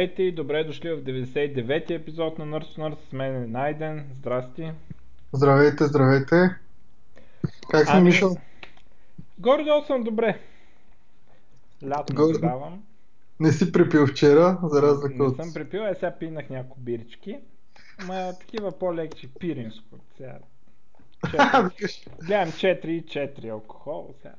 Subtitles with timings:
[0.00, 3.08] Здравейте и добре дошли в 99-ти епизод на Nurse Nurse.
[3.08, 4.06] С мен е Найден.
[4.18, 4.72] Здрасти.
[5.32, 6.56] Здравейте, здравейте.
[7.70, 8.36] Как си, Ами, Мишо?
[9.38, 10.40] Горе-долу съм добре.
[11.88, 12.82] Лято Горе- наблюдавам.
[13.40, 15.36] Не си припил вчера, за разлика Не от...
[15.36, 17.38] съм припил, е сега пинах няколко бирички.
[17.98, 19.96] Ама такива по-леки, пиринско.
[20.16, 20.38] Сега.
[21.24, 21.42] Четири.
[21.64, 24.14] Викаш, Гледам 4 и 4 алкохол.
[24.22, 24.34] Сега.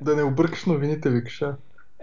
[0.00, 1.56] да не объркаш новините, викаш, а?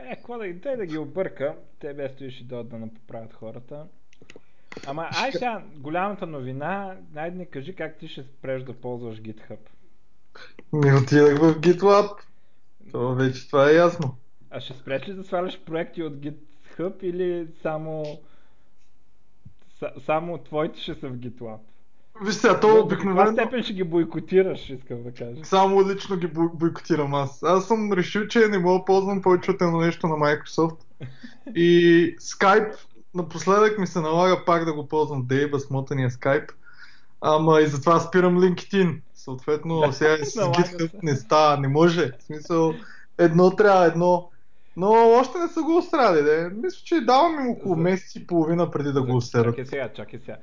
[0.05, 3.87] Е, какво да, те да ги обърка, те без и дойдат да напоправят хората.
[4.85, 9.59] Ама, ай сега, голямата новина, найде ни кажи как ти ще спреш да ползваш GitHub.
[10.73, 12.23] Ми отидах в GitLab.
[12.91, 14.17] То вече това е ясно.
[14.49, 18.03] А ще спреш ли да сваляш проекти от GitHub или само
[19.79, 21.59] са- само твоите ще са в GitLab?
[22.21, 23.31] Виж сега, то обикновено...
[23.31, 25.45] степен ще ги бойкотираш, искам да кажа.
[25.45, 27.43] Само лично ги бой- бойкотирам аз.
[27.43, 30.77] Аз съм решил, че не мога да ползвам повече от едно нещо на Microsoft.
[31.55, 32.75] И Skype,
[33.15, 36.49] напоследък ми се налага пак да го ползвам Дейба, смотания Skype.
[37.21, 38.99] Ама и затова спирам LinkedIn.
[39.15, 42.11] Съответно, сега с GitHub не става, не може.
[42.19, 42.73] В смисъл,
[43.17, 44.29] едно трябва едно.
[44.77, 46.49] Но още не са го оставили, де.
[46.53, 49.55] Мисля, че давам им около месец и половина преди да го остерат.
[49.55, 50.37] Чакай сега, чакай сега.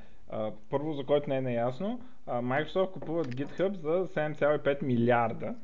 [0.69, 5.55] Първо, за който не е наясно, а, Microsoft купуват GitHub за 7,5 милиарда.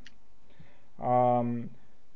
[0.99, 1.43] А,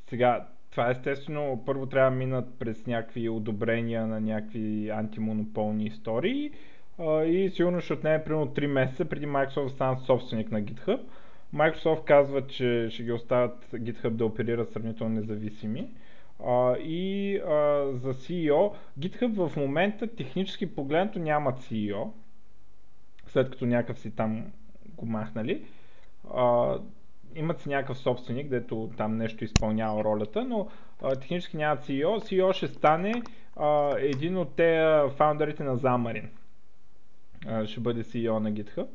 [0.09, 6.51] сега, това естествено първо трябва да минат през някакви одобрения на някакви антимонополни истории
[6.99, 10.99] а, и сигурно ще отнеме примерно 3 месеца преди Microsoft да станат собственик на GitHub.
[11.55, 15.89] Microsoft казва, че ще ги оставят GitHub да оперират сравнително независими.
[16.45, 22.11] А, и а, за CEO, GitHub в момента технически погледнато нямат CEO,
[23.33, 24.45] след като някакъв си там
[24.97, 25.65] го махнали.
[26.33, 26.75] А,
[27.35, 30.67] имат си някакъв собственик, дето там нещо изпълнява ролята, но
[31.01, 32.05] а, технически нямат CEO.
[32.05, 33.21] CEO ще стане
[33.55, 35.79] а, един от те фаундърите на.
[37.47, 38.87] А, ще бъде CEO на GitHub.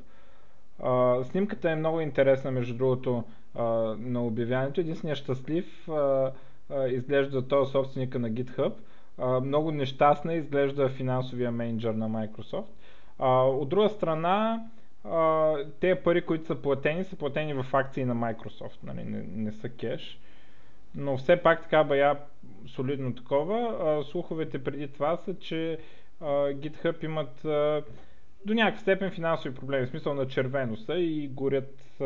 [0.83, 3.65] А, снимката е много интересна, между другото, а,
[3.99, 4.81] на обявяването.
[4.81, 6.33] Единственият щастлив а,
[6.71, 8.73] а, изглежда този собственика на GitHub.
[9.19, 12.76] А, много нещастна изглежда финансовия менеджер на Microsoft.
[13.19, 14.67] А, от друга страна,
[15.05, 19.05] а, те пари, които са платени, са платени в акции на Microsoft, нали?
[19.05, 20.19] не, не са кеш.
[20.95, 22.19] Но все пак така бая
[22.67, 23.77] солидно такова.
[23.81, 25.79] А, слуховете преди това са, че
[26.21, 27.83] а, GitHub имат а,
[28.47, 32.05] до някаква степен финансови проблеми, в смисъл на червено са и горят а,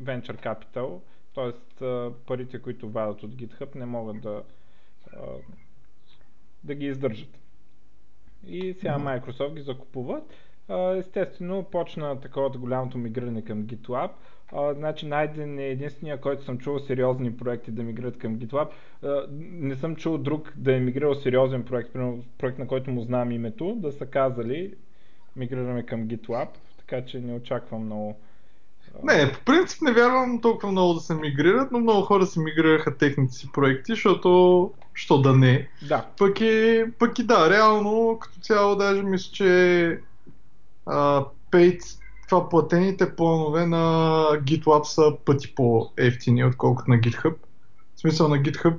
[0.00, 1.00] venture capital,
[1.34, 2.10] т.е.
[2.26, 4.42] парите, които вадат от GitHub не могат да,
[5.12, 5.18] а,
[6.64, 7.45] да ги издържат.
[8.46, 8.98] И сега.
[8.98, 10.22] Microsoft ги закупуват.
[10.96, 14.10] Естествено, почна таковата голямото мигриране към GitLab.
[14.52, 18.68] А, значи Найден е единствения, който съм чувал сериозни проекти да мигрират към GitLab.
[19.02, 23.00] А, не съм чул друг да е мигрирал сериозен проект, примерно проект на който му
[23.00, 24.74] знам името, да са казали
[25.36, 26.48] мигрираме към GitLab,
[26.78, 28.16] така че не очаквам много.
[29.02, 32.96] Не, по принцип не вярвам толкова много да се мигрират, но много хора си мигрираха
[32.96, 35.68] техните си проекти, защото, що да не.
[35.88, 39.98] Да, Пък и, пък и да, реално като цяло даже мисля, че
[40.86, 41.82] а, paid,
[42.28, 43.76] това платените планове на
[44.32, 47.34] GitLab са пъти по-ефтини, отколкото на GitHub.
[47.96, 48.74] В смисъл на GitHub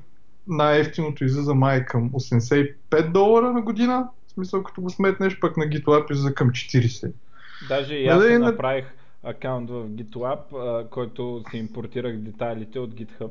[0.47, 2.73] най-ефтиното излиза май към 85
[3.11, 4.07] долара на година.
[4.27, 7.11] В смисъл като го сметнеш, пък на GitLab излиза към 40.
[7.67, 8.85] даже и аз Нали, на- направих
[9.23, 10.39] акаунт в GitLab,
[10.89, 13.29] който си импортирах детайлите от GitHub.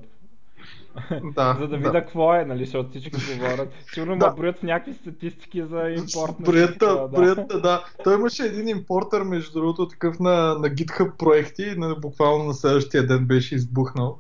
[1.35, 1.77] Да, За да да.
[1.77, 3.69] видя какво е, нали, защото всички говорят.
[3.95, 4.31] Сигурно Да.
[4.31, 6.35] броят в някакви статистики за импорт.
[6.41, 7.09] Броята, да.
[7.09, 7.85] броята, да.
[8.05, 13.07] Той имаше един импортър, между другото, такъв на, на GitHub проекти, на, буквално на следващия
[13.07, 14.19] ден беше избухнал.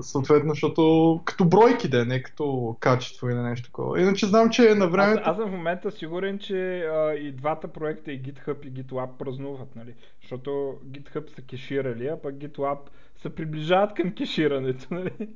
[0.00, 4.00] Съответно, защото като бройки да е, не като качество или нещо такова.
[4.00, 5.22] Иначе знам, че на Аз, времето...
[5.24, 9.76] аз съм в момента сигурен, че а, и двата проекта, и GitHub и GitLab празнуват,
[9.76, 9.94] нали?
[10.20, 12.78] Защото GitHub са кеширали, а пък GitLab
[13.22, 15.28] се приближават към кеширането, нали?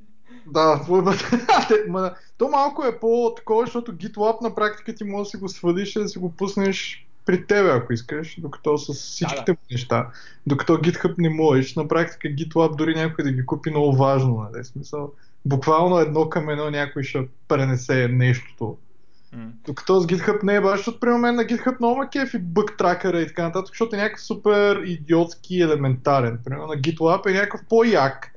[0.46, 0.80] Да,
[2.38, 5.98] то малко е по-такова, защото GitLab на практика ти може да си го свалиш и
[5.98, 10.08] да си го пуснеш при тебе, ако искаш, докато с всичките Да, му неща.
[10.46, 14.64] Докато GitHub не можеш, на практика GitLab дори някой да ги купи много важно, нали?
[14.64, 15.12] Смисъл,
[15.44, 18.76] буквално едно към едно някой ще пренесе нещото.
[19.32, 19.48] М.
[19.66, 22.76] Докато с GitHub не е баш, защото при мен на GitHub много ма кефи бък
[22.78, 26.38] тракъра и така нататък, защото е някакъв супер идиотски елементарен.
[26.44, 28.32] Примерно на GitLab е някакъв по-як,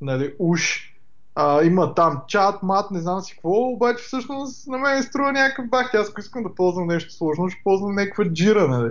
[0.00, 0.93] нали, уж.
[1.34, 5.68] А, има там чат, мат, не знам си какво, обаче всъщност на мен струва някакъв
[5.68, 5.94] бах.
[5.94, 8.90] Аз ако искам да ползвам нещо сложно, ще ползвам някаква джира, нали.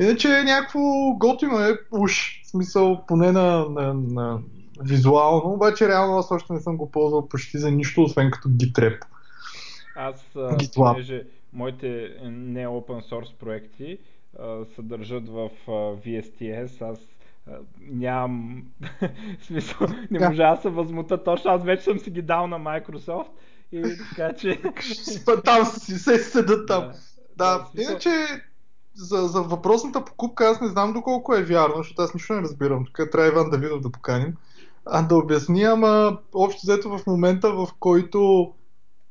[0.00, 0.80] Иначе е някакво
[1.16, 4.38] готино е уж, в смисъл поне на, на, на
[4.82, 8.98] визуално, обаче реално аз още не съм го ползвал почти за нищо, освен като GitRep.
[9.96, 10.92] Аз, GitLab.
[10.92, 11.22] понеже
[11.52, 13.98] моите не open source проекти
[14.38, 15.50] а, се държат в
[16.06, 16.98] VSTS, аз
[17.80, 18.62] нямам
[19.40, 20.28] в смисъл, не Да.
[20.28, 23.28] можа да се възмута точно, аз вече съм си ги дал на Microsoft
[23.72, 24.62] и така че...
[25.44, 26.90] Там си се седат там.
[27.36, 28.10] Да, смисъл- иначе
[28.94, 32.84] за, за въпросната покупка аз не знам доколко е вярно, защото аз нищо не разбирам.
[32.84, 34.34] Тук трябва Иван Давидов да поканим.
[34.86, 38.52] А да обясни, ама общо взето в момента, в който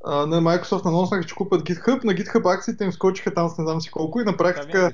[0.06, 3.63] а, на Microsoft наноснаха, че купат GitHub, на GitHub акциите им скочиха там с не
[3.63, 4.91] знам си колко и на практика.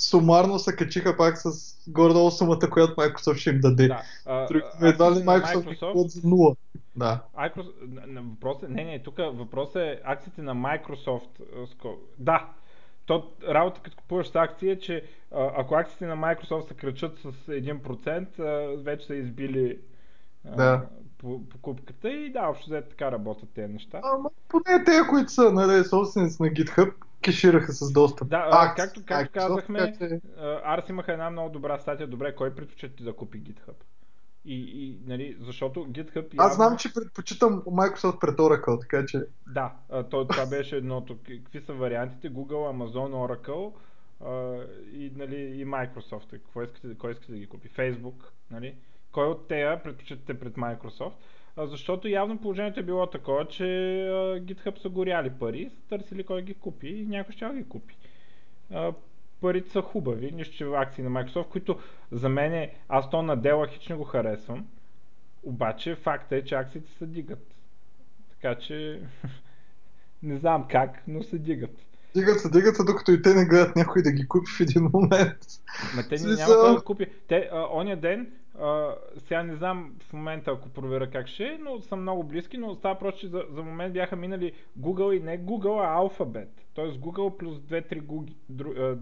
[0.00, 1.50] Сумарно се качиха пак с
[1.88, 3.88] горе-долу сумата, която Microsoft ще им даде.
[3.88, 4.02] Да.
[4.26, 4.48] а,
[4.82, 6.56] Едва ли Microsoft купуват за нула.
[6.96, 7.20] Да.
[7.38, 11.28] Microsoft, въпрос е, не, не, тук въпрос е акциите на Microsoft.
[12.18, 12.48] Да,
[13.06, 17.32] то работа като купуваш с акции е, че ако акциите на Microsoft се кръчат с
[17.48, 19.78] 1%, а, вече са избили
[20.44, 20.86] Да.
[21.18, 24.00] по- покупката и да, общо взето така работят тези неща.
[24.02, 28.24] Ама поне те, които са нали, собственици на GitHub, кешираха с доста.
[28.24, 29.94] Да, а, както, както казахме,
[30.64, 33.74] Арс имаха една много добра статия, добре, кой предпочита да купи GitHub?
[34.44, 39.22] И, и нали, защото GitHub Аз знам, явно- че предпочитам Microsoft пред Oracle, така че...
[39.46, 39.72] Да,
[40.10, 41.18] то, това беше едното.
[41.26, 42.32] Какви са вариантите?
[42.32, 43.72] Google, Amazon, Oracle
[44.92, 46.40] и, нали, и Microsoft.
[46.52, 47.68] Кой искате, кой искате да ги купи?
[47.68, 48.74] Facebook, нали?
[49.12, 51.12] Кой от тея предпочитате пред Microsoft?
[51.66, 53.62] Защото явно положението е било такова, че
[54.42, 57.96] GitHub са горяли пари, са търсили кой ги купи и някой ще ги купи.
[59.40, 61.78] Парите са хубави, нищо че акции на Microsoft, които
[62.12, 64.66] за мен е, аз то на дела хич не го харесвам,
[65.42, 67.54] обаче факта е, че акциите се дигат.
[68.30, 69.02] Така че
[70.22, 71.76] не знам как, но се дигат.
[72.14, 74.90] Дигат се, дигат се, докато и те не гледат някой да ги купи в един
[74.92, 75.38] момент.
[75.96, 77.06] Ма те не няма да купи.
[77.28, 81.58] Те, а, оня ден, а, сега не знам в момента, ако проверя как ще е,
[81.58, 85.22] но са много близки, но става просто, че за, за момент бяха минали Google и
[85.22, 86.48] не Google, а Alphabet.
[86.74, 88.98] Тоест Google плюс 2-3 Google, дру, а,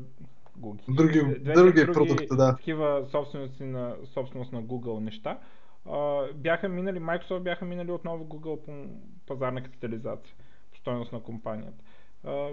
[0.60, 0.94] Google.
[0.94, 2.56] Други, Две- други, две-три продукти, да.
[2.56, 5.38] Такива собствености на, собственост на Google неща.
[5.86, 8.72] А, бяха минали, Microsoft бяха минали отново Google по
[9.26, 10.34] пазарна капитализация,
[10.72, 11.84] по стойност на компанията.
[12.24, 12.48] А,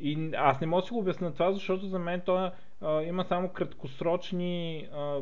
[0.00, 2.50] и аз не мога да си го обясня това, защото за мен то
[2.80, 5.20] а, има само краткосрочни, а,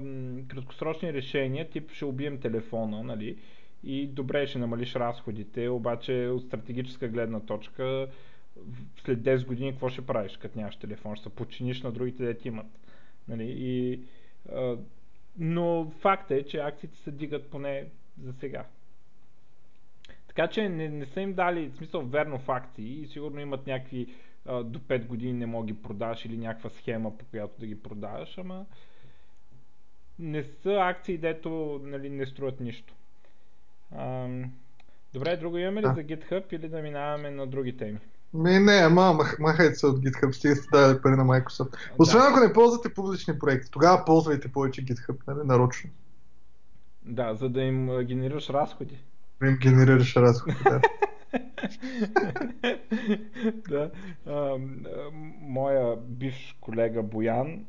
[0.49, 3.39] краткосрочни решения, тип ще убием телефона, нали?
[3.85, 8.09] И добре, ще намалиш разходите, обаче от стратегическа гледна точка
[9.05, 11.17] след 10 години какво ще правиш, като нямаш телефон?
[11.17, 12.67] Ще се починиш на другите, де ти имат.
[13.29, 13.55] Нали?
[13.59, 14.01] И,
[14.53, 14.77] а,
[15.39, 17.87] но факт е, че акциите се дигат поне
[18.23, 18.65] за сега.
[20.27, 23.67] Така че не, не са им дали, в смисъл, верно в акции и сигурно имат
[23.67, 24.07] някакви
[24.47, 27.83] а, до 5 години не мога ги продаш или някаква схема, по която да ги
[27.83, 28.65] продаваш, ама
[30.19, 32.95] не са акции, дето нали, не струват нищо.
[33.97, 34.53] Ам,
[35.15, 35.95] добре, друго имаме ли Да.
[35.95, 37.99] за GitHub или да минаваме на други теми?
[38.35, 41.77] Ми, не, ама мах, махайте се от GitHub, стига сте дали пари на Microsoft.
[41.99, 45.91] Освен да, ако не ползвате публични проекти, тогава ползвайте повече GitHub, нали, нарочно.
[47.03, 48.99] да, за да им а, генерираш разходи.
[49.43, 50.81] Им генерираш разходи, да.
[53.69, 53.91] да.
[54.27, 54.59] А,
[55.41, 57.65] моя бивш колега Боян,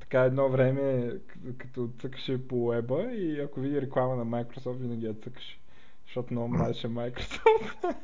[0.00, 1.12] така едно време,
[1.58, 5.58] като цъкаше по уеба и ако види реклама на Microsoft, винаги я цъкаше.
[6.06, 7.94] Защото много мразеше Microsoft.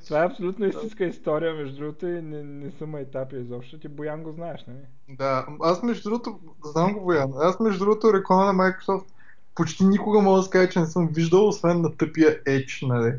[0.06, 3.78] Това е абсолютно истинска история, между другото, и не, не съм майтапи изобщо.
[3.78, 4.78] Ти Боян го знаеш, нали?
[5.08, 9.13] Да, аз между другото, знам го Боян, аз между другото реклама на Microsoft
[9.54, 13.14] почти никога мога да кажа, че не съм виждал, освен на тъпия Edge, нали.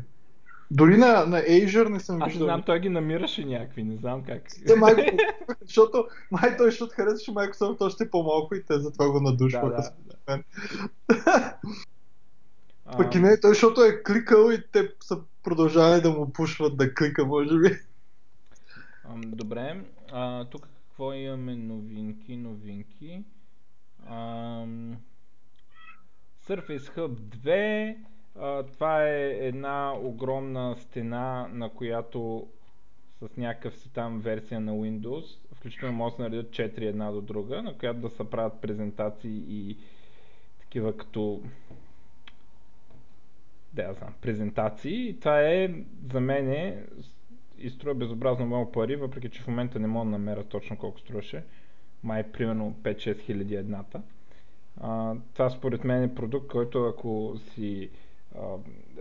[0.70, 2.46] Дори на, на Azure не съм Аз виждал.
[2.46, 4.42] знам, той ги намираше някакви, не знам как.
[4.66, 9.10] Те май го покупиха, защото май той, защото харесваше Microsoft още по-малко и те затова
[9.10, 9.92] го да, надушваха.
[10.06, 10.12] да.
[10.28, 10.44] мен.
[12.88, 16.76] А, Пък и не, той, защото е кликал и те са продължавали да му пушват
[16.76, 17.78] да клика, може би.
[19.16, 19.80] Добре,
[20.12, 21.56] а, тук какво имаме?
[21.56, 23.24] Новинки, новинки.
[24.10, 24.96] Ам,
[26.48, 27.96] Surface Hub 2.
[28.38, 32.48] А, това е една огромна стена, на която
[33.22, 37.62] с някакъв си там версия на Windows, включително може да наредят 4 една до друга,
[37.62, 39.76] на която да се правят презентации и
[40.60, 41.42] такива като
[43.72, 45.08] да, я знам, презентации.
[45.08, 45.70] И това е
[46.12, 46.84] за мен е,
[47.58, 51.00] и струва безобразно много пари, въпреки че в момента не мога да намеря точно колко
[51.00, 51.44] струваше.
[52.02, 54.02] Май примерно 5-6 хиляди едната.
[54.80, 57.90] А, това според мен е продукт, който ако си
[58.38, 58.40] а,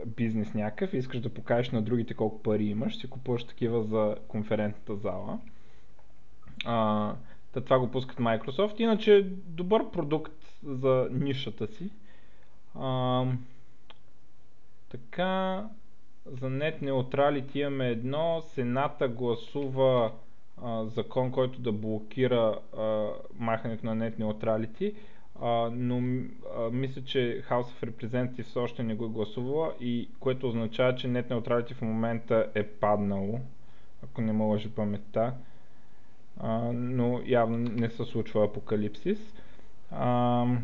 [0.05, 4.15] бизнес някакъв и искаш да покажеш на другите колко пари имаш, си купуваш такива за
[4.27, 5.39] конферентната зала.
[6.65, 7.13] А,
[7.51, 8.79] та това го пускат Microsoft.
[8.79, 11.89] Иначе добър продукт за нишата си.
[12.75, 13.25] А,
[14.89, 15.65] така,
[16.25, 18.41] за нет неутралити имаме едно.
[18.41, 20.11] Сената гласува
[20.63, 24.95] а, закон, който да блокира а, махането на нет неутралити.
[25.41, 30.47] Uh, но uh, мисля, че House of Representatives още не го е гласувала и което
[30.47, 33.39] означава, че нет неутралити в момента е паднало,
[34.03, 35.33] ако не ме лъжи паметта.
[36.43, 39.33] Uh, но явно не се случва апокалипсис.
[39.93, 40.57] Uh,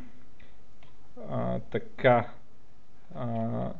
[1.20, 2.30] uh, така.
[3.16, 3.72] Uh,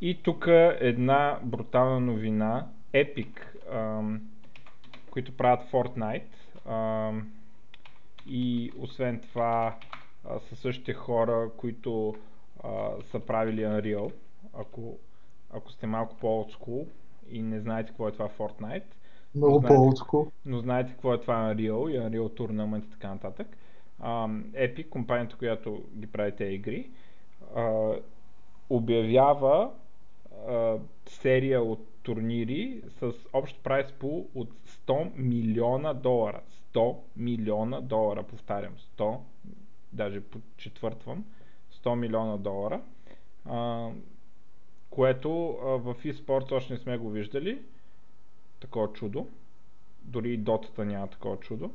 [0.00, 0.46] и тук
[0.80, 2.66] една брутална новина.
[2.94, 3.30] Epic,
[3.72, 4.20] uh,
[5.10, 6.22] които правят Fortnite.
[6.68, 7.22] Uh,
[8.26, 9.76] и освен това
[10.24, 12.14] а, са същите хора, които
[12.62, 14.12] а, са правили Unreal.
[14.54, 14.98] Ако,
[15.50, 16.86] ако сте малко по-олдскул
[17.30, 18.84] и не знаете какво е това Fortnite.
[19.34, 20.26] Много по-олдскул.
[20.46, 23.56] Но знаете какво е това Unreal и Unreal Tournament и така нататък.
[24.02, 26.90] Uh, Epic, компанията, която ги прави тези игри,
[27.56, 28.02] uh,
[28.70, 29.70] обявява
[30.48, 34.50] uh, серия от турнири с общ прайс пул от
[34.86, 36.40] 100 милиона долара.
[36.74, 39.18] 100 милиона долара, повтарям, 100
[39.92, 40.22] даже
[40.56, 41.24] четвъртвам,
[41.72, 42.80] 100 милиона долара,
[43.44, 43.88] а,
[44.90, 47.58] което а, в eSports още не сме го виждали,
[48.60, 49.26] такова чудо,
[50.02, 51.70] дори и дотата няма такова чудо,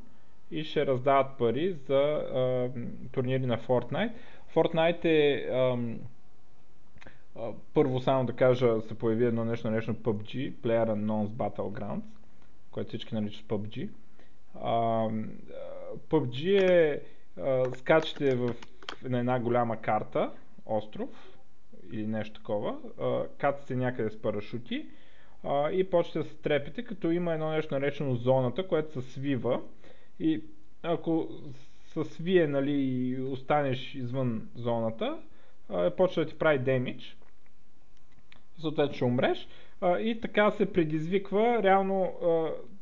[0.51, 2.71] и ще раздават пари за а,
[3.11, 4.11] турнири на Fortnite.
[4.55, 5.77] Fortnite е а,
[7.35, 12.03] а, първо само да кажа, се появи едно нещо наречено PUBG, Player Unknown's Battlegrounds,
[12.71, 13.89] което всички наричат PUBG.
[14.55, 15.09] А,
[16.09, 17.01] PUBG е
[17.75, 18.55] скачате в,
[19.03, 20.31] на една голяма карта,
[20.65, 21.09] остров
[21.91, 22.75] или нещо такова,
[23.37, 24.85] кацате някъде с парашути
[25.71, 29.61] и почвате да се трепите, като има едно нещо наречено зоната, което се свива.
[30.19, 30.43] И
[30.83, 31.27] ако
[31.83, 35.17] се свие нали, и останеш извън зоната,
[35.97, 37.17] почва да ти прави демидж,
[38.57, 39.47] съответно ще умреш.
[39.99, 42.13] И така се предизвиква, реално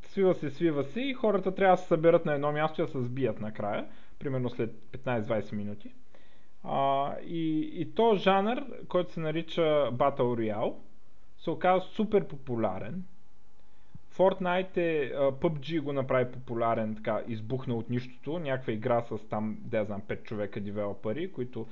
[0.04, 2.92] свива се, свива се и хората трябва да се съберат на едно място и да
[2.92, 3.86] се сбият накрая
[4.20, 5.94] примерно след 15-20 минути.
[6.64, 8.58] А, и, и то жанр,
[8.88, 10.74] който се нарича Battle Royale,
[11.38, 13.04] се оказа супер популярен.
[14.14, 19.86] Fortnite е, PUBG го направи популярен, така избухна от нищото, някаква игра с там, да
[19.86, 21.68] знам, 5 човека девелопери, които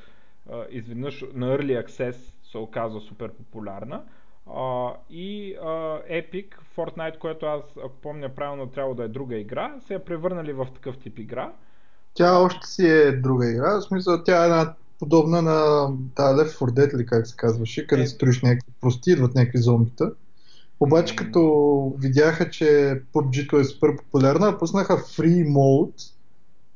[0.51, 4.03] а, изведнъж на Early Access се оказва супер популярна.
[4.47, 6.47] Uh, и uh, Epic,
[6.77, 10.67] Fortnite, което аз, ако помня правилно, трябва да е друга игра, се е превърнали в
[10.73, 11.53] такъв тип игра.
[12.13, 16.57] Тя още си е друга игра, в смисъл тя е една подобна на тази Left
[16.57, 18.07] 4 Dead или как се казваше, къде е.
[18.07, 20.11] строиш някакви прости, идват някакви зомбита.
[20.79, 26.11] Обаче като видяха, че PUBG е супер популярна, пуснаха Free Mode,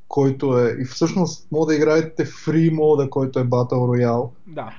[0.08, 4.30] който е, и всъщност може да играете Free Mode, който е Battle Royale.
[4.46, 4.74] Да.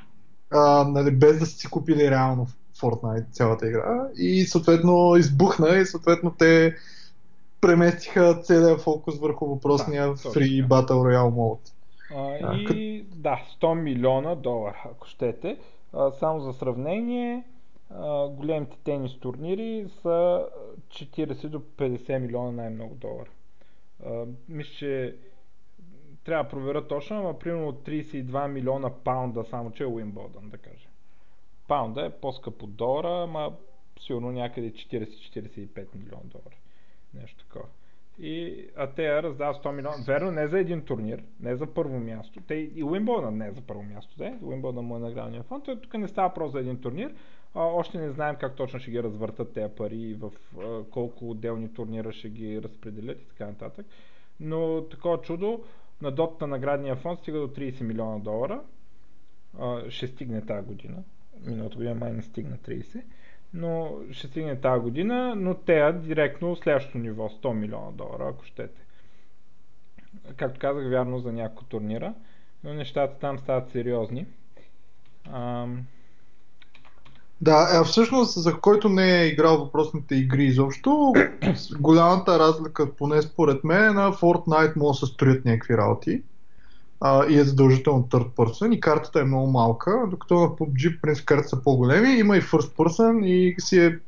[0.51, 2.47] А, нали, без да сте си купили реално
[2.81, 4.07] Fortnite цялата игра.
[4.15, 6.75] И съответно избухна и съответно те
[7.61, 11.73] преместиха целият фокус върху въпросния да, Free Battle Royale Mode.
[12.15, 15.57] А, и да, 100 милиона долара, ако щете.
[15.93, 17.43] А, само за сравнение,
[17.89, 20.45] а, големите тенис турнири са
[20.89, 23.29] 40 до 50 милиона най-много долара.
[24.05, 25.15] А, мисля, че
[26.23, 30.91] трябва да проверя точно, но примерно 32 милиона паунда, само че е Уимбълдън, да кажем.
[31.67, 33.53] Паунда е по-скъп от долара, ама
[33.99, 36.55] сигурно някъде 40-45 милиона долара.
[37.13, 37.65] Нещо такова.
[38.19, 39.95] И Атея раздава 100 милиона.
[40.07, 42.41] Верно, не за един турнир, не за първо място.
[42.47, 44.17] Те и Уимбълдън не е за първо място.
[44.17, 44.37] Де.
[44.41, 45.65] Уимбълдън му е наградния фонд.
[45.65, 47.13] Той тук не става просто за един турнир.
[47.55, 51.29] А, още не знаем как точно ще ги развъртат тези пари и в а, колко
[51.29, 53.85] отделни турнира ще ги разпределят и така нататък.
[54.39, 55.63] Но такова чудо,
[56.01, 58.61] на дотата на наградния фонд стига до 30 милиона долара.
[59.59, 61.03] А, ще стигне тази година.
[61.45, 63.03] Миналата година май не стигна 30
[63.53, 68.81] но ще стигне тази година, но те директно следващото ниво, 100 милиона долара, ако щете.
[70.37, 72.13] Както казах, вярно за някои турнира,
[72.63, 74.25] но нещата там стават сериозни.
[75.33, 75.85] Ам...
[77.41, 81.13] Да, а всъщност за който не е играл въпросните игри изобщо,
[81.79, 86.23] голямата разлика, поне според мен, е на Fortnite може да се строят някакви работи
[87.01, 91.25] а, и е задължително third person и картата е много малка, докато на PUBG принцип
[91.25, 93.99] картите са по-големи, има и first person и си е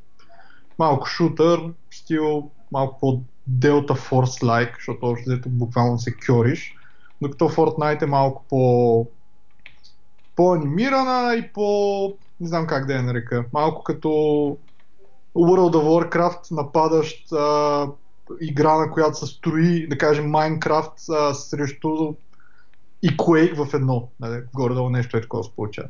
[0.79, 1.60] малко шутър,
[1.91, 3.21] стил малко по
[3.51, 6.75] Delta Force-like, защото още буквално се кьориш,
[7.21, 9.07] докато Fortnite е малко по
[10.36, 12.17] по-анимирана и по...
[12.39, 14.07] не знам как да я нарека, малко като
[15.36, 17.88] World of Warcraft нападащ а,
[18.41, 22.15] игра, на която се строи, да кажем Minecraft а, срещу
[23.03, 24.10] и Quake в едно.
[24.20, 24.41] Нали?
[24.53, 25.88] Горе-долу нещо е такова се получава.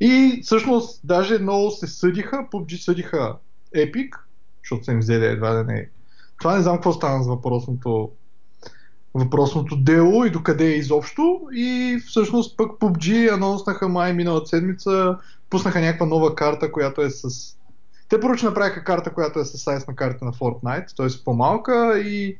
[0.00, 3.36] И всъщност даже много се съдиха, PUBG съдиха
[3.76, 4.10] Epic,
[4.64, 5.88] защото са им взели едва да не.
[6.38, 8.10] Това не знам какво стана с въпросното
[9.16, 11.40] въпросното дело и докъде е изобщо.
[11.52, 15.18] И всъщност пък PUBG анонснаха май миналата седмица,
[15.50, 17.28] пуснаха някаква нова карта, която е с...
[18.08, 21.24] Те първо, направиха карта, която е с сайз на карта на Fortnite, т.е.
[21.24, 22.38] по-малка и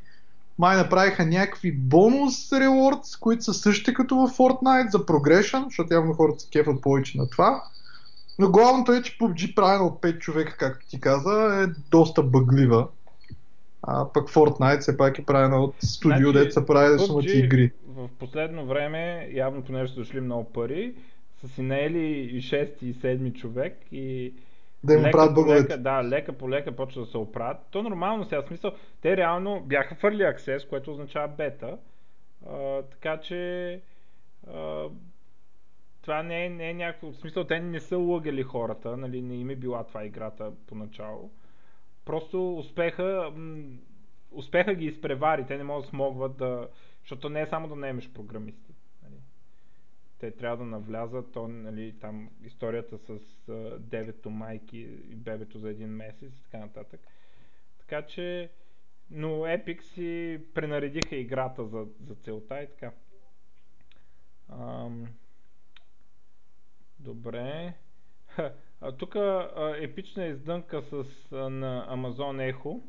[0.58, 6.14] май направиха някакви бонус ревордс, които са същите като в Fortnite за progression, защото явно
[6.14, 7.62] хората се кефат повече на това.
[8.38, 12.88] Но главното е, че PUBG правена от 5 човека, както ти каза, е доста бъглива.
[13.82, 17.72] А пък Fortnite все пак е правена от студио, значи, деца прави да сумати игри.
[17.88, 20.94] В последно време, явно понеже са дошли много пари,
[21.40, 24.32] са си наели и 6 и 7 човек и
[24.86, 27.58] да им лека лека, да, лека по лека почва да се оправят.
[27.70, 31.78] То нормално сега смисъл, те реално бяха в Early Access, което означава бета,
[32.50, 33.72] а, така че
[34.46, 34.84] а,
[36.02, 39.34] това не е, не е някакво, в смисъл те не са лъгали хората, нали, не
[39.34, 41.30] им е била това играта поначало.
[42.04, 43.32] Просто успеха,
[44.30, 46.68] успеха ги изпревари, те не могат да смогват да,
[47.00, 48.65] защото не е само да наемеш програмисти.
[50.18, 54.78] Те трябва да навлязат, то, нали, там историята с uh, девето майки
[55.10, 57.00] и бебето за един месец и така нататък.
[57.78, 58.50] Така че,
[59.10, 62.92] но Epic си пренаредиха играта за, за целта и така.
[64.48, 65.06] Ам...
[66.98, 67.74] Добре.
[68.80, 69.16] А, тук
[69.80, 72.80] епична издънка с, а, на Amazon Echo.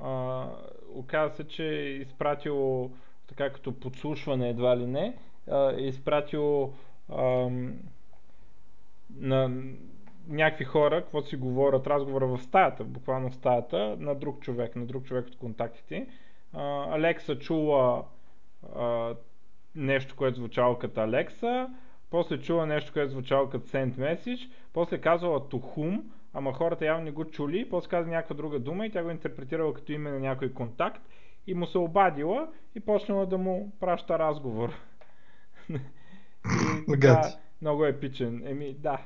[0.00, 0.46] А,
[0.88, 2.90] оказа се, че е изпратило
[3.26, 6.72] така като подслушване едва ли не, а, е изпратило
[7.08, 7.48] а,
[9.16, 9.50] на
[10.28, 14.86] някакви хора, какво си говорят, разговора в стаята, буквално в стаята, на друг човек, на
[14.86, 16.06] друг човек от контактите.
[16.90, 18.04] Алекса чула
[18.76, 19.14] а,
[19.74, 21.68] нещо, което звучало като Алекса,
[22.10, 26.02] после чула нещо, което звучало като Send Message, после казвала to whom,
[26.34, 29.74] ама хората явно не го чули, после каза някаква друга дума и тя го интерпретирала
[29.74, 31.02] като име на някой контакт
[31.46, 34.72] и му се обадила и почнала да му праща разговор.
[36.88, 38.42] И, да, много епичен.
[38.46, 38.98] Еми, да.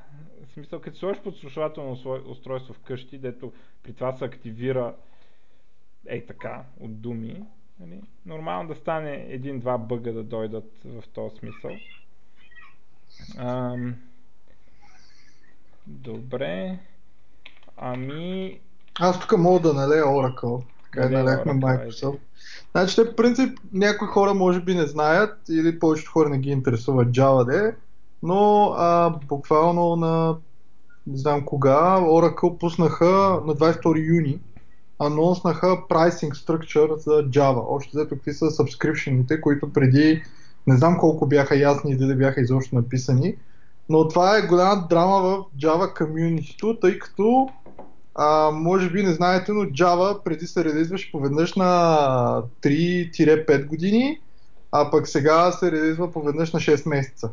[0.46, 3.52] В смисъл, като сложиш подслушвателно устройство вкъщи, дето
[3.82, 4.94] при това се активира
[6.06, 7.44] ей така, от думи,
[7.80, 11.70] нали, нормално да стане един-два бъга да дойдат в този смисъл.
[13.38, 13.94] Ам...
[15.86, 16.78] Добре.
[17.76, 18.60] Ами...
[19.00, 20.64] Аз тук мога да налея Oracle.
[20.84, 22.20] Така да наляхме Microsoft.
[22.76, 27.08] Значи, те принцип някои хора може би не знаят или повечето хора не ги интересуват
[27.08, 27.76] Java де,
[28.22, 30.36] но а, буквално на
[31.06, 34.40] не знам кога Oracle пуснаха на 22 юни
[34.98, 37.64] анонснаха pricing structure за Java.
[37.68, 40.22] Още взето какви са subscriptionите, които преди
[40.66, 43.36] не знам колко бяха ясни и дали бяха изобщо написани,
[43.88, 47.48] но това е голяма драма в Java community тъй като
[48.18, 54.20] а, може би не знаете, но Java преди се релизваше поведнъж на 3-5 години,
[54.72, 57.30] а пък сега се релизва поведнъж на 6 месеца.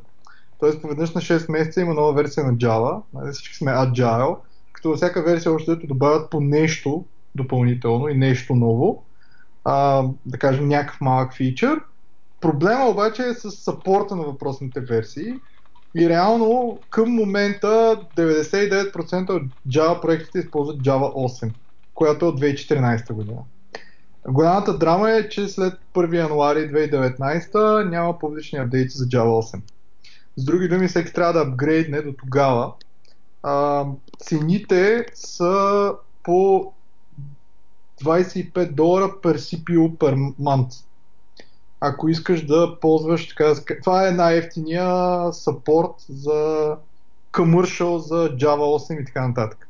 [0.59, 4.37] Тоест поведнъж на 6 месеца има нова версия на Java, нали, всички сме Agile,
[4.73, 9.03] като във всяка версия още дето добавят по нещо допълнително и нещо ново,
[9.63, 11.79] а, да кажем някакъв малък фичър,
[12.43, 15.33] Проблема обаче е с сапорта на въпросните версии
[15.95, 21.51] и реално към момента 99% от Java проектите използват Java 8,
[21.93, 23.39] която е от 2014 година.
[24.27, 29.59] Голямата драма е, че след 1 януари 2019 няма публични апдейти за Java 8.
[30.35, 32.73] С други думи, всеки трябва да апгрейдне до тогава.
[33.43, 33.85] А,
[34.19, 35.91] цените са
[36.23, 36.71] по
[38.03, 40.83] 25 долара per CPU per month
[41.85, 44.87] ако искаш да ползваш, така, това е най-ефтиния
[45.33, 46.75] саппорт за
[47.31, 49.67] commercial за Java 8 и така нататък.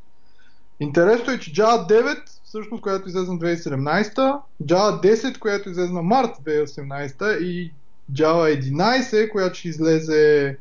[0.80, 6.02] Интересно е, че Java 9, всъщност, която излезе на 2017, Java 10, която излезе на
[6.02, 7.72] март 2018 и
[8.12, 10.56] Java 11, която ще излезе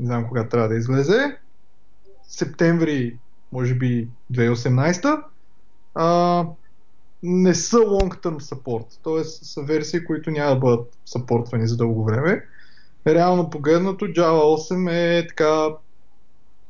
[0.00, 1.36] не знам кога трябва да излезе,
[2.28, 3.18] септември,
[3.52, 5.22] може би 2018,
[5.94, 6.44] а,
[7.22, 9.24] не са long-term support, т.е.
[9.24, 12.44] са версии, които няма да бъдат съпортвани за дълго време.
[13.06, 15.68] Реално погледнато Java 8 е така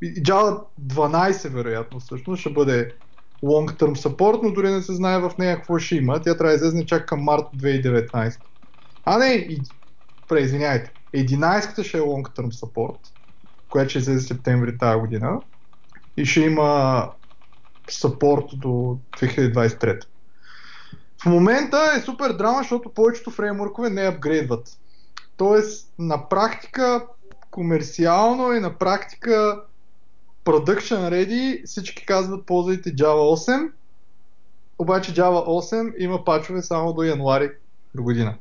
[0.03, 2.95] Java 12 вероятно всъщност ще бъде
[3.43, 6.21] long-term support, но дори не се знае в нея какво ще има.
[6.21, 8.39] Тя трябва да излезе чак към март 2019.
[9.05, 9.61] А не, и...
[10.27, 12.99] преизвиняйте, 11-та ще е long-term support,
[13.69, 15.41] която ще излезе септември тази година
[16.17, 17.11] и ще има
[17.91, 20.03] support до 2023.
[21.21, 24.77] В момента е супер драма, защото повечето фреймворкове не апгрейдват.
[25.37, 27.05] Тоест, на практика,
[27.51, 29.61] комерциално и на практика
[30.45, 33.71] production ready, всички казват ползвайте Java 8,
[34.79, 37.51] обаче Java 8 има пачове само до януари
[37.95, 38.35] до година.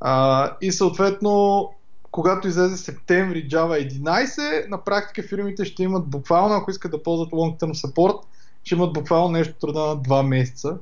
[0.00, 1.68] А, и съответно,
[2.10, 7.30] когато излезе септември Java 11, на практика фирмите ще имат буквално, ако искат да ползват
[7.30, 8.22] long term support,
[8.64, 10.76] ще имат буквално нещо труда на 2 месеца,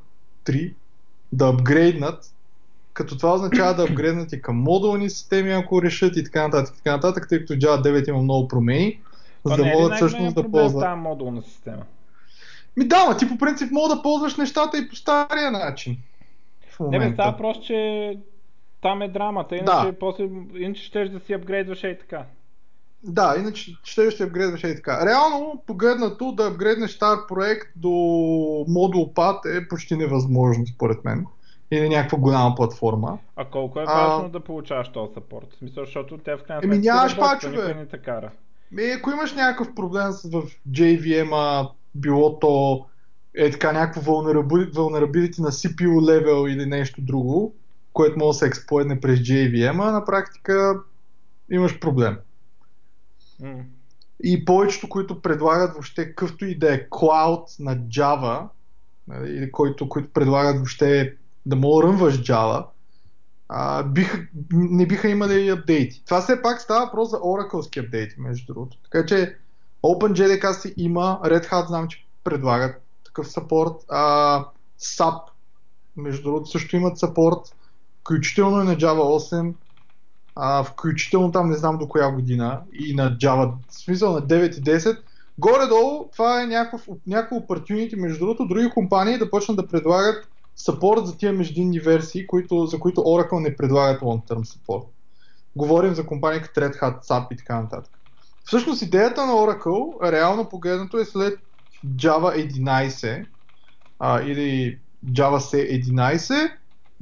[0.45, 0.75] 3,
[1.33, 2.25] да апгрейднат,
[2.93, 6.77] като това означава да апгрейднат и към модулни системи, ако решат и така нататък, и
[6.77, 9.01] така нататък, тъй като Java 9 има много промени,
[9.45, 10.83] за да е могат всъщност да ползват.
[10.83, 11.83] тази модулна система?
[12.77, 15.97] Ми да, ма ти по принцип мога да ползваш нещата и по стария начин.
[16.81, 18.19] Не бе, става просто, че
[18.83, 19.99] там е драмата, иначе, Да.
[20.01, 22.25] после, иначе щеш да си апгрейдваш и така.
[23.03, 25.07] Да, иначе ще ще апгрейдваш и така.
[25.07, 27.91] Реално, погледнато, да апгрейднеш стар проект до
[28.69, 31.27] модул пад е почти невъзможно, според мен.
[31.71, 33.19] Или някаква голяма платформа.
[33.37, 35.47] А колко е А- важно да получаваш този сапорт?
[35.53, 37.75] В смисъл, защото те в крайна сметка нямаш пачове.
[37.75, 38.31] не те кара.
[38.73, 42.87] Ми, ако имаш някакъв проблем с, в JVM-а, било то
[43.35, 47.55] е така някакво vulnerability, на CPU левел или нещо друго,
[47.93, 50.81] което може да се експлойдне през JVM-а, на практика
[51.51, 52.19] имаш проблем.
[54.25, 58.49] И повечето, които предлагат въобще какъвто и да е cloud на Java,
[59.09, 62.65] нали, или който, които предлагат въобще да мога рънваш Java,
[63.49, 66.03] а, биха, не биха имали и апдейти.
[66.05, 68.79] Това все пак става въпрос за Oracle апдейти, между другото.
[68.83, 69.37] Така че
[69.83, 74.45] OpenJDK си има, Red Hat знам, че предлагат такъв сапорт, а,
[74.81, 75.21] SAP,
[75.97, 77.57] между другото, също имат сапорт,
[78.01, 79.55] включително и на Java 8,
[80.37, 84.59] а, включително там не знам до коя година и на Java, в смисъл на 9
[84.59, 84.99] и 10.
[85.39, 91.17] Горе-долу това е някакво opportunity, между другото, други компании да почнат да предлагат support за
[91.17, 94.87] тия междинни версии, които, за които Oracle не предлагат long-term support.
[95.57, 97.93] Говорим за компании като Red Hat, SAP и така нататък.
[98.45, 101.39] Всъщност идеята на Oracle, реално погледнато е след
[101.87, 103.27] Java 11
[103.99, 106.53] а, или Java C 11,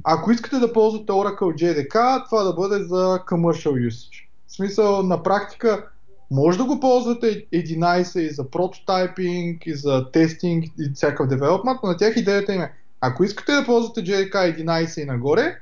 [0.03, 4.25] ако искате да ползвате Oracle JDK, това да бъде за commercial usage.
[4.47, 5.85] В смисъл, на практика,
[6.31, 11.89] може да го ползвате 11 и за прототайпинг, и за тестинг, и всякакъв девелопмент, но
[11.89, 15.57] на тях идеята им е, ако искате да ползвате JDK 11 и нагоре,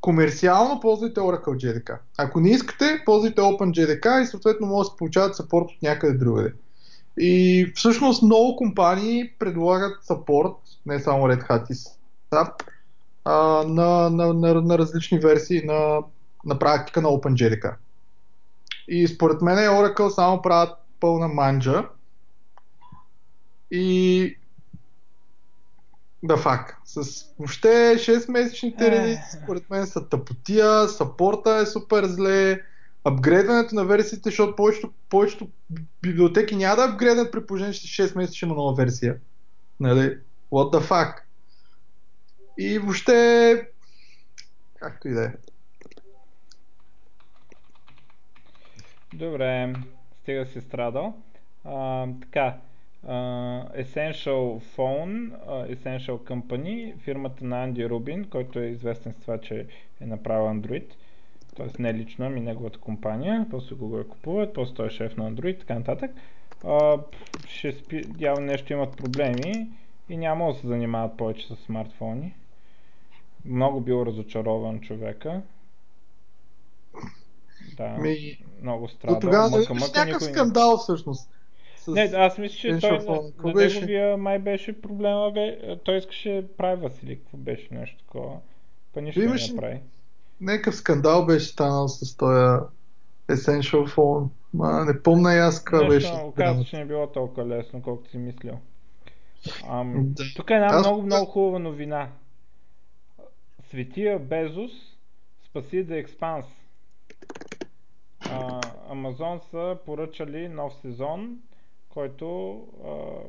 [0.00, 1.98] комерциално ползвайте Oracle JDK.
[2.18, 6.52] Ако не искате, ползвайте OpenJDK и съответно може да се получават сапорт от някъде другаде.
[7.18, 10.52] И всъщност много компании предлагат сапорт,
[10.86, 11.74] не само Red Hat и
[12.36, 12.62] SAP,
[13.24, 16.02] а, на, на, на, на различни версии на,
[16.44, 17.74] на практика на OpenJDK.
[18.88, 21.88] И според мен Oracle само правят пълна манджа
[23.70, 24.36] и
[26.22, 26.80] да фак.
[26.84, 28.92] С въобще 6 месечните Ех.
[28.92, 32.62] редици според мен са тъпотия, сапорта е супер зле,
[33.04, 35.48] апгрейдването на версиите, защото повечето, повечето
[36.02, 39.16] библиотеки няма да апгрейднат при положение, че 6 месеца ще има нова версия.
[39.80, 40.18] Нали?
[40.52, 41.25] What the fuck?
[42.58, 43.68] И въобще,
[44.78, 45.32] както и да е.
[49.14, 49.72] Добре,
[50.22, 51.14] стига си страдал.
[51.64, 52.58] А, така,
[53.06, 53.14] а,
[53.78, 59.66] Essential Phone, а, Essential Company, фирмата на Анди Рубин, който е известен с това, че
[60.00, 60.84] е направил Android.
[61.56, 63.46] Тоест не лично, ами неговата компания.
[63.50, 66.10] После го го я купуват, после той е шеф на Android, така нататък.
[66.64, 66.98] А,
[67.48, 69.68] ще спи, явно нещо имат проблеми
[70.08, 72.34] и няма да се занимават повече с смартфони.
[73.46, 75.42] Много бил разочарован човека.
[77.76, 78.16] Да, Ми,
[78.62, 79.20] много страдал.
[79.20, 81.30] тогава мъка, имаш мъка, някакъв никой не- скандал всъщност.
[81.76, 81.86] С...
[81.88, 82.98] Не, аз мисля, че той на.
[82.98, 83.74] Какво на беше?
[83.74, 88.36] неговия май беше проблема, бе, той искаше privacy или какво беше нещо такова.
[88.94, 89.80] Па нищо не Имаше- направи.
[90.40, 92.60] Някакъв скандал беше станал с този
[93.28, 94.28] Essential Phone.
[94.54, 96.12] Ма, не помня и аз каква беше.
[96.24, 98.54] Оказа, че не е било толкова лесно, колкото си мислил.
[99.68, 100.24] Ам, Да.
[100.36, 102.08] тук е една Аз- много, много хубава новина.
[103.70, 104.70] Светия Безос
[105.44, 106.46] спаси The Expanse.
[108.20, 111.38] А, Амазон са поръчали нов сезон,
[111.88, 113.20] който а,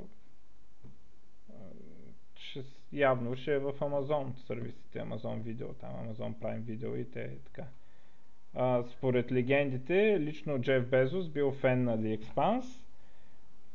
[2.36, 7.38] ще, явно ще е в Амазон сервисите, Амазон Видео, там Амазон Prime Video и те
[7.46, 7.68] така.
[8.54, 12.84] А, според легендите, лично Джеф Безос бил фен на The Expanse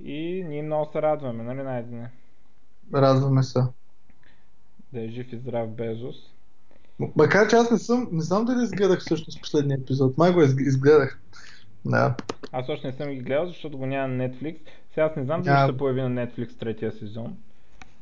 [0.01, 2.11] и ние много се радваме, нали найдене?
[2.95, 3.61] Радваме се.
[4.93, 6.32] Да е жив и здрав Безос.
[7.17, 10.19] Макар че аз не съм, не знам дали изгледах всъщност последния епизод.
[10.19, 11.21] Май го изг- изгледах.
[11.85, 12.15] Да.
[12.53, 14.57] Аз още не съм ги гледал, защото го няма на Netflix.
[14.91, 17.37] Сега аз не знам дали ще се появи на Netflix третия сезон.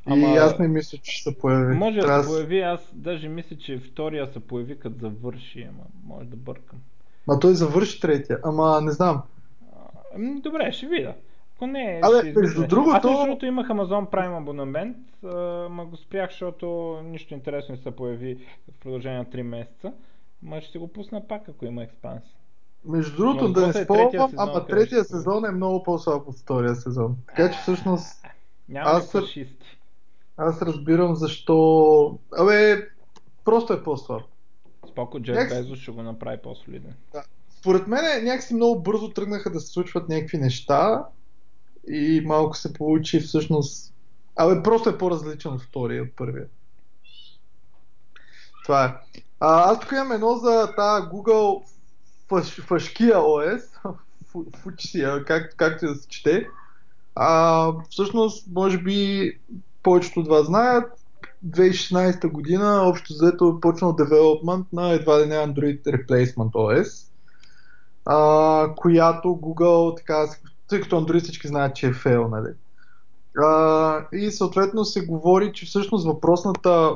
[0.09, 1.74] И аз не мисля, че ще се появи.
[1.74, 5.62] Може да се да с- появи, аз даже мисля, че втория се появи като завърши,
[5.62, 6.79] ама може да бъркам.
[7.29, 9.22] А той завърши третия, ама не знам.
[10.14, 11.14] Ами, добре, ще видя.
[11.61, 14.96] Ако не, Абе, ще между другото- Аз между другото имах Amazon Prime абонамент,
[15.70, 16.66] ма го спрях, защото
[17.05, 18.35] нищо интересно не се появи
[18.68, 19.92] в продължение на 3 месеца.
[20.42, 22.33] Ма ще го пусна пак, ако има експансия.
[22.85, 26.75] Между другото, Но да не е спомням, ама третия сезон е много по-слаб от втория
[26.75, 27.16] сезон.
[27.27, 28.23] Така че всъщност
[28.68, 29.79] Няма Аз фашисти?
[30.37, 32.18] аз разбирам защо...
[32.38, 32.88] Абе,
[33.44, 34.23] просто е по-слаб.
[34.88, 36.94] Споко Джеф Някакси- Безос ще го направи по-солиден.
[37.51, 41.05] Според мен някакси много бързо тръгнаха да се случват някакви неща
[41.88, 43.95] и малко се получи всъщност...
[44.37, 46.47] Абе, просто е по-различен от втория от първия.
[48.64, 48.95] Това е.
[49.40, 51.62] А, аз тук имам едно за тази Google
[52.29, 53.62] фаш, Фашкия OS,
[54.33, 56.47] Фу- Фучсия, как, както да се чете.
[57.14, 59.33] А, всъщност, може би
[59.83, 60.93] повечето от вас знаят,
[61.47, 67.07] 2016 година общо взето е почнал девелопмент на едва ли не Android Replacement OS,
[68.07, 70.27] а, която Google, така,
[70.70, 72.48] тъй като Android всички знаят, че е фейл, нали?
[73.38, 76.94] А, и съответно се говори, че всъщност въпросната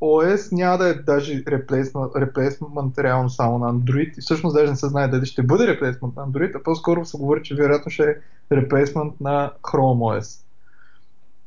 [0.00, 4.88] OS няма да е даже replacement реално само на Android и всъщност даже не се
[4.88, 8.16] знае дали ще бъде replacement на Android, а по-скоро се говори, че вероятно ще е
[8.52, 10.40] replacement на Chrome OS.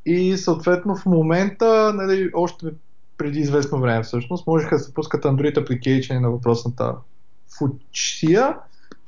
[0.06, 2.66] И съответно в момента, нали, още
[3.18, 6.94] преди известно време всъщност, можеха да се пускат Android application на въпросната
[7.50, 8.56] Fuchsia.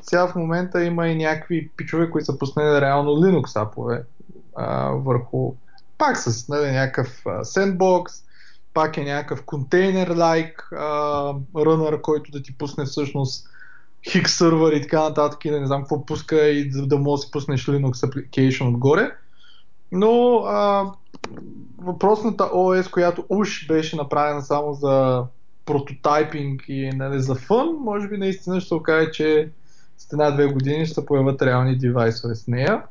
[0.03, 4.05] Сега в момента има и някакви пичове, които са пуснали реално Linux апове
[4.93, 5.55] върху
[5.99, 8.25] пак с нали, някакъв sandbox,
[8.75, 9.45] пак е някакъв
[10.73, 13.49] а, runner, който да ти пусне всъщност
[14.07, 17.21] Hix сервер и така нататък и да не знам какво пуска и да, да можеш
[17.21, 19.11] да си пуснеш Linux application отгоре.
[19.93, 20.93] Но а,
[21.79, 25.25] въпросната OS, която уж беше направена само за
[25.67, 29.51] прототайпинг и нали, за фън, може би наистина ще се окаже, че
[29.99, 32.83] след една-две години ще появят реални девайсове с нея.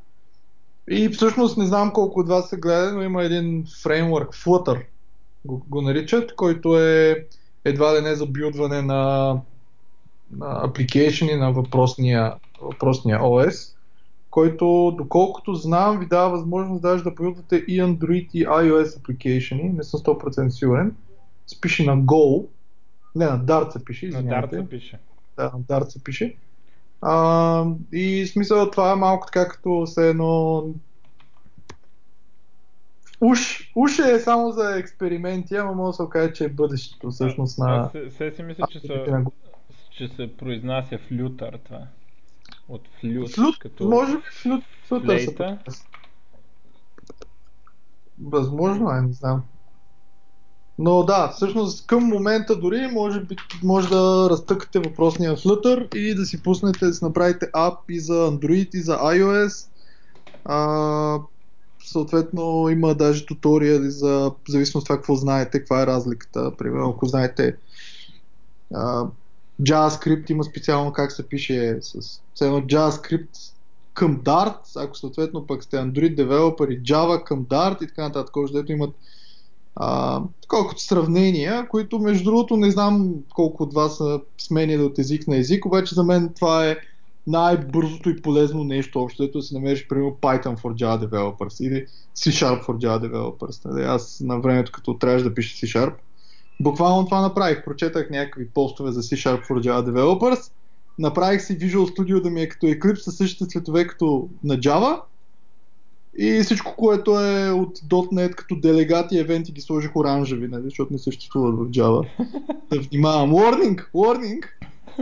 [0.89, 4.84] И всъщност не знам колко от вас са гледали, но има един фреймворк, Flutter
[5.46, 7.26] го, го наричат, който е
[7.65, 9.34] едва ли не за билдване на,
[10.32, 13.74] на апликейшени на въпросния, въпросния OS,
[14.30, 19.84] който, доколкото знам, ви дава възможност даже да билдвате и Android и iOS апликейшени, не
[19.84, 20.96] съм 100% сигурен.
[21.48, 22.46] Се пише на Go,
[23.15, 24.56] не на Dart се пише, На извинявайте.
[24.56, 25.00] Dart се пише.
[25.38, 26.36] Да, на Dart се пише.
[27.01, 30.63] А, и смисъл това е малко така като все едно
[33.21, 37.57] Уж, уж е само за експерименти, ама може да се окаже, че е бъдещето всъщност
[37.57, 37.75] на...
[37.75, 39.25] Аз се, се си мисля, че, се, на
[39.91, 41.88] че се произнася флютър това.
[42.69, 45.57] От флют, Флют, като може би флют, флютър се.
[48.21, 49.43] Възможно е, не знам.
[50.79, 56.25] Но да, всъщност към момента дори може, би, може да разтъкате въпросния Flutter и да
[56.25, 59.67] си пуснете, да си направите ап и за Android и за iOS.
[60.45, 61.19] А,
[61.85, 66.51] съответно има даже туториали за в зависимост от това какво знаете, каква е разликата.
[66.57, 67.55] Примерно ако знаете
[68.73, 69.05] а,
[69.61, 73.53] JavaScript има специално как се пише с едно JavaScript
[73.93, 78.35] към Dart, ако съответно пък сте Android девелопер и Java към Dart и така нататък,
[78.53, 78.95] дето имат
[80.47, 84.19] колкото сравнения, които между другото не знам колко от вас са
[84.79, 86.77] от език на език, обаче за мен това е
[87.27, 91.85] най-бързото и полезно нещо общо, дето да си намериш примерно Python for Java Developers или
[92.15, 93.65] C-Sharp for Java Developers.
[93.65, 93.83] Нали?
[93.83, 95.93] Аз на времето, като трябваше да пиша C-Sharp,
[96.59, 97.65] буквално това направих.
[97.65, 100.51] Прочетах някакви постове за C-Sharp for Java Developers,
[100.99, 105.01] направих си Visual Studio да ми е като Eclipse със същите цветове като на Java
[106.17, 110.93] и всичко, което е от .NET като делегати и евенти ги сложих оранжеви, нали, защото
[110.93, 112.08] не съществуват в Java.
[112.71, 113.32] Да внимавам.
[113.32, 113.91] Warning!
[113.91, 114.45] Warning!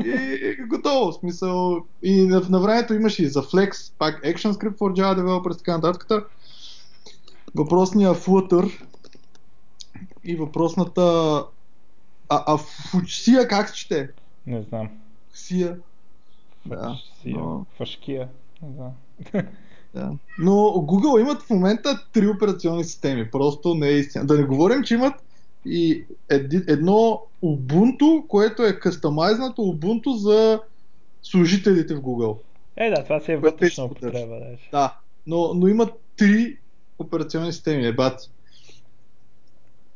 [0.06, 1.12] И готово.
[1.12, 1.86] В смисъл.
[2.04, 6.30] И на, времето имаше и за Flex, пак ActionScript for Java Developers, така нататък.
[7.56, 8.72] Въпросния Flutter
[10.24, 11.02] и въпросната
[12.30, 14.10] а, а Фучсия как се чете?
[14.48, 14.90] Не знам.
[15.34, 15.78] Сия.
[16.66, 16.98] Да.
[17.78, 18.30] Фашкия.
[18.62, 18.92] Не знам.
[19.96, 20.12] Да.
[20.40, 23.32] Но Google имат в момента три операционни системи.
[23.32, 24.26] Просто не е истина.
[24.26, 25.14] Да не говорим, че имат
[25.66, 26.06] и
[26.68, 30.62] едно Ubuntu, което е къстомайзнато Ubuntu за
[31.24, 32.38] служителите в Google.
[32.78, 34.08] Е, да, това си е вътрешна е супер.
[34.08, 34.36] употреба.
[34.72, 36.58] Да, но, но имат три
[37.00, 38.30] операционни системи, ебати.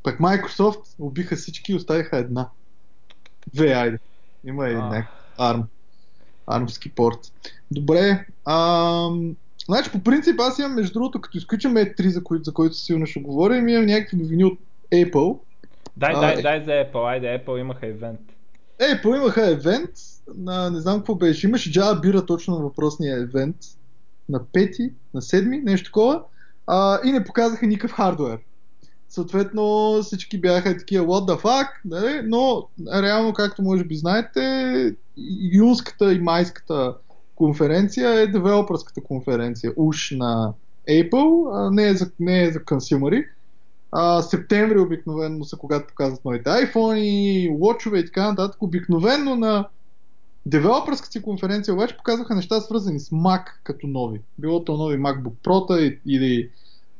[0.04, 2.50] Пък Microsoft убиха всички и оставиха една.
[3.54, 4.00] Две, айде.
[4.46, 5.64] Има и някакъв ARM.
[6.48, 7.32] армски порт.
[7.72, 8.26] Добре.
[8.46, 9.36] Ам,
[9.70, 13.06] значи, по принцип, аз имам, между другото, като изключим E3, за, който, за който сигурно
[13.06, 14.60] ще говорим, имам някакви новини от
[14.94, 15.40] Apple.
[15.98, 16.42] Дай, А, дай, е.
[16.42, 17.10] дай за Apple.
[17.10, 18.20] Айде, Apple имаха ивент.
[18.80, 19.90] Apple имаха евент,
[20.38, 23.56] на не знам какво беше, имаше Java бира точно на въпросния евент,
[24.30, 26.24] на 5, на 7, нещо такова,
[26.68, 28.38] а, и не показаха никакъв хардвер.
[29.10, 32.22] Съответно всички бяха такива what the fuck, нали?
[32.24, 34.96] но реално, както може би знаете,
[35.52, 36.94] юнската и майската
[37.40, 40.54] конференция е девелопърската конференция, уж на
[40.90, 43.26] Apple, не е за, не е за консюмери.
[43.92, 48.62] А, септември обикновено са когато показват новите iPhone, watch и така нататък.
[48.62, 49.68] Обикновено на
[50.46, 54.22] девелопърската конференция обаче показваха неща свързани с Mac като нови.
[54.38, 56.50] Било то нови MacBook Pro или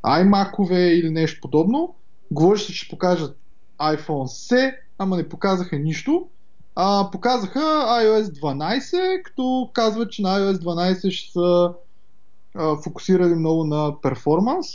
[0.06, 1.96] iMac-ове или нещо подобно.
[2.32, 3.38] Говореше, че покажат
[3.80, 6.28] iPhone C, ама не показаха нищо.
[6.82, 11.74] А, показаха iOS 12, като казват, че на iOS 12 ще са
[12.56, 14.68] а, фокусирали много на перформанс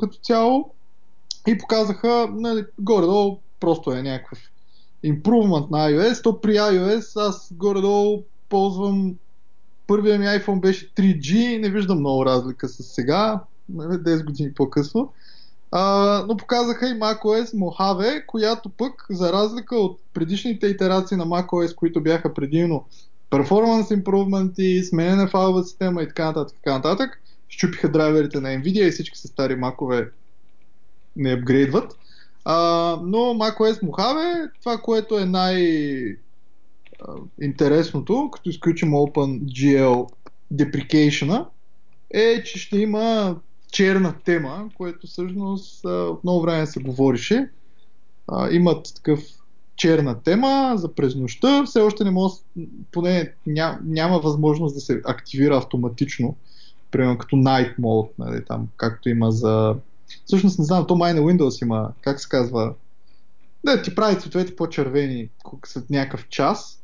[0.00, 0.70] като цяло
[1.46, 4.38] и показаха нали, горе-долу просто е някакъв
[5.02, 6.22] импрувмент на iOS.
[6.22, 9.14] То при iOS аз горе-долу ползвам
[9.86, 13.40] първият ми iPhone беше 3G, не виждам много разлика с сега,
[13.72, 15.12] 10 нали, години по-късно.
[15.76, 21.74] А, но показаха и macOS Mojave, която пък, за разлика от предишните итерации на macOS,
[21.74, 22.84] които бяха предимно
[23.30, 28.88] performance improvement, сменене на файлова система и така нататък, така нататък, щупиха драйверите на Nvidia
[28.88, 30.10] и всички са стари макове
[31.16, 31.98] не апгрейдват.
[32.44, 32.56] А,
[33.02, 36.16] но macOS Mojave, това, което е най-
[37.40, 40.08] интересното, като изключим OpenGL
[40.54, 41.46] deprecation
[42.10, 43.36] е, че ще има
[43.74, 47.50] черна тема, което всъщност от много време се говорише.
[48.50, 49.20] Имат такъв
[49.76, 52.34] черна тема за през нощта, все още не може,
[52.92, 56.36] поне ня, няма възможност да се активира автоматично,
[56.90, 59.76] примерно като Night Mode, нали, там, както има за...
[60.26, 62.74] Всъщност не знам, то май на Windows има, как се казва,
[63.64, 65.28] да ти прави цветовете по-червени
[65.66, 66.83] след някакъв час,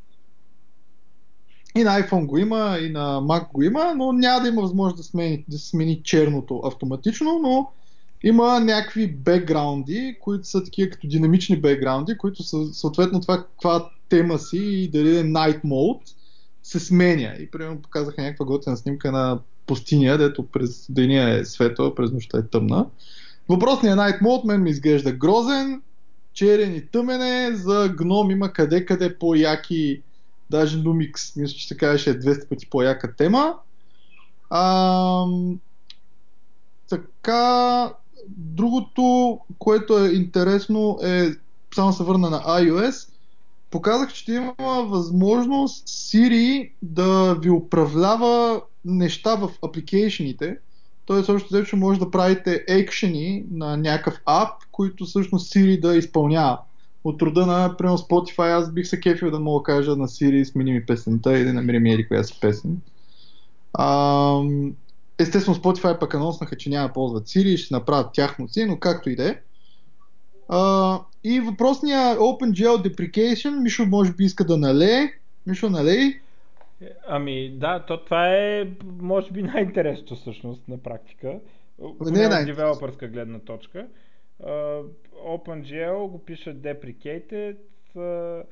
[1.76, 4.96] и на iPhone го има, и на Mac го има, но няма да има възможност
[4.96, 7.70] да, смени, да смени черното автоматично, но
[8.22, 14.38] има някакви бекграунди, които са такива като динамични бекграунди, които са съответно това каква тема
[14.38, 16.14] си и дали е Night Mode
[16.62, 17.34] се сменя.
[17.40, 22.38] И примерно показаха някаква готина снимка на пустиня, дето през деня е светла, през нощта
[22.38, 22.86] е тъмна.
[23.48, 25.82] Въпросният Night Mode мен ми изглежда грозен,
[26.32, 30.02] черен и тъмен е, за гном има къде-къде по-яки
[30.50, 33.54] Даже Lumix, мисля, че се казваше 200 пъти по-яка тема.
[34.50, 35.26] А,
[36.88, 37.92] така,
[38.28, 41.30] другото, което е интересно е,
[41.74, 43.08] само се върна на iOS,
[43.70, 50.58] показах, че има възможност Siri да ви управлява неща в апликейшените.
[51.06, 56.58] Тоест, също взето, може да правите екшени на някакъв ап, които всъщност Siri да изпълнява
[57.04, 60.72] от рода на, примерно, Spotify, аз бих се кефил да мога кажа на Siri, смени
[60.72, 62.80] ми песента и да намери ми еди коя си песен.
[63.72, 64.42] А,
[65.18, 69.10] естествено, Spotify пък анонснаха, че няма да ползват Siri ще направят тяхно си, но както
[69.10, 69.36] и да е.
[71.24, 75.12] и въпросния OpenGL Deprecation, Мишо може би иска да налее.
[75.46, 76.20] Мишо, налей.
[77.08, 78.68] Ами да, то това е
[79.00, 81.38] може би най-интересното всъщност на практика.
[82.00, 83.86] Не е най девелопърска гледна точка.
[84.46, 84.84] Uh,
[85.26, 87.56] OpenGL го пишат deprecated.
[87.96, 88.42] Uh,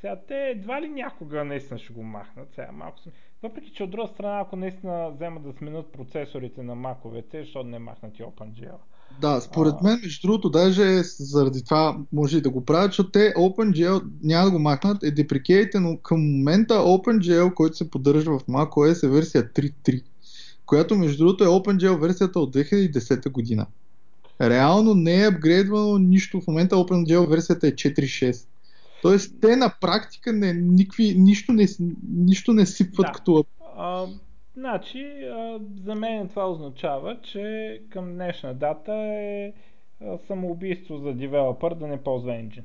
[0.00, 2.48] сега те едва ли някога наистина ще го махнат.
[2.54, 3.12] Сега малко съм...
[3.42, 7.78] Въпреки, че от друга страна, ако наистина вземат да сменят процесорите на маковете, защото не
[7.78, 8.76] махнат и OpenGL.
[9.20, 13.34] Да, според мен, между другото, даже заради това може и да го правят, защото те
[13.34, 18.46] OpenGL няма да го махнат, е deprecated, но към момента OpenGL, който се поддържа в
[18.46, 20.02] macOS е версия 3.3,
[20.66, 23.66] която между другото е OpenGL версията от 2010 година.
[24.40, 26.40] Реално не е апгрейдвано нищо.
[26.40, 28.48] В момента OpenGL версията е 4.6.
[29.02, 31.66] Тоест те на практика не, никви, нищо, не,
[32.08, 33.12] нищо не сипват да.
[33.12, 33.44] като...
[33.76, 34.06] А,
[34.56, 39.52] значи, а, за мен това означава, че към днешна дата е
[40.26, 42.64] самоубийство за девелопър да не ползва engine.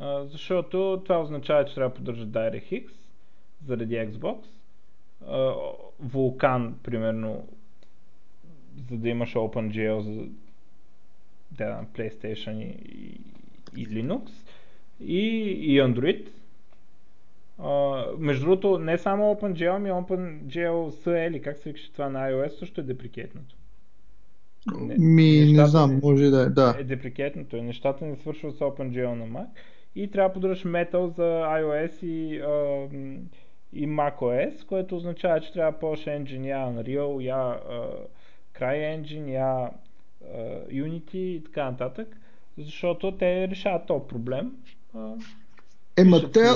[0.00, 2.86] А, защото това означава, че трябва да поддържа DirectX
[3.66, 4.38] заради Xbox.
[5.28, 5.54] А,
[6.06, 7.48] Vulkan, примерно,
[8.90, 10.26] за да имаш OpenGL за
[11.58, 13.20] да, PlayStation и,
[13.76, 14.30] и Linux
[15.00, 15.26] и,
[15.74, 16.28] и Android.
[17.60, 22.30] Uh, между другото, не само OpenGL, ами OpenGL SE или как се викаше това на
[22.30, 23.56] iOS също е деприкетното.
[24.80, 26.46] Не, Ми, не знам, може да е.
[26.46, 26.76] Да.
[26.78, 27.62] Е деприкетното.
[27.62, 29.46] Нещата не свършват с OpenGL на Mac.
[29.96, 33.18] И трябва да поддържаш Metal за iOS и, uh,
[33.72, 38.06] и macOS, което означава, че трябва повече engine, я Unreal, я uh,
[38.58, 39.70] CryEngine, я
[40.72, 42.16] Unity и така нататък,
[42.58, 44.52] защото те решават този проблем.
[45.96, 46.48] Ема те,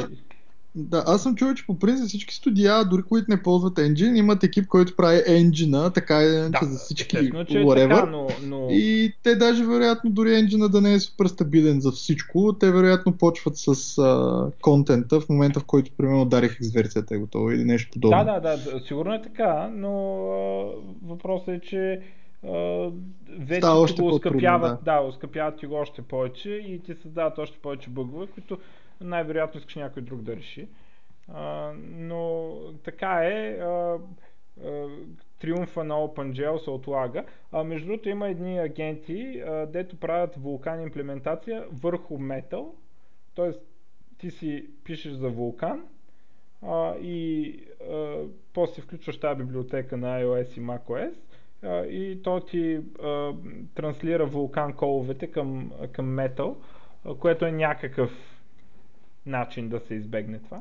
[0.74, 4.44] Да, аз съм чувал, че по принцип всички студия, дори които не ползват Engine, имат
[4.44, 7.88] екип, който прави engine така и да, за всички естествено, че е whatever.
[7.88, 8.66] така, но, но...
[8.70, 13.12] И те даже вероятно дори engine да не е супер стабилен за всичко, те вероятно
[13.12, 17.64] почват с а, контента в момента, в който примерно дарих X версията е готова или
[17.64, 18.24] нещо подобно.
[18.24, 20.70] Да, да, да, сигурно е така, но а,
[21.06, 22.00] въпросът е, че
[23.38, 24.92] вече още го оскъпяват, да.
[24.92, 28.58] да, оскъпяват ти го още повече и ти създават още повече бъгове, които
[29.00, 30.68] най-вероятно искаш някой друг да реши.
[31.28, 32.52] А, но
[32.84, 33.58] така е.
[33.60, 33.98] А,
[34.64, 34.88] а,
[35.40, 37.24] триумфа на OpenGL се отлага.
[37.52, 42.66] А, между другото има едни агенти, а, дето правят вулкан имплементация върху Metal.
[43.34, 43.60] Тоест
[44.18, 45.84] ти си пишеш за вулкан
[46.62, 47.54] а, и
[47.90, 48.22] а,
[48.54, 51.14] после включваш тази библиотека на iOS и macOS
[51.66, 53.32] и то ти а,
[53.74, 56.54] транслира вулкан коловете към, към а,
[57.20, 58.10] което е някакъв
[59.26, 60.60] начин да се избегне това.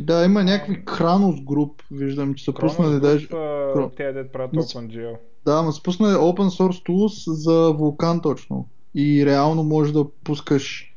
[0.00, 3.28] Да, има някакви Kranos груп, виждам, че са пуснали даже...
[3.28, 5.16] Кро- Те да правят OpenGL.
[5.44, 8.68] Да, но са пуснали open source tools за вулкан точно.
[8.94, 10.89] И реално можеш да пускаш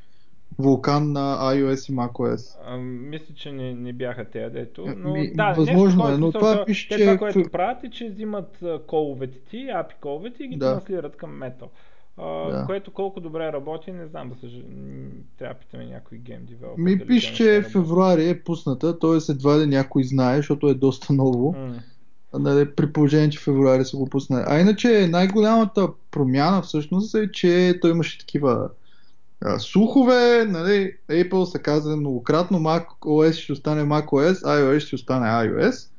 [0.59, 2.57] вулкан на iOS и macOS.
[2.65, 4.85] А, мисля, че не, не бяха те, дето.
[4.97, 7.83] Но Ми, да, възможно е, но смисъл, това то- пише, че това, е което правят
[7.83, 10.71] е, че взимат коловете ти, API коловете и ги Да.
[10.71, 11.67] транслират към Metal.
[12.17, 12.65] А, Да.
[12.65, 14.51] Което колко добре работи, не знам, да съж...
[15.37, 16.81] трябва да питаме някой гейм девелопер.
[16.81, 19.31] Ми пише, че в са февруари е пусната, т.е.
[19.31, 21.51] едва ли някой знае, защото е доста ново.
[21.51, 21.75] М.
[22.39, 24.43] Нали, при положение, че февруари са го пуснали.
[24.47, 28.69] А иначе най-голямата промяна всъщност е, че той имаше такива
[29.45, 34.95] а, слухове, нали, Apple са казали многократно, Mac OS ще остане Mac OS, iOS ще
[34.95, 35.89] остане iOS,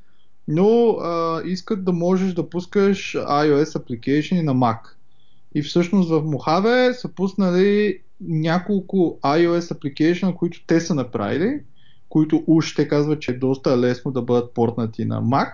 [0.48, 4.78] но а, искат да можеш да пускаш iOS application на Mac.
[5.54, 11.60] И всъщност в Mojave са пуснали няколко iOS application, които те са направили,
[12.08, 15.52] които уж те казват, че е доста лесно да бъдат портнати на Mac.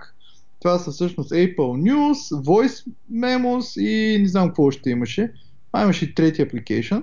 [0.61, 5.33] Това са всъщност Apple News, Voice Memos и не знам какво още имаше.
[5.73, 7.03] А имаше и трети application.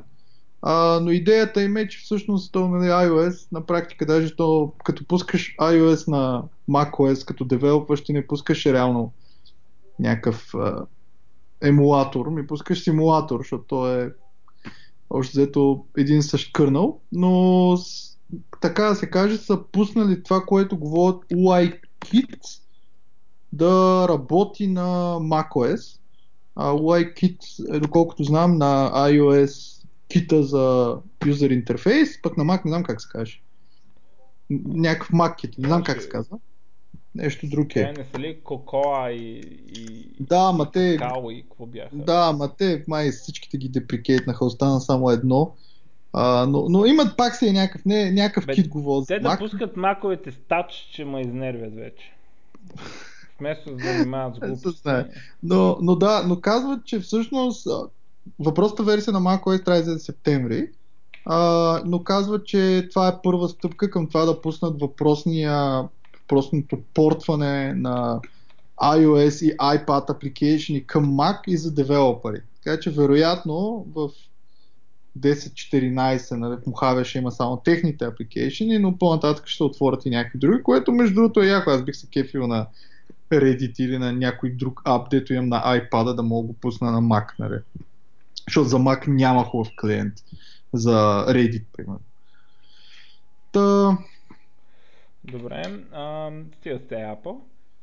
[0.62, 5.06] А, но идеята им е, че всъщност то, нали, iOS, на практика даже то, като
[5.06, 9.14] пускаш iOS на macOS като девелопър, ще не пускаш реално
[10.00, 10.54] някакъв
[11.62, 14.14] емулатор, ми пускаш симулатор, защото то е
[15.10, 18.18] още взето един същ кърнал, но с,
[18.62, 22.60] така да се каже, са пуснали това, което говорят UIKit
[23.54, 26.00] да работи на macOS.
[26.56, 29.77] А UIKit е, доколкото знам, на iOS
[30.08, 30.96] кита за
[31.26, 33.42] юзер интерфейс, пък на Mac не знам как се каже.
[34.50, 36.38] Някакъв Mac кит, не знам как се казва.
[37.16, 37.94] Нещо друго е.
[37.98, 39.42] не са ли Кокоа и,
[39.76, 41.96] и, Да, ма те, Као и какво бяха?
[41.96, 45.56] да, ма те май всичките ги деприкейтнаха, остана само едно.
[46.14, 49.06] А, но, но имат пак си е някакъв, не, някакъв Бе, кит го.
[49.08, 49.38] Те да Mac.
[49.38, 52.14] пускат маковете с тач, че ме изнервят вече.
[53.40, 54.90] Вместо да занимават с глупости.
[55.44, 57.68] Но, но да, но казват, че всъщност
[58.40, 60.70] въпросната версия на macOS трябва в септември,
[61.26, 65.84] а, но казват, че това е първа стъпка към това да пуснат въпросния,
[66.22, 68.20] въпросното портване на
[68.82, 72.42] iOS и iPad application към Mac и за девелопери.
[72.64, 74.10] Така че вероятно в
[75.20, 80.64] 10-14 нали, в ще има само техните application, но по-нататък ще отворят и някакви други,
[80.64, 81.70] което между другото е яко.
[81.70, 82.68] Аз бих се кефил на
[83.32, 87.02] Reddit или на някой друг ап, дето имам на iPad да мога го пусна на
[87.02, 87.56] Mac, нали?
[88.48, 90.14] Защото за Mac няма хубав клиент.
[90.74, 92.00] За Reddit, примерно.
[93.52, 93.98] Та,
[95.24, 97.38] Добре, а, стига сте Apple.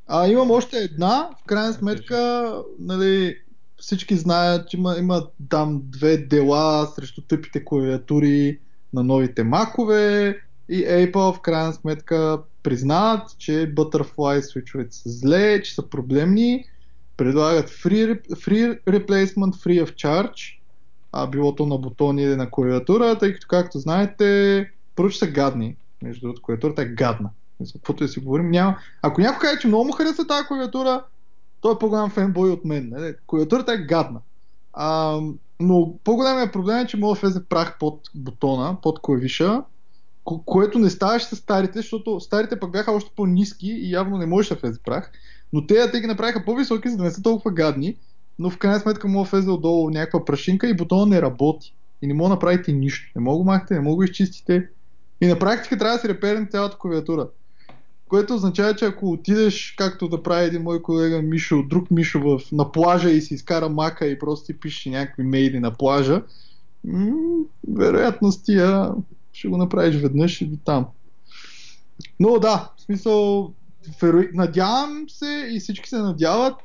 [0.07, 3.37] а имам още една, в крайна сметка, нали,
[3.77, 8.59] всички знаят, че има, има там две дела срещу тъпите клавиатури
[8.93, 10.39] на новите макове
[10.69, 16.65] и Apple в крайна сметка признават, че Butterfly свичовете са зле, че са проблемни,
[17.17, 20.54] предлагат free, free replacement, free of charge,
[21.17, 25.75] а било то на бутони или на клавиатура, тъй като както знаете, първо са гадни,
[26.01, 27.29] между другото, клавиатурата е гадна.
[27.59, 28.77] Мисля, Каквото и си говорим, няма.
[29.01, 31.03] Ако някой каже, че много му харесва тази клавиатура,
[31.61, 32.89] той е по-голям фенбой от мен.
[32.89, 33.13] Не?
[33.27, 34.19] Клавиатурата е гадна.
[34.73, 35.19] А,
[35.59, 39.63] но по-големият проблем е, че може да влезе прах под бутона, под клавиша,
[40.25, 44.25] ко- което не ставаше с старите, защото старите пък бяха още по-низки и явно не
[44.25, 45.11] можеше да влезе прах.
[45.53, 47.95] Но те, те ги направиха по-високи, за да не са толкова гадни,
[48.39, 51.75] но в крайна сметка може да влезе отдолу някаква прашинка и бутона не работи.
[52.01, 53.11] И не мога да направите нищо.
[53.15, 54.69] Не мога да го махнете, не мога да изчистите.
[55.21, 57.29] И на практика трябва да си репернете цялата клавиатура.
[58.07, 62.41] Което означава, че ако отидеш, както да прави един мой колега Мишо, друг Мишо в,
[62.51, 66.23] на плажа и си изкара мака и просто ти пише някакви мейли на плажа,
[66.83, 68.91] м- вероятно с тия
[69.33, 70.85] ще го направиш веднъж и там.
[72.19, 73.53] Но да, в смисъл,
[74.33, 76.55] надявам се и всички се надяват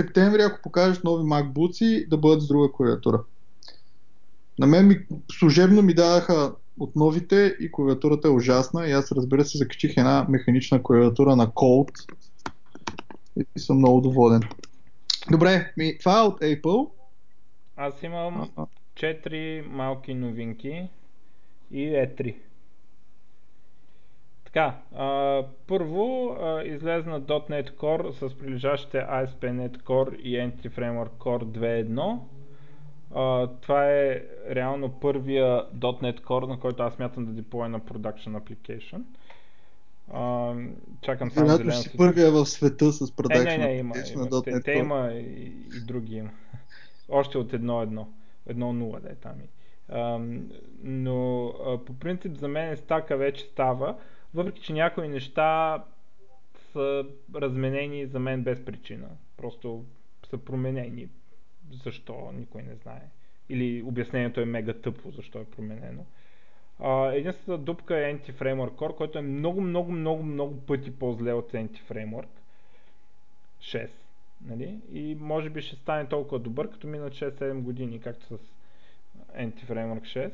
[0.00, 3.22] септември, ако покажеш нови MacBooks, да бъдат с друга клавиатура.
[4.58, 9.44] На мен ми, служебно ми дадаха от новите и клавиатурата е ужасна и аз разбира
[9.44, 12.12] се закачих една механична клавиатура на Colt
[13.56, 14.40] и съм много доволен.
[15.30, 16.90] Добре, ми, това е от Apple.
[17.76, 18.50] Аз имам
[18.96, 20.88] 4 малки новинки
[21.70, 22.34] и E3.
[24.52, 31.44] Така, а, първо а, излезна .NET Core с прилежащите ASP.NET Core и Entity Framework Core
[31.44, 32.18] 2.1.
[33.14, 38.40] А, това е реално първия .NET Core, на който аз мятам да деплоя на Production
[38.40, 39.02] Application.
[40.12, 40.54] А,
[41.00, 44.22] чакам само Вероятно си първия в света с Production е, не, не, има, Application има.
[44.22, 44.80] на Те, .NET те Core.
[44.80, 46.30] има и, и други има.
[47.08, 48.04] Още от 1.1.
[48.48, 49.32] 1.0 да е там.
[49.88, 50.50] Ам,
[50.82, 53.96] но а, по принцип за мен стака вече става,
[54.34, 55.84] въпреки че някои неща
[56.72, 59.08] са разменени за мен без причина.
[59.36, 59.84] Просто
[60.30, 61.08] са променени.
[61.84, 63.02] Защо, никой не знае.
[63.48, 66.04] Или обяснението е мега тъпо, защо е променено.
[66.78, 71.52] А, единствената дупка е Anti-Framework Core, който е много, много, много, много пъти по-зле от
[71.52, 72.28] Anti-Framework
[73.60, 73.90] 6.
[74.44, 74.80] Нали?
[74.92, 78.38] И може би ще стане толкова добър, като минат 6-7 години, както с
[79.36, 80.32] Anti-Framework 6.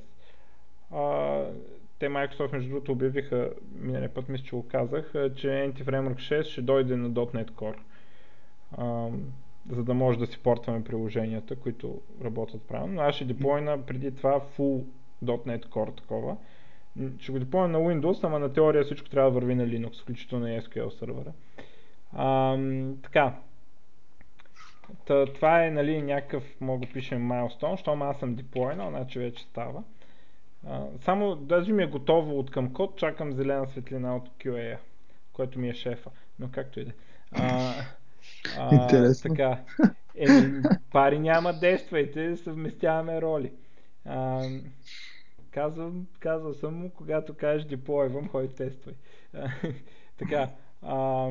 [0.90, 1.53] А,
[1.99, 6.62] те Microsoft между другото обявиха, миналия път мисля, че го казах, че Anti-Framework 6 ще
[6.62, 7.78] дойде на .NET Core.
[9.70, 12.94] За да може да си портваме приложенията, които работят правилно.
[12.94, 14.84] Но аз ще деплойна преди това full
[15.24, 16.36] .NET Core такова.
[17.18, 20.49] Ще го деплойна на Windows, ама на теория всичко трябва да върви на Linux, включително
[20.49, 21.32] и SQL сервера.
[23.03, 23.34] Така.
[25.07, 29.44] Та, това е нали, някакъв, мога да пишем milestone, щом аз съм деплойнал, значи вече
[29.44, 29.82] става.
[30.68, 34.78] А, само, даже ми е готово от към код, чакам зелена светлина от QA,
[35.32, 36.10] което ми е шефа.
[36.38, 36.94] Но както и да е.
[38.72, 39.30] Интересно.
[39.30, 39.58] Така.
[40.16, 40.62] Еми,
[40.92, 43.52] пари няма, действайте, съвместяваме роли.
[44.04, 44.42] А,
[45.50, 48.94] казвам, казвал съм му, когато кажеш деплойвам, хой тествай.
[49.34, 49.50] А,
[50.18, 50.50] така.
[50.82, 51.30] А,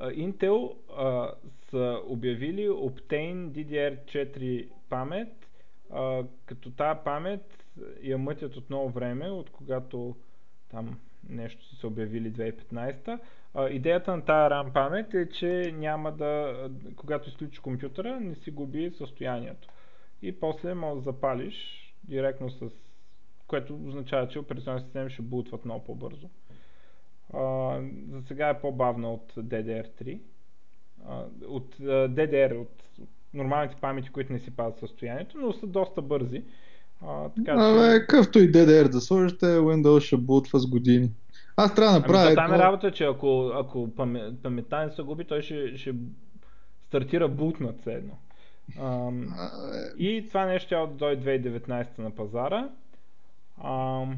[0.00, 1.32] Intel а,
[1.70, 5.48] са обявили Optane DDR4 памет,
[5.90, 7.59] а, като тази памет
[8.02, 10.16] я мътят от много време, от когато
[10.70, 10.98] там
[11.28, 13.18] нещо си са обявили 2015.
[13.54, 16.54] А, идеята на тази RAM памет е, че няма да,
[16.96, 19.68] когато изключиш компютъра, не си губи състоянието.
[20.22, 21.54] И после може да запалиш
[22.04, 22.70] директно с
[23.46, 26.28] което означава, че операционните системи ще бутват много по-бързо.
[27.32, 27.40] А,
[28.08, 30.20] за сега е по-бавна от DDR3.
[31.06, 36.02] А, от а, DDR, от, нормалните памети, които не си пазят състоянието, но са доста
[36.02, 36.44] бързи.
[37.06, 38.00] А, така Абе, че...
[38.00, 41.10] какъвто и DDR да сложите, Windows ще бутва с години.
[41.56, 44.90] Аз трябва да Ами направя то там е работа, че ако, ако паме- паметта не
[44.90, 45.94] се губи, той ще, ще
[46.86, 48.14] стартира бутнат все едно.
[48.80, 49.34] Ам,
[49.98, 52.68] и това нещо ще дойде 2019 на пазара.
[53.64, 54.16] Ам,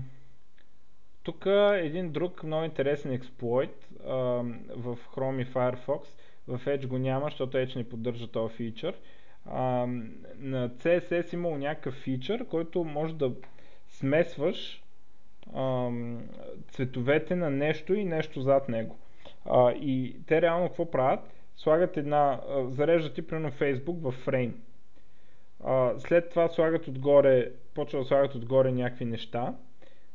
[1.22, 6.06] тук един друг много интересен експлойт ам, в Chrome и Firefox.
[6.48, 8.94] В Edge го няма, защото Edge не поддържа този фичър.
[9.50, 13.32] Ам, на CSS имало някакъв фичър, който може да
[13.88, 14.82] смесваш
[15.54, 16.28] ам,
[16.68, 18.98] цветовете на нещо и нещо зад него.
[19.44, 21.20] А, и те реално какво правят?
[21.56, 24.54] Слагат една, а, зареждат ти примерно Facebook в фрейм.
[25.64, 29.54] А, след това слагат отгоре, почва да слагат отгоре някакви неща.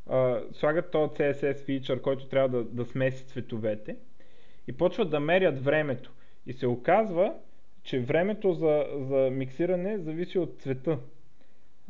[0.10, 3.96] А, слагат този CSS фичър, който трябва да, да смеси цветовете.
[4.68, 6.12] И почват да мерят времето.
[6.46, 7.34] И се оказва,
[7.88, 11.00] че времето за, за миксиране зависи от цвета.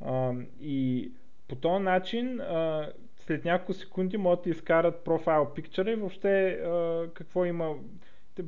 [0.05, 1.11] А, и
[1.47, 7.03] по този начин, а, след няколко секунди могат да изкарат профайл пикчера и въобще а,
[7.13, 7.75] какво има.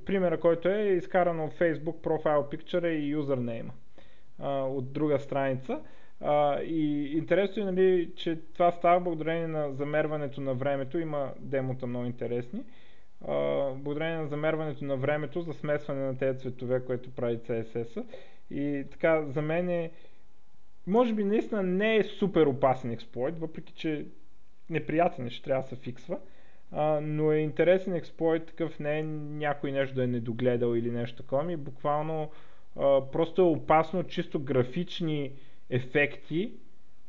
[0.06, 3.74] Примера, който е изкарано от Facebook профайл пикчера и юзернейма
[4.68, 5.80] от друга страница.
[6.22, 11.00] А, и интересно е, нали, че това става благодарение на замерването на времето.
[11.00, 12.64] Има демота много интересни.
[13.76, 18.06] Благодарение на замерването на времето за смесване на тези цветове, което прави CSS.
[18.52, 19.92] И така, за мен е
[20.88, 24.06] може би наистина не е супер опасен експлойт, въпреки че
[24.70, 26.20] неприятен е, ще трябва да се фиксва.
[26.72, 31.24] А, но е интересен експлойт, такъв не е някой нещо да е недогледал или нещо
[31.24, 32.32] такова, ми буквално
[32.76, 35.32] а, просто е опасно чисто графични
[35.70, 36.54] ефекти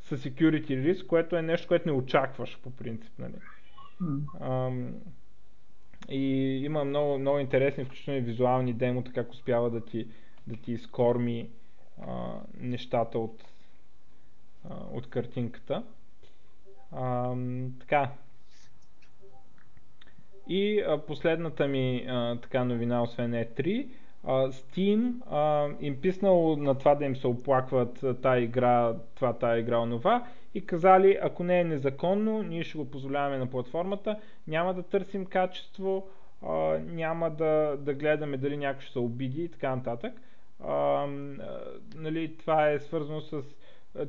[0.00, 3.12] с security risk, което е нещо, което не очакваш по принцип.
[3.18, 3.34] Нали?
[4.40, 4.94] Ам,
[6.08, 10.06] и има много, много интересни, включително и визуални демота, как успява да ти,
[10.46, 11.48] да ти изкорми
[12.02, 13.44] а, нещата от,
[14.70, 15.82] а, от картинката.
[16.92, 18.10] Ам, така.
[20.48, 23.88] И а, последната ми а, така новина, освен E3,
[24.24, 29.58] а, Steam а, им писнал на това да им се оплакват тая игра, това, тая
[29.58, 34.74] игра, онова и казали, ако не е незаконно, ние ще го позволяваме на платформата, няма
[34.74, 36.08] да търсим качество,
[36.42, 40.12] а, няма да, да гледаме дали някой ще се обиди и така нататък.
[40.64, 41.06] А,
[41.96, 43.42] нали, това е свързано с...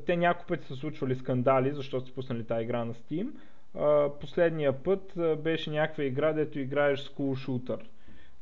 [0.05, 3.27] Те няколко пъти са случвали скандали, защото са пуснали тази игра на Steam.
[3.75, 5.13] А, последния път
[5.43, 7.79] беше някаква игра, дето играеш school shooter.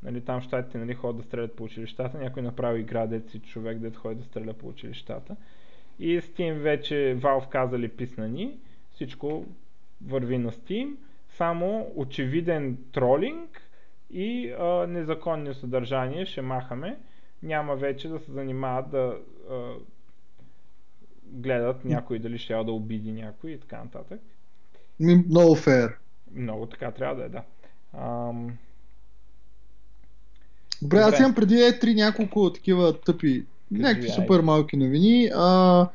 [0.02, 2.18] Нали, там щатите нали, ходят да стрелят по училищата.
[2.18, 5.36] Някой направи игра, дето си човек, дето ходи да стреля по училищата.
[6.00, 8.58] И Steam вече Valve казали писнани.
[8.94, 9.46] Всичко
[10.06, 10.96] върви на Steam.
[11.28, 13.62] Само очевиден тролинг
[14.10, 16.98] и а, незаконни съдържания ще махаме.
[17.42, 19.18] Няма вече да се занимават да
[19.50, 19.74] а,
[21.24, 24.20] гледат някой дали ще да обиди някой и така нататък.
[25.00, 25.98] Много фейер.
[26.34, 27.42] Много така трябва да е, да.
[27.98, 28.58] Ам...
[30.82, 35.30] Добре, аз имам преди E3 няколко такива тъпи, Някакви супер малки новини.
[35.34, 35.88] А,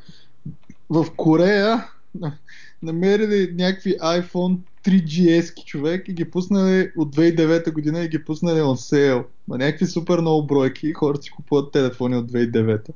[0.89, 1.87] в Корея
[2.83, 8.75] намерили някакви iPhone 3GS човек и ги пуснали от 2009 година и ги пуснали on
[8.75, 9.25] сейл.
[9.47, 12.89] На някакви супер много бройки хората си купуват телефони от 2009.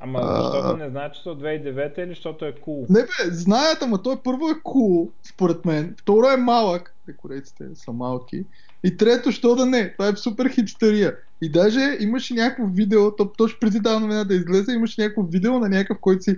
[0.00, 2.86] Ама защото не знае, че са от 2009 или защото е кул?
[2.86, 2.90] Cool?
[2.90, 5.94] Не бе, знаят, ама той първо е кул, cool, според мен.
[5.98, 8.44] Второ е малък, те корейците са малки.
[8.84, 11.16] И трето, що да не, това е супер хипстерия.
[11.42, 15.58] И даже имаше някакво видео, то, точно преди тази новина да излезе, имаше някакво видео
[15.58, 16.36] на някакъв, който си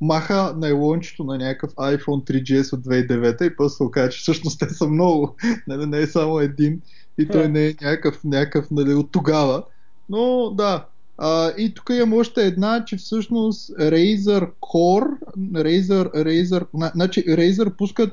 [0.00, 4.68] маха найлончето на някакъв iPhone 3GS от 2009 и после се оказа, че всъщност те
[4.68, 5.36] са много.
[5.66, 6.80] Нали, не е само един
[7.18, 9.62] и той не е някакъв, някакъв нали, от тогава.
[10.08, 10.86] Но да.
[11.18, 18.12] А, и тук имам още една, че всъщност Razer Core, Razer, Razer, значи Razer пускат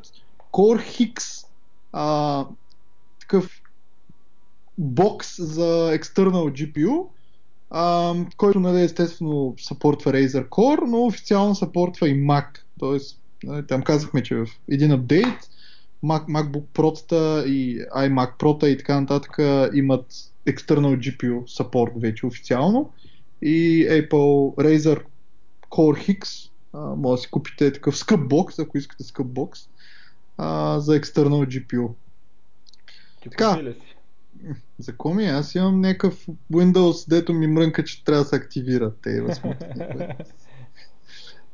[0.51, 1.45] Core Hix,
[1.93, 2.45] а,
[3.19, 3.61] такъв
[4.78, 7.07] бокс за external GPU,
[7.69, 12.45] а, който нали, естествено съпортва Razer Core, но официално съпортва и Mac.
[12.80, 15.49] Тоест, нали, там казахме, че в един апдейт
[16.03, 19.38] Mac, MacBook Pro и iMac Pro и така нататък
[19.73, 20.05] имат
[20.47, 22.91] external GPU support вече официално
[23.41, 25.03] и Apple Razer
[25.71, 29.59] Core а, може да си купите такъв скъп бокс, ако искате скъп бокс
[30.38, 31.89] а, за external GPU.
[33.21, 33.96] Ти така, ли си?
[34.79, 35.25] За коми?
[35.25, 39.21] Аз имам някакъв Windows, дето ми мрънка, че трябва да се активира те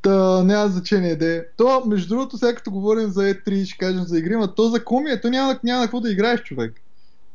[0.02, 1.48] Та, няма значение де.
[1.58, 4.84] То, между другото, сега като говорим за E3, ще кажем за игри, но то за
[4.84, 6.82] коми е, то няма, няма какво да играеш, човек.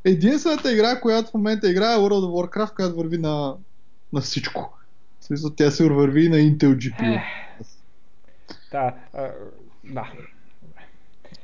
[0.04, 3.54] Единствената игра, която в момента играе е World of Warcraft, която върви на,
[4.12, 4.78] на всичко.
[5.20, 7.22] В смисъл, тя се върви на Intel GPU.
[8.72, 8.94] Да,
[9.84, 10.12] да.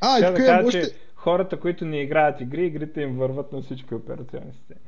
[0.01, 0.83] А, и тук да още...
[0.83, 0.91] че
[1.25, 4.81] хората, които не играят игри, игрите им върват на всички операционни системи.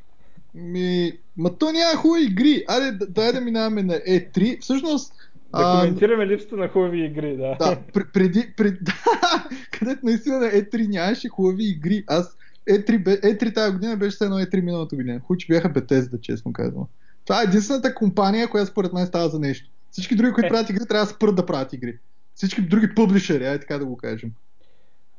[0.55, 2.64] Ми, ма то няма хубави игри.
[2.68, 4.61] Айде, дай да минаваме на E3.
[4.61, 5.12] Всъщност,
[5.57, 7.57] да коментираме липсата на хубави игри, да.
[7.59, 7.78] Да,
[8.12, 12.05] преди, преди, да, където наистина на E3 нямаше хубави игри.
[12.07, 12.37] Аз
[12.68, 15.20] E3, E3 тази година беше едно E3 миналата година.
[15.20, 16.87] Хуч бяха Bethesda, честно казвам.
[17.24, 19.70] Това е единствената компания, която според мен става за нещо.
[19.91, 20.51] Всички други, които е.
[20.51, 21.99] правят игри, трябва да спрат да правят игри.
[22.34, 24.30] Всички други публишери, ай така да го кажем.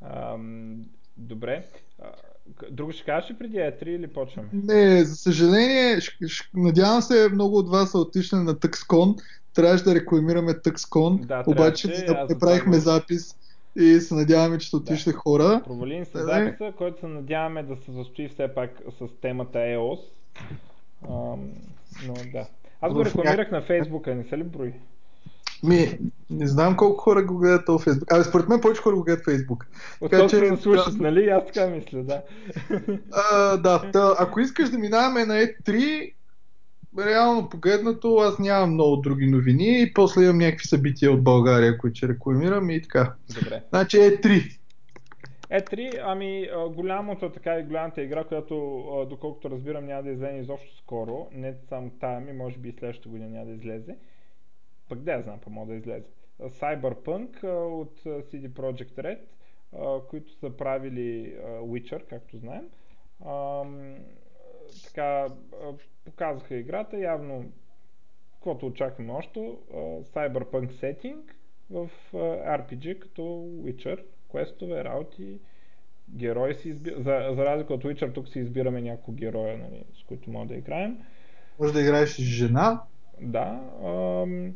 [0.02, 0.84] Ам,
[1.18, 1.64] добре.
[2.70, 4.48] Друго ще кажеш преди E3 или почваме?
[4.52, 9.22] Не, за съжаление, ш, ш, надявам се много от вас са отишли на TuxCon.
[9.54, 12.82] Трябваше да рекламираме TuxCon, да, обаче не, не правихме го...
[12.82, 13.36] запис
[13.76, 15.18] и се надяваме, че са отишли да.
[15.18, 15.62] хора.
[15.64, 20.00] Провалим се записа, който се надяваме да се застои все пак с темата EOS.
[21.08, 21.52] Ам,
[22.06, 22.46] но да.
[22.80, 24.72] Аз го рекламирах на Фейсбука, не се ли брои?
[25.62, 25.98] Ми,
[26.30, 28.12] не знам колко хора го гледат този Фейсбук.
[28.12, 29.66] Абе, според мен повече хора го гледат Фейсбук.
[30.00, 30.56] Така, че...
[30.56, 31.02] слушат, да...
[31.02, 31.28] нали?
[31.28, 32.22] Аз така мисля, да.
[33.12, 36.12] А, да, да, ако искаш да минаваме на E3,
[36.98, 41.96] реално погледнато, аз нямам много други новини и после имам някакви събития от България, които
[41.96, 43.14] ще рекламирам и така.
[43.40, 43.62] Добре.
[43.68, 44.58] Значи E3.
[45.52, 51.26] E3, ами голямото така и голямата игра, която доколкото разбирам няма да излезе изобщо скоро,
[51.32, 53.96] не само тая ми, може би и следващата година няма да излезе,
[54.88, 56.06] пък да я знам, па мога да излезе.
[56.40, 59.20] Cyberpunk от CD Projekt Red,
[60.08, 62.68] които са правили Witcher, както знаем.
[64.84, 65.26] Така,
[66.04, 67.44] показаха играта, явно
[68.34, 69.52] каквото очакваме още,
[70.02, 71.34] Cyberpunk сетинг
[71.70, 73.22] в RPG като
[73.64, 75.38] Witcher, квестове, работи,
[76.10, 76.96] герои си избира...
[76.96, 80.54] За, за разлика от Witcher, тук си избираме няколко героя, нали, с които може да
[80.54, 80.98] играем.
[81.60, 82.82] Може да играеш с жена.
[83.20, 83.70] Да.
[83.84, 84.54] Ам,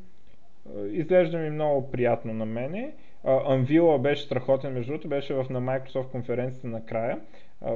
[0.90, 2.94] изглежда ми много приятно на мене.
[3.24, 7.20] Unveil беше страхотен, между другото, беше в, на Microsoft конференцията накрая.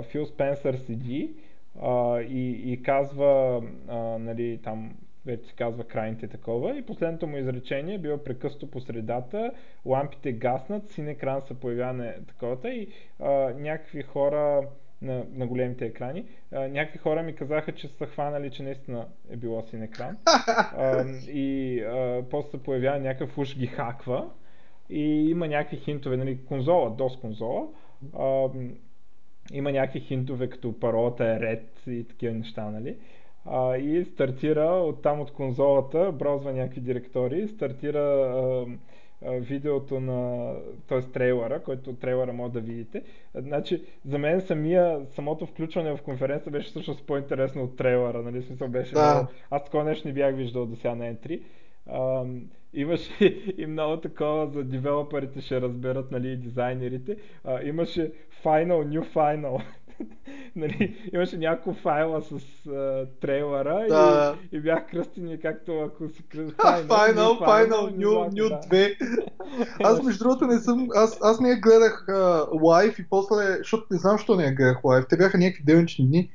[0.03, 1.31] Фил Спенсър седи
[2.29, 3.63] и, и казва,
[4.19, 4.95] нали, там
[5.27, 6.79] вече се казва крайните такова.
[6.79, 9.53] И последното му изречение е било прекъсто по средата,
[9.87, 12.89] лампите гаснат, син екран се появява на таковата и
[13.21, 14.69] а, някакви хора
[15.03, 16.25] на, на големите екрани.
[16.53, 20.17] А, някакви хора ми казаха, че са хванали, че наистина е било син екран.
[20.79, 24.31] А, и а, после се появява някакъв уж ги хаква
[24.91, 27.69] и има някакви хинтове, нали, конзола, DOS конзола.
[28.19, 28.49] А,
[29.53, 32.97] има някакви хинтове, като паролата е ред и такива неща, нали?
[33.45, 38.67] А, и стартира от там от конзолата, браузва някакви директории, стартира а,
[39.23, 40.53] видеото на,
[40.89, 41.01] т.е.
[41.01, 43.03] трейлера, който трейлера може да видите.
[43.35, 48.43] Значи, за мен самия, самото включване в конференция беше всъщност по-интересно от трейлера, нали?
[48.43, 49.15] Смисъл беше да.
[49.15, 49.29] много...
[49.51, 51.43] Аз такова нещо не бях виждал до сега на Entry.
[51.87, 52.25] А,
[52.75, 53.25] имаше
[53.59, 57.17] и много такова за девелоперите ще разберат, нали, и дизайнерите.
[57.45, 58.13] А, имаше
[58.45, 59.63] Final, New Final.
[60.57, 64.37] нали, имаше няколко файла с uh, трейлера да.
[64.53, 66.55] и, и бях кръстени както ако си кръстени.
[66.57, 68.77] Final, Final, Final, New, New да.
[68.77, 68.97] 2.
[69.85, 72.07] Аз между другото не съм, аз, аз не я гледах
[72.63, 75.05] лайв и после, защото не знам, защо не я гледах лайв.
[75.09, 76.31] Те бяха някакви делнични дни.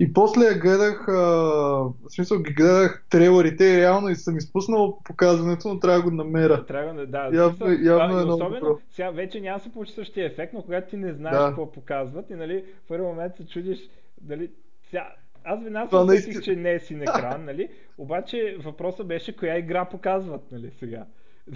[0.00, 4.98] И после я гледах, а, в смисъл ги гледах трейлерите и реално и съм изпуснал
[5.04, 6.66] показването, но трябва да го намеря.
[6.66, 7.36] Трябва да, да.
[7.36, 8.78] Явно, явно е много особено, добро.
[8.90, 11.46] Сега вече няма се получи същия ефект, но когато ти не знаеш да.
[11.46, 13.78] какво показват и нали, в първи момент се чудиш,
[14.20, 14.50] дали,
[14.90, 16.42] сега, аз веднага се наистина...
[16.42, 17.68] че не е син екран, нали?
[17.98, 21.06] Обаче въпросът беше коя игра показват, нали, сега.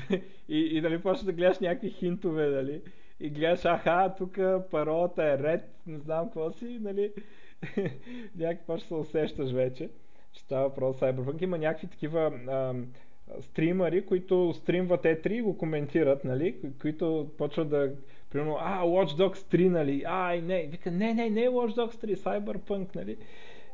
[0.49, 2.83] и, и нали, почваш да гледаш някакви хинтове, нали?
[3.21, 4.39] И гледаш, аха, тук
[4.71, 7.13] паролата е ред, не знам какво си, нали?
[8.37, 9.91] някак почва се усещаш вече,
[10.33, 11.43] че става въпрос за Cyberpunk.
[11.43, 12.75] Има някакви такива а,
[13.41, 16.57] стримари, които стримват E3 и го коментират, нали?
[16.81, 17.93] които почват да
[18.31, 20.03] примерно, а, Watch Dogs 3, нали?
[20.07, 23.17] Ай, не, вика, не, не, не Watch Dogs 3, Cyberpunk, нали?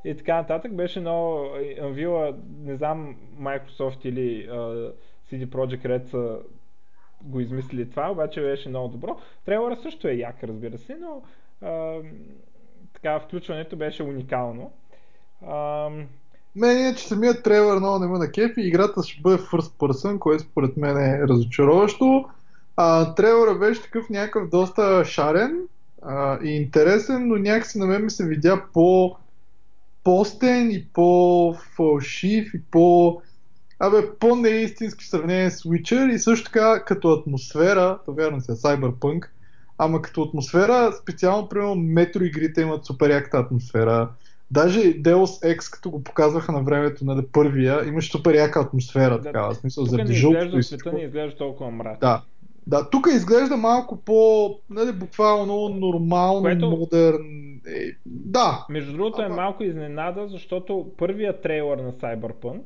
[0.04, 1.38] И така нататък беше много
[1.80, 4.92] Unreal, не знам Microsoft или uh,
[5.30, 6.38] CD Projekt Red са
[7.22, 9.20] го измислили това, обаче беше много добро.
[9.44, 11.22] Трейлера също е як, разбира се, но
[11.62, 12.10] uh,
[12.96, 14.70] така, включването беше уникално.
[15.48, 16.06] Ам...
[16.56, 19.72] Мен е, че самият трейлер много не ме на кеф и играта ще бъде first
[19.78, 22.24] person, което според мен е разочароващо.
[22.76, 25.60] А, трейлера беше такъв някакъв доста шарен
[26.02, 29.16] а, и интересен, но някакси на мен ми се видя по
[30.04, 33.20] постен и по-фалшив и по...
[33.78, 39.26] Абе, по-неистински в сравнение с Witcher и също така като атмосфера, то вярно се, Cyberpunk,
[39.78, 44.08] Ама като атмосфера, специално, примерно, метро игрите имат супер яката атмосфера.
[44.50, 49.18] Даже Deus Ex, като го показваха на времето на нали, първия, имаше супер яка атмосфера,
[49.18, 50.58] да, такава, смисъл, за жълтото
[50.90, 52.00] и не изглежда толкова мрачно.
[52.00, 52.22] Да.
[52.68, 56.70] Да, тук изглежда малко по, нали, буквално нормално, Което...
[56.70, 57.60] модерн.
[57.66, 58.66] Е, да.
[58.70, 62.62] Между другото е малко изненада, защото първият трейлър на Cyberpunk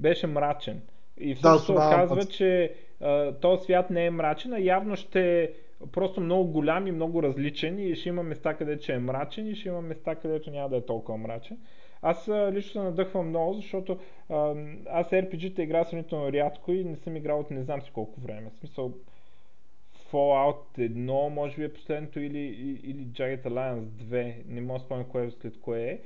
[0.00, 0.80] беше мрачен.
[1.20, 5.52] И всъщност да, се оказва, че а, този свят не е мрачен, а явно ще
[5.92, 9.68] просто много голям и много различен и ще има места, където е мрачен и ще
[9.68, 11.58] има места, където няма да е толкова мрачен.
[12.02, 13.98] Аз лично се надъхвам много, защото
[14.90, 18.50] аз RPG-та игра сравнително рядко и не съм играл от не знам си колко време.
[18.50, 18.92] В смисъл
[20.12, 22.38] Fallout 1, може би е последното или,
[22.84, 26.00] или Jagged Alliance 2, не мога да спомня кое след кое е.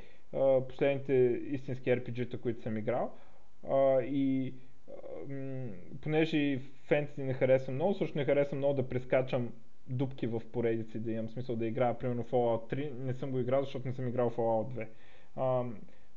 [0.69, 1.13] Последните
[1.51, 3.11] истински RPG-та, които съм играл.
[4.03, 4.55] И
[6.01, 9.53] понеже и фентези не харесвам много, също не харесвам много да прескачам
[9.89, 12.93] дупки в поредици, да имам смисъл да играя, примерно Fallout 3.
[12.93, 14.87] Не съм го играл, защото не съм играл Fallout 2.
[15.37, 15.65] А,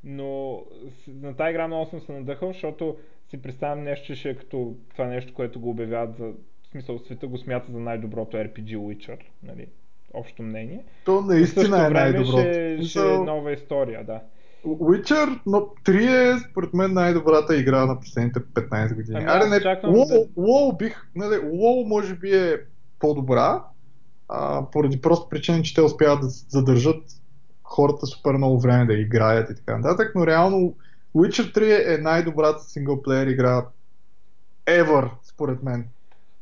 [0.04, 0.62] но
[1.08, 2.98] на тази игра много съм се надъхал, защото
[3.30, 7.00] си представям нещо, че ще е като това нещо, което го обявяват за в смисъл
[7.00, 9.68] света го смята за най-доброто RPG Witcher, нали,
[10.14, 10.84] общо мнение.
[11.06, 12.40] То наистина е най-доброто.
[12.40, 14.22] Ще, ще е нова история, да.
[14.66, 19.18] Witcher но 3 е според мен най-добрата игра на последните 15 години.
[19.18, 20.42] Ами, Аре, не, WoW, да...
[20.42, 22.58] WoW бих, нали, WoW може би е
[23.00, 23.64] по-добра,
[24.30, 27.04] а, поради просто причина, че те успяват да задържат
[27.64, 30.76] хората супер много време да играят и така нататък, но реално
[31.16, 33.66] Witcher 3 е най-добрата синглплеер игра
[34.66, 35.88] ever, според мен.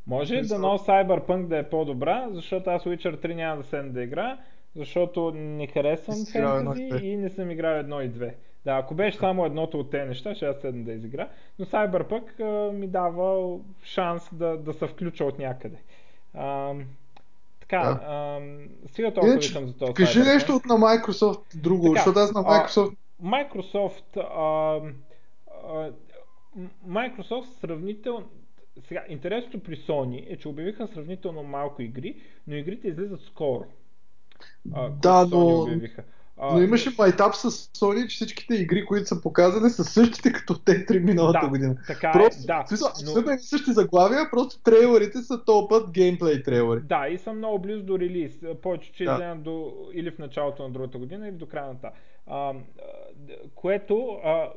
[0.08, 4.03] Може да но Cyberpunk да е по-добра, защото аз Witcher 3 няма да седна да
[4.03, 4.38] игра,
[4.76, 8.36] защото не харесвам фентези и не съм играл едно и две.
[8.66, 11.30] Да, ако беше само едното от тези неща, ще аз седна да изигра,
[11.60, 15.78] но Cyberpunk а, ми дава шанс да, да се включа от някъде.
[16.38, 16.74] А,
[17.60, 17.90] така, да.
[17.90, 18.40] а,
[18.92, 20.34] стига толкова Иначе, за този Кажи Cyberpunk.
[20.34, 22.96] нещо от на Microsoft друго, така, защото аз на Microsoft...
[23.22, 24.82] А, Microsoft, а,
[25.68, 25.92] а,
[26.88, 28.26] Microsoft сравнително
[28.88, 33.66] сега, интересното при Sony е, че обявиха сравнително малко игри, но игрите излизат скоро.
[34.74, 35.62] А, да, но...
[35.62, 36.04] Обявиха.
[36.40, 40.60] А, но имаше майтап с Sony, че всичките игри, които са показани, са същите като
[40.60, 41.76] те три миналата да, година.
[41.88, 42.64] Така просто, е, да.
[42.68, 42.90] Смисъл,
[43.26, 43.38] но...
[43.38, 46.82] същи заглавия, просто трейлерите са този път геймплей трейлери.
[46.82, 48.40] Да, и са много близо до релиз.
[48.62, 49.36] Повече, че да.
[49.36, 51.92] до, или в началото на другата година, или до края на та.
[52.28, 52.54] А,
[53.56, 54.50] което а,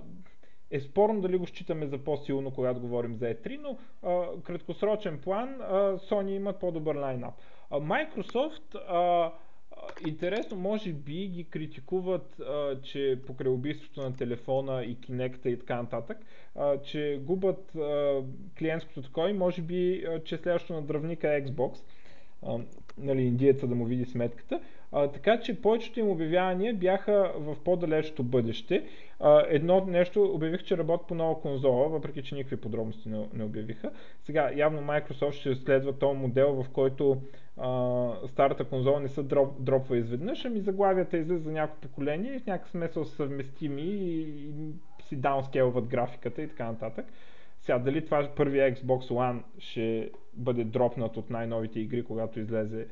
[0.71, 5.61] е спорно дали го считаме за по-силно, когато говорим за E3, но а, краткосрочен план
[5.61, 7.35] а, Sony имат по-добър лайнап.
[7.71, 9.33] А, Microsoft а,
[10.07, 15.77] Интересно, може би ги критикуват, а, че покрай убийството на телефона и Kinect и така
[15.77, 16.19] нататък,
[16.57, 18.23] а, че губят а,
[18.59, 21.79] клиентското такова и може би, а, че следващото на дръвника е Xbox,
[22.99, 24.61] нали, индиеца да му види сметката.
[24.93, 28.85] А, така че повечето им обявявания бяха в по-далечното бъдеще.
[29.21, 33.45] А, едно нещо обявих, че работят по нова конзола, въпреки че никакви подробности не, не
[33.45, 33.91] обявиха.
[34.25, 37.23] Сега явно Microsoft ще следва този модел, в който
[37.57, 42.39] а, старата конзола не се дроп, дропва изведнъж, ами заглавията излизат за няколко поколения и
[42.39, 44.53] в някакъв смисъл са съвместими и, и
[45.09, 47.07] си даунскелват графиката и така нататък.
[47.63, 52.87] Сега, дали това първия Xbox One ще бъде дропнат от най-новите игри, когато излезе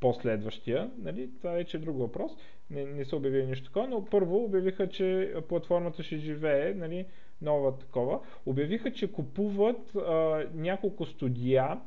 [0.00, 1.30] последващия, нали?
[1.38, 2.32] това вече е друг въпрос.
[2.70, 7.06] Не, не са обявили нищо такова, но първо обявиха, че платформата ще живее, нали?
[7.42, 8.20] нова такова.
[8.46, 11.80] Обявиха, че купуват а, няколко студия,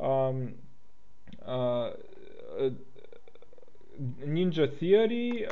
[0.00, 0.32] а,
[1.42, 1.92] а,
[4.26, 5.48] Ninja Theory,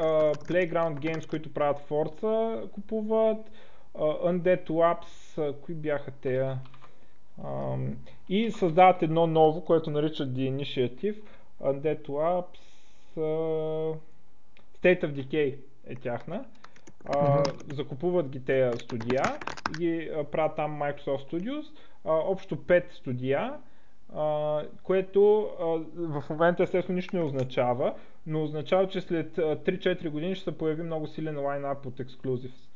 [0.49, 3.51] Playground Games, които правят Forza, купуват,
[3.99, 6.57] Undead Labs, кои бяха те?
[7.43, 7.95] Um,
[8.29, 11.17] и създават едно ново, което наричат The Initiative,
[11.63, 12.59] Undead Labs,
[14.83, 16.45] State of Decay е тяхна.
[17.05, 17.75] Uh.
[17.75, 19.23] Закупуват ги тези студия
[19.71, 21.63] и ги правят там Microsoft Studios.
[21.63, 21.71] Uh,
[22.05, 23.55] общо 5 студия
[24.15, 25.51] Uh, което
[25.97, 27.95] в момента естествено нищо не означава,
[28.27, 32.69] но означава, че след uh, 3-4 години ще се появи много силен лайнап от Exclusives.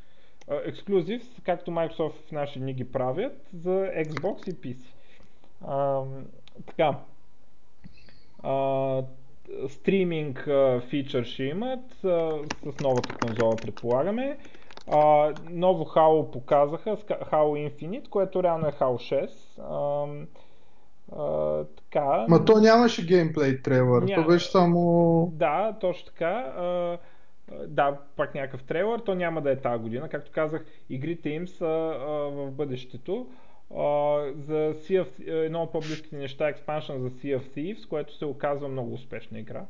[0.49, 4.79] Exclusives, както Microsoft в наши дни ги правят за Xbox и PC.
[5.65, 6.07] Uh,
[6.67, 6.95] така,
[9.69, 10.49] стриминг
[10.89, 14.39] фичър ще имат с новата конзола, предполагаме.
[14.87, 19.29] Uh, ново Halo показаха, Halo Infinite, което реално е Halo 6.
[19.61, 20.27] Uh,
[21.13, 22.27] uh, така.
[22.29, 25.33] Ма то нямаше геймплей трейлър, то беше само...
[25.33, 26.53] Да, точно така.
[26.59, 26.99] Uh,
[27.67, 30.09] да, пак някакъв трейлър, то няма да е тази година.
[30.09, 33.27] Както казах, игрите им са uh, в бъдещето.
[33.73, 38.15] Uh, за sea of, едно от по-близките неща е експаншън за Sea of Thieves, което
[38.15, 39.65] се оказва много успешна игра.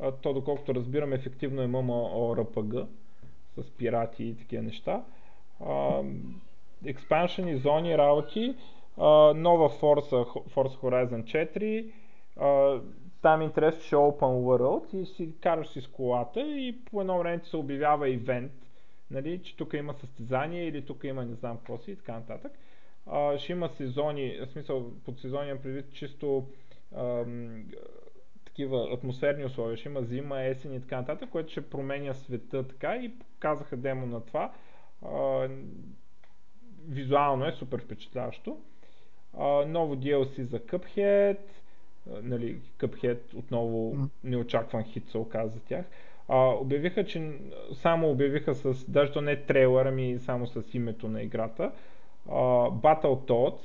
[0.00, 2.86] Uh, то, доколкото разбирам, ефективно е MMORPG
[3.56, 5.04] с пирати и такива неща.
[6.86, 8.54] Експаншъни, зони, работи.
[8.98, 11.86] Uh, нова Forza, Forza Horizon 4.
[12.40, 12.80] Uh,
[13.24, 17.18] там интерес ще е Open World и си караш си с колата и по едно
[17.18, 18.52] време ти се обявява ивент,
[19.10, 22.52] нали, че тук има състезание или тук има не знам какво си и така нататък
[23.06, 26.48] а, ще има сезони, в смисъл под сезони имам предвид чисто
[26.96, 27.64] ам,
[28.44, 32.96] такива атмосферни условия, ще има зима, есен и така нататък, което ще променя света така
[32.96, 34.52] и показаха демо на това.
[35.02, 35.48] А,
[36.88, 38.58] визуално е супер впечатляващо.
[39.38, 41.38] А, ново DLC за Cuphead,
[42.22, 45.84] нали, Cuphead отново неочакван хит се оказа за тях.
[46.28, 47.32] А, обявиха, че
[47.72, 51.70] само обявиха с, даже то не е трейлър, ами само с името на играта,
[52.28, 53.58] uh, Battletoads,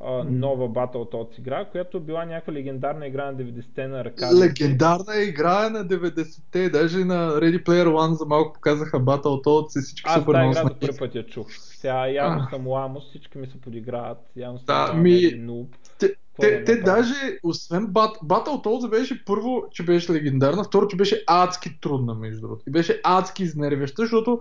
[0.00, 4.30] uh, нова Battletoads игра, която била някаква легендарна игра на 90-те на ръка.
[4.34, 10.10] Легендарна игра на 90-те, даже на Ready Player One за малко показаха Battletoads и всички
[10.10, 11.46] Аз супер много игра за първи път я чух.
[11.50, 12.50] Сега явно а.
[12.50, 15.32] съм ламус, всички ми се подиграват, явно съм да, ми...
[15.36, 15.68] нуб.
[15.98, 21.24] Те, те, те даже, освен Bat, Battletoads беше първо, че беше легендарна, второ, че беше
[21.26, 22.62] адски трудна, между другото.
[22.66, 24.40] И беше адски изнервяща, защото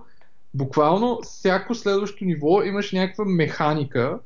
[0.53, 4.19] буквално всяко следващо ниво имаш някаква механика,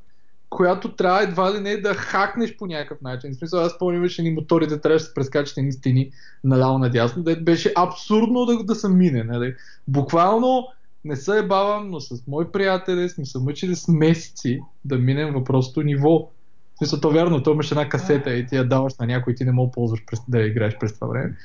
[0.50, 3.32] която трябва едва ли не да хакнеш по някакъв начин.
[3.32, 6.12] В смисъл, аз помня, имаше ни моторите, трябваше да се прескачат едни стени
[6.44, 9.24] наляво надясно, да беше абсурдно да, да се мине.
[9.24, 9.56] Нали?
[9.88, 10.68] Буквално
[11.06, 15.82] не се ебавам, но с мои приятели сме се мъчили с месеци да минем въпросното
[15.82, 16.30] ниво.
[16.80, 19.46] Смисъл, то вярно, то имаш една касета и ти я даваш на някой и ти
[19.46, 21.36] не мога да ползваш през, да я играеш през това време.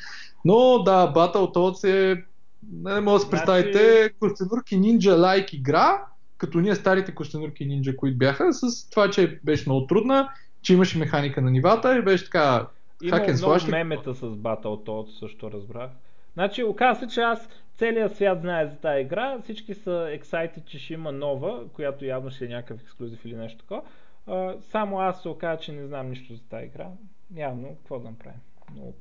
[0.44, 2.24] Но да, Battletoads е
[2.72, 4.14] не може да си представите значи...
[4.20, 6.04] костенурки нинджа лайк игра,
[6.38, 10.28] като ние старите костенурки нинджа, които бяха, с това, че беше много трудна,
[10.62, 12.66] че имаше механика на нивата и беше така
[13.02, 15.90] има много слаш, мемета с Battletoads, също разбрах.
[16.34, 20.78] Значи, оказва се, че аз целият свят знае за тази игра, всички са excited, че
[20.78, 23.82] ще има нова, която явно ще е някакъв ексклюзив или нещо такова.
[24.26, 26.88] А, само аз се оказа, че не знам нищо за тази игра.
[27.36, 28.40] Явно, какво да направим?
[28.72, 28.94] Много.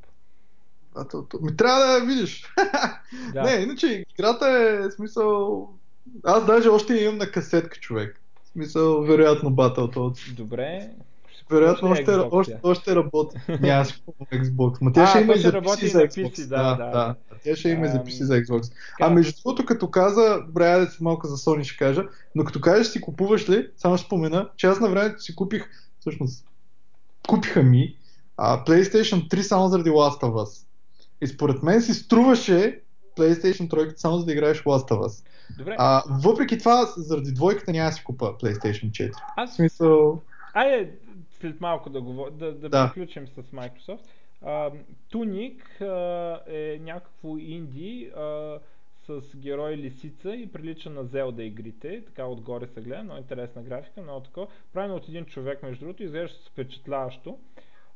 [0.95, 2.53] А, то, то, ми трябва да я видиш.
[3.33, 3.43] Да.
[3.43, 5.69] Не, иначе играта е смисъл...
[6.23, 8.21] Аз даже още имам на касетка, човек.
[8.43, 10.13] В смисъл, вероятно, батълто.
[10.35, 10.89] Добре.
[11.49, 13.37] Вероятно, още, Xbox още, още работи.
[13.61, 14.81] Няма си Xbox.
[14.81, 16.11] Ма тя А, ще има и ще за Xbox.
[16.11, 17.15] PC, да, да, да.
[17.43, 18.71] Тя ще има и за Ам, PC за Xbox.
[19.01, 22.03] А между другото, като каза, добре, айде си малко за Sony ще кажа,
[22.35, 25.69] но като кажеш си купуваш ли, само ще спомена, че аз на времето си купих,
[25.99, 26.45] всъщност,
[27.27, 27.95] купиха ми
[28.37, 30.65] а, PlayStation 3 само заради Last of Us.
[31.21, 32.79] И според мен си струваше
[33.17, 35.25] PlayStation 3 само за да играеш Last of Us.
[35.57, 39.11] Добре, А, въпреки това, заради двойката няма да си купа PlayStation 4.
[39.11, 40.21] В аз смисъл,
[40.53, 40.91] Айде
[41.43, 42.31] след малко да, говор...
[42.31, 42.91] да, да, Да.
[42.93, 44.07] приключим с Microsoft.
[44.41, 44.71] А,
[45.09, 48.59] Туник а, е някакво инди а,
[49.07, 52.03] с герой лисица и прилича на Zelda игрите.
[52.05, 54.47] Така отгоре се гледа, много интересна графика, много такова.
[54.73, 57.37] Правено от един човек, между другото, изглежда впечатляващо.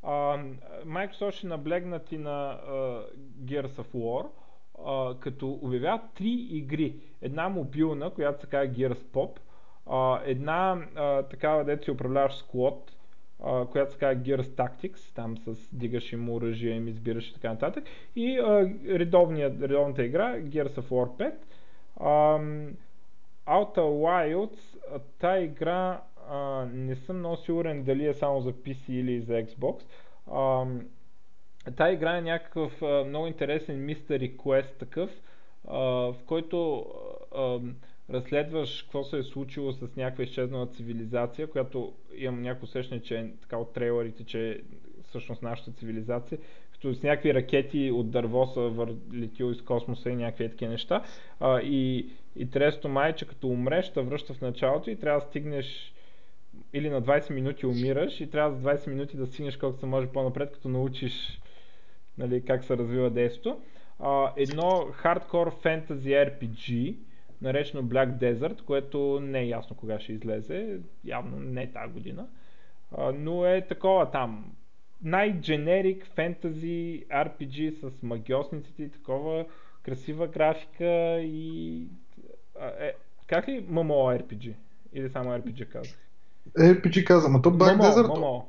[0.03, 0.37] А,
[0.85, 3.03] Microsoft ще наблегнат и на а,
[3.43, 4.27] Gears of War,
[4.85, 6.95] а, като обявяват три игри.
[7.21, 9.39] Една мобилна, която се казва Gears Pop,
[9.85, 12.96] а, една а, такава, дето си управляваш склад,
[13.43, 17.49] а, която се казва Gears Tactics, там с дигаш им оръжие, им избираш и така
[17.49, 17.83] нататък.
[18.15, 21.33] И а, редовната игра, Gears of War
[21.99, 22.35] 5.
[22.35, 22.73] Ам,
[23.47, 28.89] Outer Wilds, а, тая игра а, не съм много сигурен дали е само за PC
[28.89, 29.81] или за Xbox.
[30.33, 30.81] Ам,
[31.75, 35.09] Тая игра е някакъв а, много интересен Mystery Quest такъв,
[35.67, 36.85] а, в който
[37.35, 37.59] а, а,
[38.09, 43.31] разследваш какво се е случило с някаква изчезнала цивилизация, която имам някакво усещане, че е
[43.41, 44.57] така от трейлерите, че е
[45.03, 46.37] всъщност нашата цивилизация,
[46.71, 48.95] като с някакви ракети от дърво са вър...
[49.13, 51.03] летил из космоса и някакви такива неща.
[51.39, 55.25] А, и интересното май е, че като умреш, те връща в началото и трябва да
[55.25, 55.93] стигнеш
[56.73, 60.07] или на 20 минути умираш и трябва за 20 минути да стигнеш колкото се може
[60.07, 61.41] по-напред, като научиш
[62.17, 63.61] нали, как се развива действието.
[63.99, 66.95] А, едно хардкор фентази RPG,
[67.41, 72.27] наречено Black Desert, което не е ясно кога ще излезе, явно не тази година,
[72.97, 74.45] а, но е такова там.
[75.03, 79.45] Най-дженерик фентази RPG с магиосниците и такова
[79.83, 81.83] красива графика и...
[82.61, 82.93] А, е,
[83.27, 84.53] как ли MMORPG?
[84.93, 85.97] Или само RPG казах?
[86.57, 88.47] RPG каза, ма то Black Момо, Desert, Момо.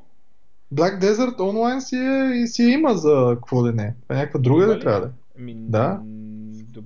[0.74, 3.95] Black Desert онлайн си, е, си има за какво да не е.
[4.11, 4.80] Е някаква друга ли?
[4.80, 5.11] трябва да е?
[5.39, 6.01] Ами, Да.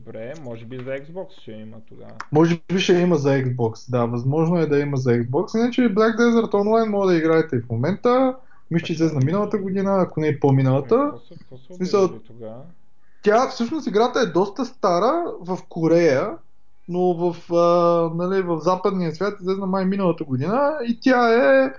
[0.06, 2.12] Добре, може би за Xbox ще има тогава.
[2.32, 6.16] Може би ще има за Xbox, да, възможно е да има за Xbox, иначе Black
[6.16, 8.36] Desert Online може да играете и в момента.
[8.70, 11.12] Мисля, че излезе на миналата година, ако не и по-миналата.
[11.68, 12.20] Са Смисъл-?
[13.22, 16.30] Тя, всъщност играта е доста стара в Корея,
[16.88, 21.34] но в, а, нали, в западния свят излезе май миналата година и тя
[21.64, 21.72] е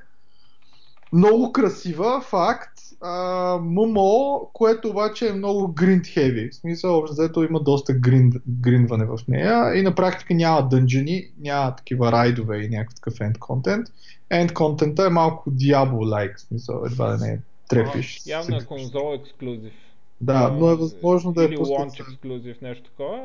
[1.13, 2.72] много красива, факт.
[3.05, 6.51] А, ММО, което обаче е много grind heavy.
[6.51, 11.75] В смисъл, общо има доста гринд, гриндване в нея и на практика няма дънжени, няма
[11.75, 13.85] такива райдове и някакъв такъв end content.
[14.31, 17.39] End content е малко Diablo-like, в смисъл, едва да не
[17.69, 18.21] трепиш.
[18.27, 19.73] А, явно е конзол ексклюзив.
[20.21, 23.19] Да, но е възможно да е Или launch ексклюзив, нещо такова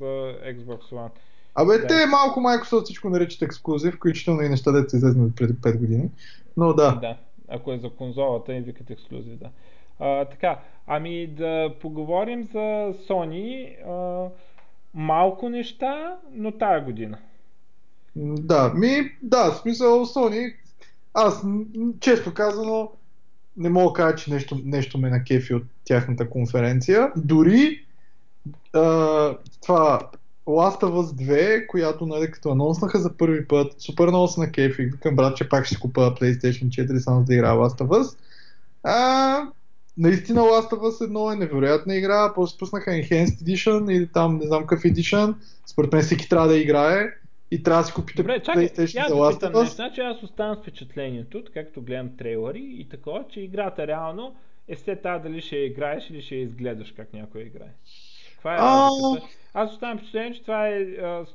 [0.00, 1.10] за Xbox One.
[1.54, 1.86] Абе, Да.
[1.86, 6.10] те малко Microsoft всичко наричат ексклюзив, включително и неща, дето са излезнали преди 5 години.
[6.56, 6.98] Но да.
[7.00, 7.16] Да,
[7.50, 9.50] ако е за конзолата и викат ексклюзив, да.
[9.98, 13.76] А, така, ами да поговорим за Sony.
[13.86, 14.28] А,
[14.94, 17.18] малко неща, но тая година.
[18.16, 20.54] Да, ми, да, смисъл Sony,
[21.14, 21.44] аз
[22.00, 22.92] често казано
[23.56, 27.12] не мога да кажа, че нещо, нещо ме накефи от тяхната конференция.
[27.16, 27.86] Дори
[28.72, 30.10] а, това
[30.50, 34.92] Last of Us 2, която нали, като анонснаха за първи път, супер много се накефих,
[34.92, 38.18] викам брат, че пак ще купа PlayStation 4 само за да играя Last of Us.
[38.82, 39.42] А,
[39.98, 44.46] наистина Last of Us 1 е невероятна игра, после пуснаха Enhanced Edition или там не
[44.46, 45.34] знам какъв Edition,
[45.66, 47.06] според мен всеки трябва да играе
[47.50, 49.74] и трябва да си купите Добре, чакай, PlayStation за Last of Us.
[49.74, 54.34] Значи аз оставам с впечатлението, така като гледам трейлери и такова, че играта реално
[54.68, 57.72] е след тази дали ще играеш или ще изгледаш как някой играе.
[58.40, 59.34] Това е разликата.
[59.54, 60.80] Аз оставам впечатление, че това е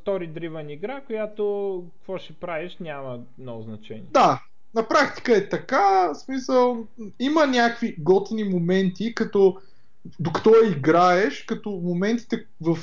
[0.06, 4.04] story-driven игра, която какво ще правиш няма много значение.
[4.12, 4.42] Да,
[4.76, 6.88] на практика е така, в смисъл,
[7.20, 9.58] има някакви готини моменти, като
[10.20, 12.78] докато играеш, като моментите в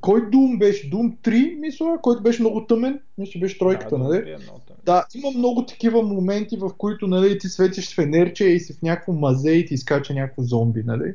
[0.00, 0.90] кой Doom беше?
[0.90, 4.24] Doom 3, мисля, който беше много тъмен, мисля, беше тройката, да, нали?
[4.24, 4.36] да, е.
[4.84, 8.82] Да, има много такива моменти, в които нали, ти светиш с фенерче и си в
[8.82, 11.14] някакво мазе и ти изкача някакво зомби, нали?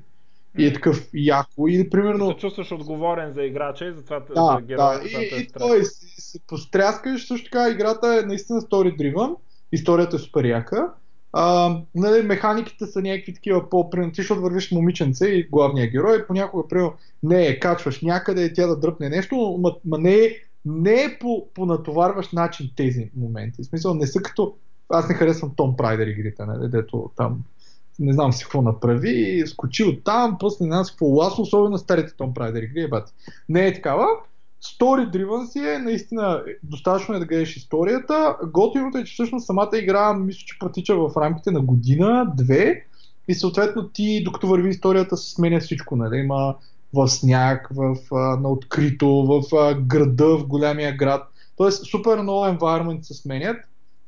[0.58, 1.68] И е такъв яко.
[1.68, 2.30] Или примерно...
[2.30, 5.36] И се чувстваш отговорен за играча и затова Да, за да, героя, и, затова те
[5.36, 9.36] е и той се, се постряскаш, също така играта е наистина story driven,
[9.72, 10.91] историята е супер яка.
[11.34, 16.68] А, нали, механиките са някакви такива по-примерно, ти защото вървиш момиченце и главния герой, понякога,
[16.68, 16.93] примерно,
[17.24, 20.30] не е, качваш някъде и тя да дръпне нещо, ма, ма не е,
[20.66, 23.64] не е по, по натоварващ начин тези моменти.
[23.64, 24.55] В смисъл, не са като...
[24.89, 27.43] Аз не харесвам Том Прайдер игрите, нали, дето там
[27.99, 31.77] не знам си какво направи, скочи от там, после не знам си какво ласно, особено
[31.77, 33.13] старите Том Прайдер игри, е бати.
[33.49, 34.05] Не е такава.
[34.63, 38.37] Story driven си е, наистина достатъчно е да гледаш историята.
[38.43, 42.85] Готиното е, че всъщност самата игра мисля, че протича в рамките на година, две
[43.27, 45.95] и съответно ти, докато върви историята, се сменя всичко.
[45.95, 46.17] Нали?
[46.17, 46.55] Има
[46.93, 47.97] в сняг, в,
[48.39, 49.43] на открито, в
[49.81, 51.27] града, в голямия град.
[51.57, 53.57] Тоест супер много environment се сменят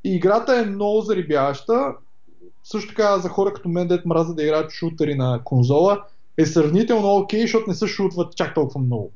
[0.03, 1.93] и играта е много зарибяваща
[2.63, 6.03] също така за хора като мен, дет мразят да играят шутери на конзола,
[6.37, 9.11] е сравнително окей, okay, защото не се шутват чак толкова много.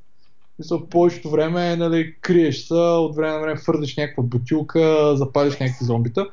[0.60, 5.58] Мисля, в повечето време нали, криеш се, от време на време фърдиш някаква бутилка, запалиш
[5.60, 6.30] някакви зомбита.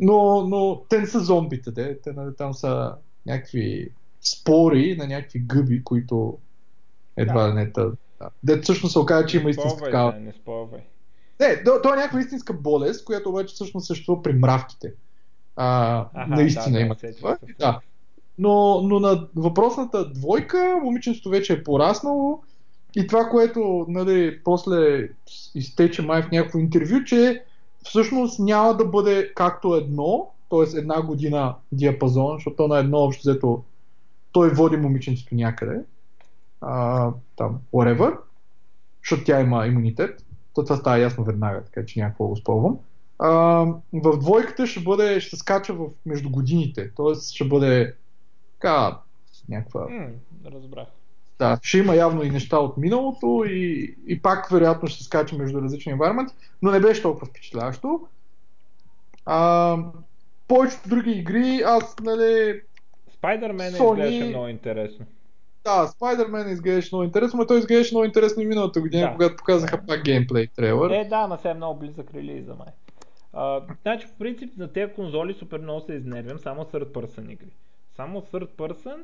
[0.00, 2.94] Но, но те не са зомбите, те, те нали, там са
[3.26, 3.88] някакви
[4.20, 6.38] спори на някакви гъби, които
[7.16, 7.54] едва да.
[7.54, 7.84] не та.
[8.20, 8.30] Да.
[8.42, 10.12] Дет всъщност се оказа, че има истинска такава.
[10.12, 10.80] Не спорвай.
[11.40, 14.92] Не, то, то е някаква истинска болест, която обаче всъщност съществува при мравките.
[15.56, 17.38] А, Аха, наистина да, има да, това.
[17.58, 17.80] Да.
[18.38, 22.42] Но, но на въпросната двойка, момиченството вече е пораснало
[22.96, 25.08] и това, което нали, после
[25.54, 27.44] изтече май в някакво интервю, че
[27.84, 30.78] всъщност няма да бъде както едно, т.е.
[30.78, 33.62] една година диапазон, защото на едно общо взето
[34.32, 35.80] той води момиченството някъде,
[36.60, 38.16] а, там, whatever,
[39.02, 40.24] защото тя има имунитет.
[40.54, 42.78] То това става ясно веднага, така че някакво го спълвам
[43.18, 43.30] а,
[43.92, 46.90] в двойката ще бъде, ще се скача в, между годините.
[46.96, 47.94] Тоест ще бъде
[48.52, 48.98] така,
[49.48, 49.80] някаква...
[49.80, 50.12] Mm,
[50.46, 50.86] разбрах.
[51.38, 55.36] Да, ще има явно и неща от миналото и, и пак вероятно ще се скача
[55.36, 56.28] между различни environment,
[56.62, 58.00] но не беше толкова впечатляващо.
[59.26, 59.76] А,
[60.48, 62.62] повечето други игри, аз, нали...
[63.22, 63.92] Spider-Man Sony...
[63.92, 65.06] изглеждаше много интересно.
[65.64, 69.12] Да, Spider-Man изглеждаше много интересно, но той изглеждаше много интересно и миналата година, да.
[69.12, 70.90] когато показаха пак геймплей трейлър.
[70.90, 72.68] Е, да, на сега е много близък релиза, май.
[73.36, 77.50] А, значи, по принцип, на тези конзоли супер много се изнервям, само third person игри.
[77.96, 78.96] Само third person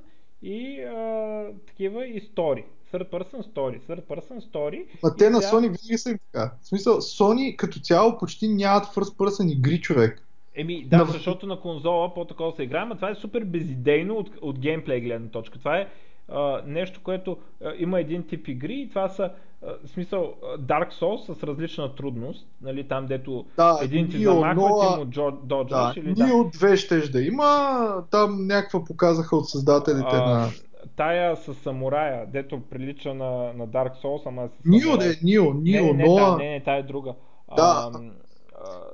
[0.42, 2.64] и а, такива и story.
[2.92, 4.84] Third person story, third person story.
[5.04, 5.38] А те на.
[5.38, 6.52] Sony винаги са така.
[6.62, 10.22] В смисъл, Sony като цяло почти нямат first person игри, човек.
[10.54, 11.04] Еми, да, на...
[11.04, 15.28] защото на конзола по-такова се играе, но това е супер безидейно от, от геймплей гледна
[15.28, 15.58] точка.
[15.58, 15.88] Това е
[16.32, 19.30] а, нещо, което а, има един тип игри и това са
[19.62, 24.98] в смисъл Dark Souls с различна трудност, нали, там дето да, един ти замахва, ти
[24.98, 26.24] му джо, да, или да.
[26.24, 30.48] от две щеш да има, там някаква показаха от създателите а, на...
[30.96, 35.84] Тая с самурая, дето прилича на, на Dark Souls, ама с Нио, де, Нио, Нио,
[35.84, 36.36] не, не, но...
[36.36, 37.14] Не, не, тая е друга.
[37.56, 37.90] Да.
[37.94, 38.00] А,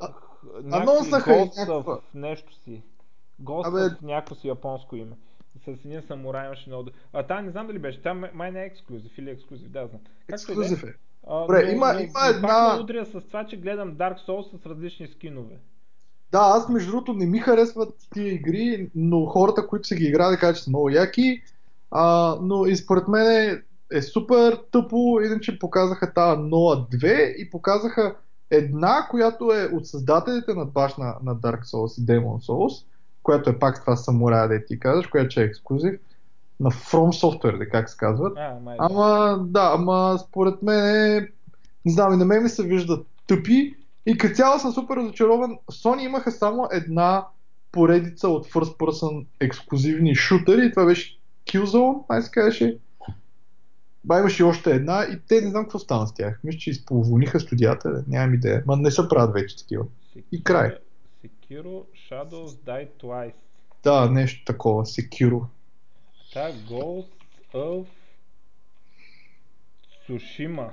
[0.00, 1.98] а, анонснаха и някаква...
[2.14, 2.82] нещо си.
[3.38, 3.80] Гост Абе...
[4.02, 5.16] някакво си японско име
[5.64, 6.90] с един самурай имаше много...
[7.12, 10.00] А там не знам дали беше, там май не е ексклюзив или ексклюзив, да знам.
[10.28, 10.94] ексклюзив е.
[11.26, 12.48] А, Добре, но, има, но, има но, една...
[12.48, 15.56] Пак удря с това, че гледам Dark Souls с различни скинове.
[16.32, 20.36] Да, аз между другото не ми харесват тия игри, но хората, които са ги играли,
[20.36, 21.42] казват, че са много яки.
[21.90, 23.62] А, но и според мен е,
[23.92, 28.16] е супер тъпо, иначе показаха тази Ноа 2 и показаха
[28.50, 32.84] една, която е от създателите на баш на, на Dark Souls и Demon Souls
[33.28, 36.00] която е пак това самурая, да ти казваш, която е ексклюзив
[36.60, 38.38] на From Software, да как се казват.
[38.38, 41.28] А, май, ама, да, ама според мен е,
[41.84, 43.74] не знам, и на мен ми се виждат тъпи
[44.06, 45.58] и като цяло съм супер разочарован.
[45.72, 47.26] Sony имаха само една
[47.72, 52.78] поредица от First Person ексклюзивни шутери това беше Killzone, ай се казваше.
[54.04, 56.40] Ба имаше още една и те не знам какво стана с тях.
[56.44, 58.62] Мисля, че изполовониха студията, нямам идея.
[58.66, 59.84] Ма не са правят вече такива.
[60.32, 60.74] И край.
[61.48, 63.34] Sekiro Shadows Die Twice.
[63.82, 65.46] Да, нещо такова, Sekiro.
[66.32, 67.12] Та, Ghost
[67.54, 67.86] of
[70.08, 70.70] Tsushima.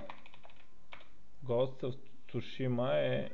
[1.46, 1.96] Ghost of
[2.28, 3.30] Tsushima е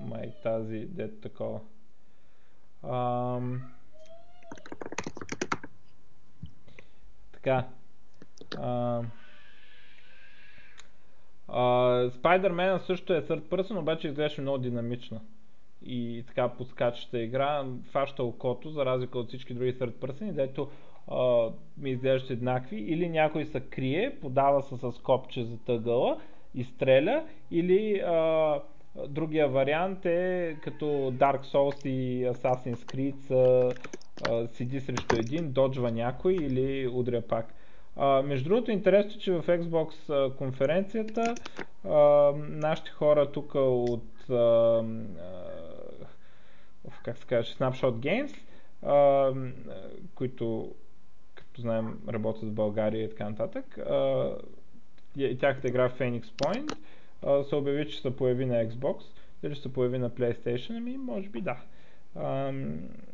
[0.00, 1.60] май тази, дето такова.
[2.82, 3.72] Ам...
[7.32, 7.68] Така.
[8.58, 9.10] Ам...
[12.08, 15.20] Spider-Man също е third person, обаче изглеждаше много динамично
[15.82, 20.68] и така подскачаща игра фаща окото, за разлика от всички други third person, дето
[21.78, 26.20] ми изглеждат еднакви, или някой се крие, подава се с копче за тъгъла
[26.54, 28.60] и стреля, или а,
[29.08, 33.72] другия вариант е като Dark Souls и Assassin's Creed са,
[34.30, 37.54] а, седи срещу един, доджва някой или удря пак.
[37.96, 41.34] А, между другото, интересно, че в Xbox конференцията
[41.84, 44.82] а, нашите хора тук от а,
[47.04, 48.36] как се каже, Snapshot Games,
[48.82, 49.32] а,
[50.14, 50.74] които,
[51.34, 53.78] като знаем, работят в България и така нататък.
[53.78, 54.30] А,
[55.40, 56.76] тяхната игра Phoenix Point
[57.22, 59.02] а, се обяви, че се появи на Xbox.
[59.42, 60.76] Дали ще се появи на PlayStation?
[60.76, 61.56] Ами, може би да.
[62.16, 62.52] А,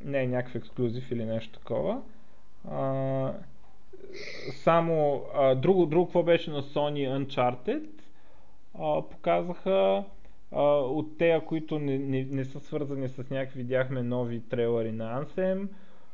[0.05, 2.03] не е някакъв ексклюзив или нещо такова.
[2.71, 3.33] А,
[4.53, 7.87] само а, друго, друго, какво беше на Sony Uncharted,
[8.79, 10.05] а, показаха
[10.53, 15.25] а, от тея, които не, не, не са свързани с някакви, видяхме нови трейлери на
[15.25, 15.69] Anthem.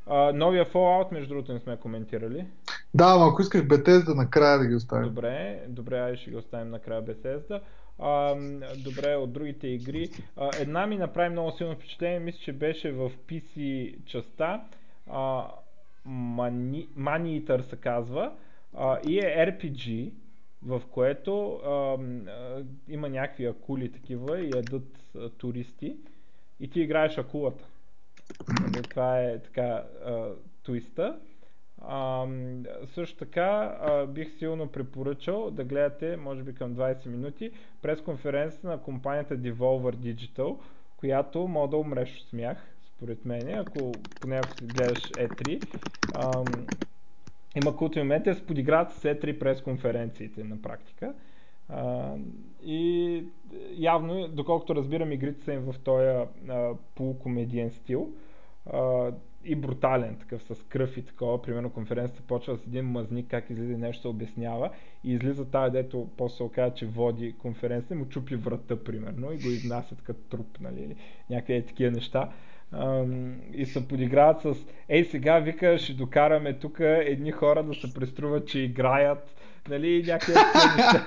[0.06, 2.46] А, новия Fallout, между другото, не сме коментирали.
[2.94, 5.09] Да, но ако искаш Bethesda накрая да ги оставим.
[5.09, 7.60] Добре, добре, айде ще ги оставим накрая Bethesda.
[7.98, 8.34] А,
[8.84, 10.10] добре, от другите игри.
[10.36, 14.64] А, една ми направи много силно впечатление, мисля, че беше в PC частта.
[15.10, 15.46] А,
[16.09, 18.32] Money Eater се казва.
[18.74, 20.10] А, и е RPG,
[20.66, 25.97] в което а, а, има някакви акули такива и ядат а, туристи.
[26.60, 27.64] И ти играеш акулата.
[28.60, 30.28] Нали, това е така а,
[30.64, 31.18] твиста.
[31.80, 32.26] А,
[32.94, 37.51] също така а, бих силно препоръчал да гледате, може би към 20 минути,
[37.82, 40.59] през конференцията на компанията Devolver Digital,
[40.97, 42.59] която мога да умреш от смях,
[42.97, 45.78] според мен, ако поне ако си гледаш E3.
[46.14, 46.44] А,
[47.56, 51.14] има култови моменти се подиграват с E3 през конференциите на практика.
[51.68, 52.14] А,
[52.64, 53.24] и
[53.74, 56.26] явно, доколкото разбирам, игрите са им в този
[56.94, 58.12] полукомедиен стил.
[58.66, 59.12] А,
[59.44, 61.42] и брутален, такъв с кръв и такова.
[61.42, 64.70] Примерно конференцията почва с един мазник, как излиза нещо обяснява
[65.04, 69.38] и излиза тази, дето после се оказа, че води конференцията, му чупи врата, примерно, и
[69.38, 70.96] го изнасят като труп, нали,
[71.30, 72.32] някакви такива неща.
[73.55, 78.49] И се подиграват с ей сега вика ще докараме тук едни хора да се преструват,
[78.49, 79.35] че играят
[79.69, 80.32] нали, някакви
[80.77, 81.07] неща.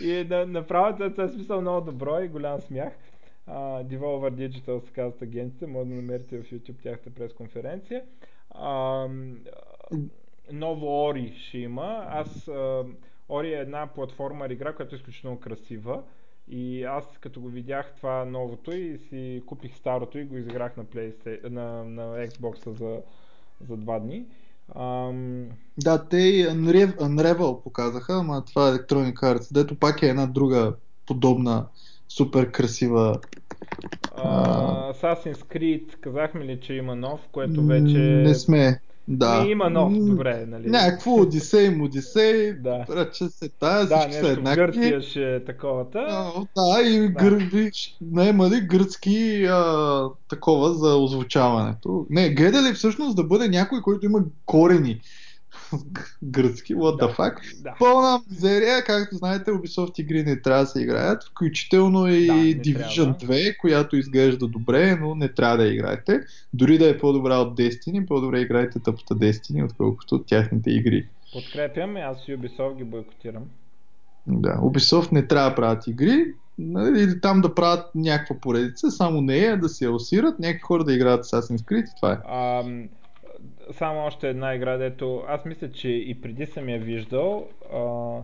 [0.00, 2.92] и да, направо това е смисъл много добро и голям смях.
[3.48, 8.02] Uh, Devolver Digital се казват агенците, може да намерите в YouTube тяхната пресконференция.
[8.54, 9.36] Uh,
[10.52, 12.06] ново Ori ще има.
[12.08, 12.86] Аз uh,
[13.28, 16.02] Ori е една платформа игра, която е изключително красива.
[16.48, 20.84] И аз като го видях това новото и си купих старото и го изиграх на,
[20.84, 23.00] PlayStation, на, на Xbox за,
[23.68, 24.24] за два дни.
[24.74, 25.46] Um...
[25.78, 30.26] Да, те и Unrevel, Unrevel показаха, ама това е Electronic Arts, дето пак е една
[30.26, 30.74] друга
[31.06, 31.66] подобна
[32.08, 33.20] супер красива.
[34.18, 37.98] Uh, Assassin's Creed, казахме ли, че има нов, което вече...
[37.98, 38.80] Не сме.
[39.08, 39.44] Да.
[39.46, 40.70] И има нов, добре, нали?
[40.70, 42.86] Някакво Одисей, Одисей, да.
[42.90, 44.56] ръча се тая, да, нещо са еднакви.
[44.56, 45.98] Гърция ще е таковата.
[46.08, 47.08] А, да, и да.
[47.08, 47.48] Гър...
[48.00, 52.06] наемали гръцки а, такова за озвучаването.
[52.10, 55.00] Не, гледали всъщност да бъде някой, който има корени
[56.22, 57.62] гръцки, what the fuck.
[57.62, 57.74] Да.
[57.78, 63.18] Пълна мизерия, както знаете, Ubisoft игри не трябва да се играят, включително и да, Division
[63.18, 63.34] трябва.
[63.34, 66.20] 2, която изглежда добре, но не трябва да играете.
[66.54, 71.06] Дори да е по-добра от Destiny, по-добре играете тъпата Destiny, отколкото от тяхните игри.
[71.32, 73.42] Подкрепям, аз и Ubisoft ги бойкотирам.
[74.26, 76.24] Да, Ubisoft не трябва да правят игри,
[76.58, 80.92] нали, или там да правят някаква поредица, само нея да се осират, някакви хора да
[80.92, 82.16] играят Assassin's Creed и това е.
[82.16, 82.88] Um
[83.72, 87.48] само още една игра, дето аз мисля, че и преди съм я виждал.
[87.72, 88.22] А,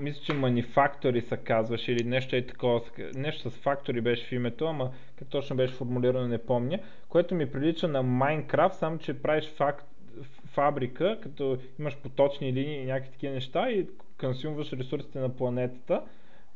[0.00, 2.80] мисля, че Manufactory се казваше или нещо е такова.
[3.14, 6.78] Нещо с Factory беше в името, ама как точно беше формулирано не помня.
[7.08, 9.84] Което ми прилича на Minecraft, само че правиш фак,
[10.46, 13.86] фабрика, като имаш поточни линии и някакви такива неща и
[14.20, 16.02] консумваш ресурсите на планетата,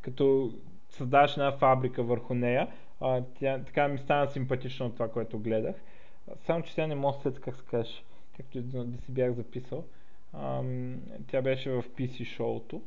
[0.02, 0.52] като
[0.88, 2.68] създаваш една фабрика върху нея.
[3.00, 5.74] А, тя, така ми стана симпатично от това, което гледах.
[6.46, 8.02] Само, че сега не мога след как се каже,
[8.36, 9.84] както да, си бях записал.
[10.34, 10.96] Ам,
[11.30, 12.80] тя беше в PC шоуто.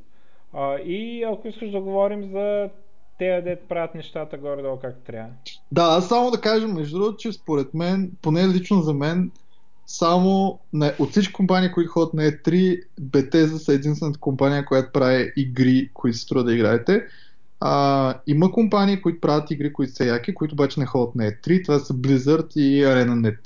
[0.53, 2.69] А, и ако искаш да говорим за
[3.17, 5.29] те, дет правят нещата горе-долу как трябва.
[5.71, 9.31] Да, само да кажа, между другото, че според мен, поне лично за мен,
[9.85, 15.33] само на, от всички компании, които ходят на E3, Bethesda са единствената компания, която прави
[15.37, 17.05] игри, които се струва да играете.
[17.63, 21.65] А, има компании, които правят игри, които са яки, които обаче не ходят на E3.
[21.65, 23.37] Това са Blizzard и ArenaNet.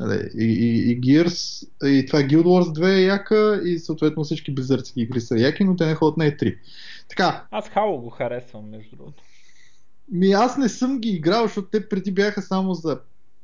[0.00, 4.54] Нали, и, и, и Gears, и това Guild Wars 2 е яка и съответно всички
[4.54, 6.56] Blizzardски игри са яки, но те не ходят на E3.
[7.08, 7.44] Така.
[7.50, 9.22] Аз Halo го харесвам, между другото.
[10.12, 13.00] Ми аз не съм ги играл, защото те преди бяха само за,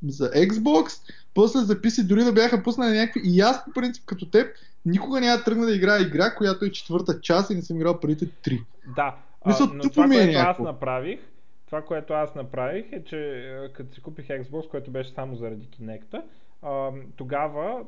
[0.07, 1.01] за Xbox,
[1.33, 3.21] после за PC дори да бяха пуснали някакви.
[3.23, 4.47] И аз по принцип като теб
[4.85, 7.99] никога няма да тръгна да играя игра, която е четвърта част и не съм играл
[7.99, 8.63] преди три.
[8.95, 10.63] Да, мисля, но това, ми е което някакво.
[10.63, 11.19] аз направих,
[11.65, 16.21] това, което аз направих е, че като си купих Xbox, което беше само заради Kinect,
[17.15, 17.83] тогава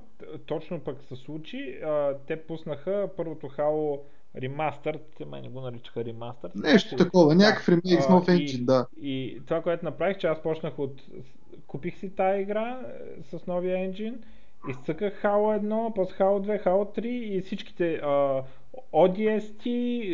[0.45, 1.79] точно пък се случи,
[2.27, 3.99] те пуснаха първото Halo
[4.35, 6.51] ремастър, те май не го наричаха ремастър.
[6.55, 8.87] Нещо такова, някакъв ремейк с нов енджин, да.
[9.01, 11.01] И това, което направих, че аз почнах от...
[11.67, 12.79] Купих си тази игра
[13.31, 14.23] е, с новия енджин,
[14.69, 18.43] изцъках Halo 1, после Halo 2, Halo 3 и всичките uh,
[18.93, 19.65] ODST,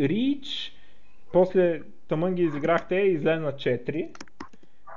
[0.09, 0.71] Reach,
[1.37, 4.09] после тъмън ги изиграхте и излезна 4.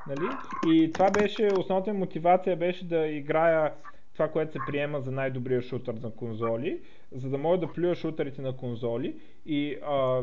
[0.08, 0.28] Нали?
[0.66, 3.74] И това беше, основната мотивация беше да играя
[4.12, 6.80] това, което се приема за най-добрия шутър на конзоли,
[7.12, 10.22] за да мога да плюя шутерите на конзоли и а,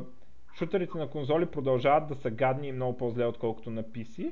[0.57, 4.31] шутерите на конзоли продължават да са гадни и много по-зле, отколкото на PC,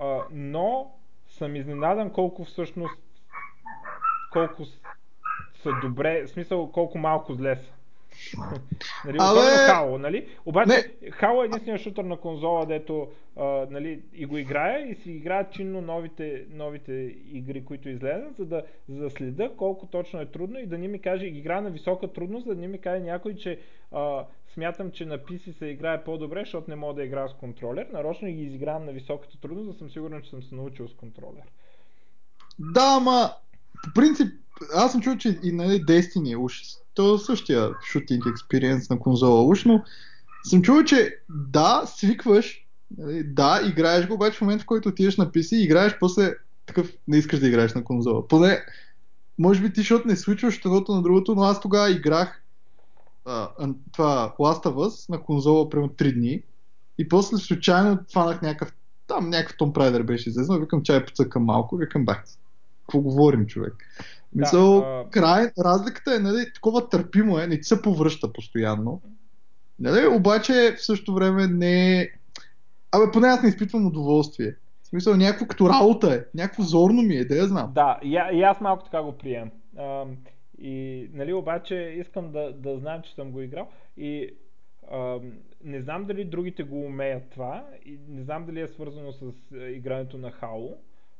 [0.00, 0.94] а, но
[1.26, 2.98] съм изненадан колко всъщност
[4.32, 4.64] колко
[5.54, 7.73] са добре, в смисъл колко малко зле са.
[9.04, 9.40] Нали, Абе...
[9.40, 10.28] Особено Хало, нали?
[10.46, 15.12] Обаче Хало е единствения шутър на конзола, дето а, нали, и го играя и си
[15.12, 16.92] играят чинно новите, новите
[17.32, 20.88] игри, които излезат, за да, за да следа колко точно е трудно и да ни
[20.88, 23.60] ми каже, игра на висока трудност, да ни ми каже някой, че
[23.92, 24.24] а,
[24.54, 27.86] смятам, че на PC се играе по-добре, защото не мога да играя с контролер.
[27.92, 31.44] Нарочно ги изигравам на високата трудност, да съм сигурен, че съм се научил с контролер.
[32.58, 33.30] Да, ама
[33.82, 34.28] по принцип,
[34.74, 36.62] аз съм чул, че и нали, Destiny е уж.
[36.94, 39.82] То е същия шутинг експириенс на конзола уж, но
[40.44, 42.66] съм чул, че да, свикваш,
[42.98, 46.34] нали, да, играеш го, обаче в момента, в който отидеш на PC, играеш после
[46.66, 48.28] такъв, не искаш да играеш на конзола.
[48.28, 48.64] Поне,
[49.38, 52.42] може би ти, защото не случваш едното на другото, но аз тогава играх
[53.24, 53.48] а,
[53.92, 56.42] това Last of Us на конзола примерно 3 дни
[56.98, 58.74] и после случайно фанах някакъв
[59.06, 62.24] там някакъв Том Прайдер беше излезнал, викам чай поцъкам малко, викам бах
[62.86, 63.74] какво говорим, човек.
[64.32, 65.10] Да, Мисъл, а...
[65.10, 69.00] край, разликата е, нали, такова търпимо е, не ти се повръща постоянно.
[69.78, 72.08] Нали, обаче в същото време не е...
[72.92, 74.56] Абе, поне аз не изпитвам удоволствие.
[74.82, 77.72] В смисъл, някакво като работа е, някакво зорно ми е, да я знам.
[77.74, 79.50] Да, и, и аз малко така го прием.
[79.78, 80.04] А,
[80.58, 83.68] и, нали, обаче искам да, да знам, че съм го играл.
[83.96, 84.30] И
[84.90, 85.18] а,
[85.64, 90.18] не знам дали другите го умеят това и не знам дали е свързано с игрането
[90.18, 90.74] на Halo.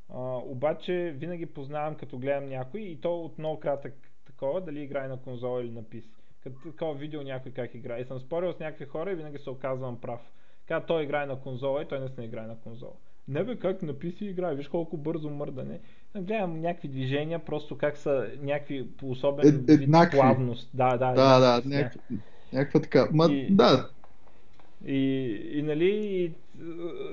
[0.08, 3.94] А, обаче винаги познавам като гледам някой и то от много кратък
[4.26, 6.04] такова, дали играе на конзола или на PC.
[6.42, 8.00] Като такова видео някой как играе.
[8.00, 10.20] И съм спорил с някакви хора и винаги се оказвам прав.
[10.66, 12.92] Така той играе на конзола и той не се играе на конзола.
[13.28, 15.80] Не бе, как на PC играе, виж колко бързо мърдане.
[16.16, 20.70] Гледам някакви движения, просто как са някакви по особен е, вид плавност.
[20.74, 22.00] Да, да, да, да, да някаква,
[22.52, 23.08] някаква така.
[23.12, 23.88] Ма, и, да,
[24.86, 26.32] и, и нали, и,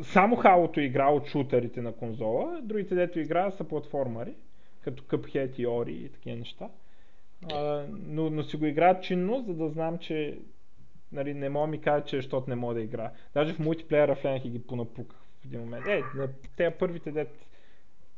[0.03, 4.33] само халото игра от шутерите на конзола, другите дето игра са платформари,
[4.81, 6.69] като Cuphead и Ori и такива неща.
[7.53, 10.37] А, но, но си го играят чинно, за да знам, че
[11.11, 13.11] нали, не мога ми кажа, че защото не мога да игра.
[13.33, 15.87] Даже в мултиплеера влянах и ги понапуках в един момент.
[15.87, 17.45] Е, на тези първите дет,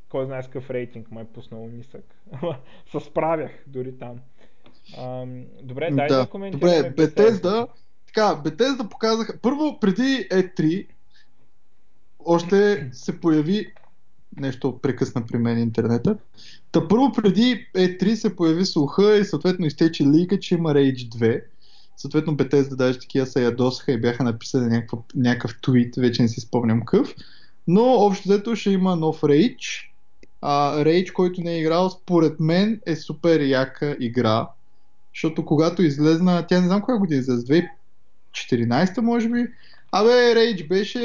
[0.09, 2.15] кой знае с какъв рейтинг ме е пуснал нисък.
[2.91, 4.19] се справях дори там.
[4.97, 5.25] А,
[5.61, 6.89] добре, дай да, да коментираме.
[6.89, 7.67] Добре, Bethesda,
[8.13, 10.87] така, Bethesda показаха, първо преди E3
[12.25, 13.73] още се появи
[14.37, 16.17] нещо прекъсна при мен интернета.
[16.71, 21.43] Та първо преди E3 се появи слуха и съответно изтече лика, че има Rage 2.
[21.97, 26.41] Съответно Bethesda даже такива се ядосаха и бяха написали някакъв, някакъв твит, вече не си
[26.41, 27.15] спомням къв.
[27.67, 29.89] Но общо взето ще има нов Rage.
[30.41, 34.47] А, Rage, който не е играл, според мен е супер яка игра.
[35.15, 37.69] Защото когато излезна, тя не знам коя година излезе,
[38.33, 39.47] 14-та, може би.
[39.91, 40.99] Абе, Rage беше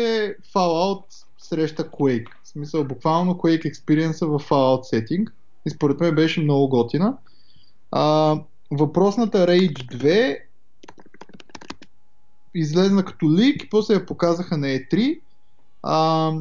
[0.55, 1.05] Fallout
[1.39, 2.29] среща Quake.
[2.43, 5.35] В смисъл, буквално Quake Experience в Fallout сетинг.
[5.67, 7.17] И според мен беше много готина.
[7.91, 8.37] А,
[8.71, 10.39] въпросната Rage 2
[12.55, 15.21] излезна като лик и после я показаха на E3.
[15.83, 16.33] А,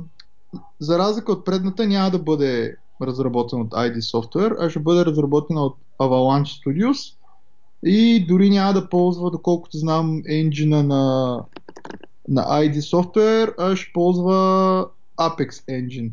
[0.79, 5.61] за разлика от предната няма да бъде разработена от ID Software, а ще бъде разработена
[5.61, 7.13] от Avalanche Studios
[7.83, 11.43] и дори няма да ползва, доколкото знам, енджина на,
[12.27, 16.11] на ID Software, а ще ползва Apex Engine.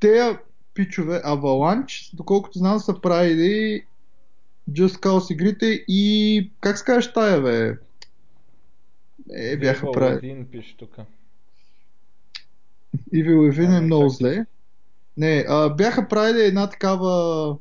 [0.00, 0.38] Те
[0.74, 3.84] пичове Avalanche, доколкото знам, са правили
[4.70, 7.78] Just Cause игрите и как се казваш тая, бе?
[9.30, 10.32] Е, бяха правили.
[10.32, 10.96] Evil пише тук.
[13.14, 14.46] Evil Within е много зле.
[15.16, 17.56] Не, а, бяха правили една такава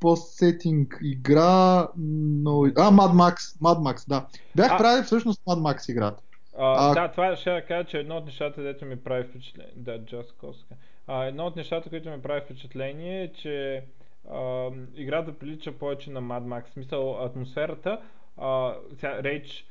[0.00, 2.62] пост-сетинг игра, но...
[2.64, 4.26] А, Mad Max, Mad Max, да.
[4.56, 4.78] Бях а...
[4.78, 6.22] правил всъщност Mad Max играта.
[6.58, 6.94] А, а...
[6.94, 9.72] Да, това ще да кажа, че едно от нещата, дето ми прави впечатление...
[9.76, 10.64] Да, Just Cause.
[11.06, 13.84] А, едно от нещата, които ми прави впечатление е, че
[14.30, 16.66] а, играта прилича повече на Mad Max.
[16.68, 18.00] В смисъл, атмосферата,
[18.36, 19.64] а, сега, Rage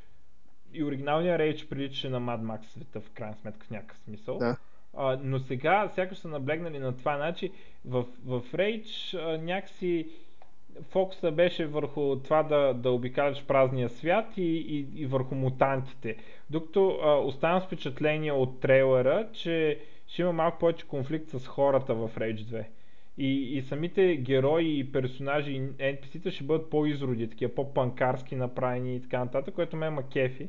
[0.74, 4.38] и оригиналния Rage прилича на Mad Max света в крайна сметка в някакъв смисъл.
[4.38, 4.58] Да.
[4.98, 7.18] А, но сега сякаш са наблегнали на това.
[7.18, 7.52] Значи
[7.86, 10.08] в, в Rage а, някакси
[10.92, 16.16] фокуса беше върху това да, да обикаляш празния свят и, и, и върху мутантите.
[16.50, 21.94] Докато а, оставам с впечатление от трейлера, че ще има малко повече конфликт с хората
[21.94, 22.64] в Rage 2.
[23.18, 29.02] И, и самите герои и персонажи и NPC-та ще бъдат по-изроди, такива по-панкарски направени и
[29.02, 30.48] така нататък, което ме ма кефи.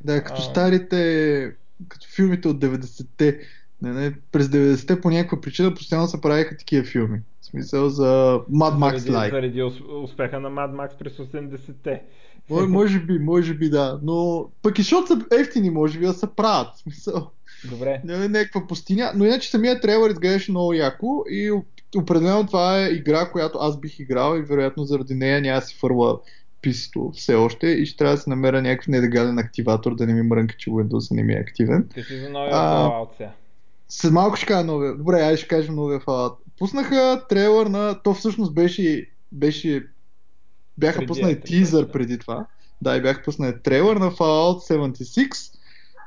[0.00, 0.44] Да, като а...
[0.44, 1.56] старите,
[1.88, 3.40] като филмите от 90-те.
[3.82, 7.20] Не, не, през 90-те по някаква причина постоянно се правиха такива филми.
[7.40, 9.30] В смисъл за Mad Max Live.
[9.30, 9.62] Заради
[10.02, 12.02] успеха на Mad Max през 80-те.
[12.50, 14.00] Може би, може би да.
[14.02, 16.74] Но пък и защото са ефтини, може би да се правят.
[16.74, 17.30] В смисъл.
[17.70, 18.00] Добре.
[18.04, 19.12] Не е някаква пустиня.
[19.14, 21.52] Но иначе самия трейлър изглеждаше много яко и
[21.96, 26.20] определено това е игра, която аз бих играл и вероятно заради нея няма си фърла
[26.62, 30.22] писто все още и ще трябва да се намеря някакъв нелегален активатор, да не ми
[30.22, 31.88] мрънка, че Windows не ми е активен.
[31.94, 33.30] Ти си за новия Fallout сега.
[33.88, 34.96] След малко ще кажа новия.
[34.96, 36.36] Добре, айде ще кажем новия Fallout.
[36.58, 38.02] Пуснаха трейлър на...
[38.02, 39.06] То всъщност беше...
[39.32, 39.86] беше...
[40.78, 41.92] Бяха преди пуснали тизър да.
[41.92, 42.46] преди това.
[42.82, 45.54] Да, и бяха пуснали трейлър на Fallout 76,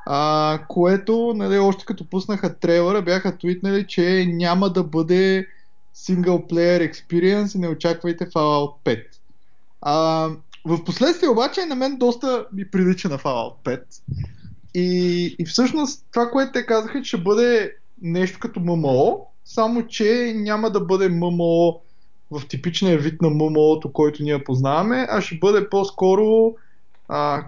[0.06, 5.48] а, което, нали, още като пуснаха трейлъра, бяха твитнали, че няма да бъде
[5.94, 9.04] синглплеер experience и не очаквайте Fallout 5.
[9.82, 10.30] А,
[10.66, 13.82] в последствие обаче на мен доста ми прилича на Fallout 5.
[14.74, 20.34] И, и всъщност това, което те казаха, че ще бъде нещо като ММО, само че
[20.36, 21.82] няма да бъде ММО
[22.32, 26.56] в типичния вид на ММО-то, който ние познаваме, а ще бъде по-скоро
[27.08, 27.48] а,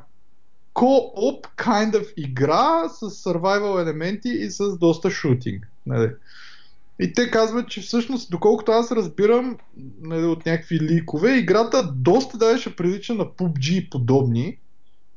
[0.73, 5.67] co-op kind of игра с survival елементи и с доста шутинг.
[5.85, 6.09] Нали?
[6.99, 9.57] И те казват, че всъщност, доколкото аз разбирам
[10.01, 14.57] нали, от някакви ликове, играта доста даже ще прилича на PUBG и подобни,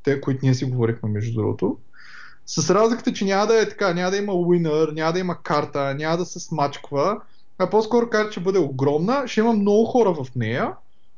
[0.03, 1.77] те, които ние си говорихме между другото.
[2.47, 5.95] С разликата, че няма да е така, няма да има уинър, няма да има карта,
[5.95, 7.21] няма да се смачква,
[7.57, 10.73] а по-скоро карта ще бъде огромна, ще има много хора в нея,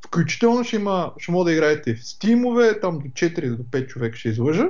[0.07, 4.17] включително ще, има, ще може да играете в стимове, там до 4 до 5 човека
[4.17, 4.69] ще излъжа.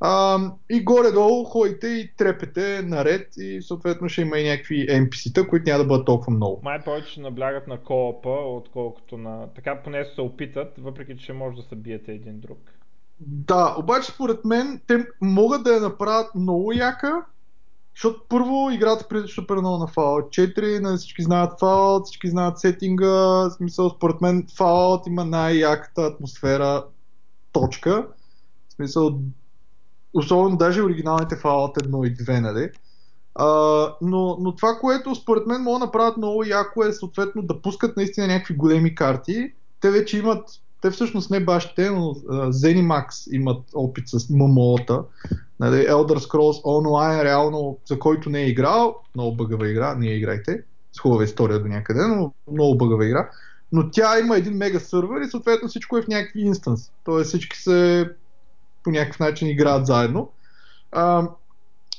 [0.00, 0.38] А,
[0.70, 5.78] и горе-долу ходите и трепете наред и съответно ще има и някакви NPC-та, които няма
[5.78, 6.60] да бъдат толкова много.
[6.64, 9.46] Май повече наблягат на коопа, отколкото на...
[9.54, 12.75] Така поне се опитат, въпреки че може да се биете един друг.
[13.20, 17.24] Да, обаче според мен те могат да я направят много яка,
[17.94, 22.60] защото първо играта прилича супер много на Fallout 4, нали всички знаят Fallout, всички знаят
[22.60, 26.84] сетинга, в смисъл според мен Fallout има най-яката атмосфера
[27.52, 28.06] точка.
[28.68, 29.18] В смисъл
[30.14, 32.70] особено даже оригиналните Fallout 1 и 2, нали?
[33.34, 33.46] А,
[34.02, 37.96] но, но това, което според мен могат да направят много яко е съответно да пускат
[37.96, 39.52] наистина някакви големи карти.
[39.80, 40.48] Те вече имат,
[40.80, 45.02] те всъщност не баш те, но uh, Zenimax имат опит с ММО-та.
[45.60, 50.62] Нали, Elder Scrolls Online, реално, за който не е играл, много бъгава игра, я играйте,
[50.92, 53.30] с хубава история до някъде, но много бъгава игра.
[53.72, 56.90] Но тя има един мега сървър и съответно всичко е в някакви инстанс.
[57.04, 58.10] Тоест всички се
[58.84, 60.30] по някакъв начин играят заедно.
[60.92, 61.28] Uh,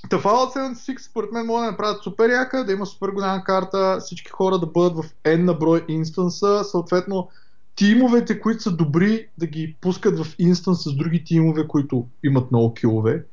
[0.10, 3.98] Та Fallout 76 според мен могат да направят супер яка, да има супер голяма карта,
[4.00, 7.30] всички хора да бъдат в N на брой инстанса, съответно
[7.78, 12.74] тимовете, които са добри, да ги пускат в инстанс с други тимове, които имат много
[12.74, 13.24] килове.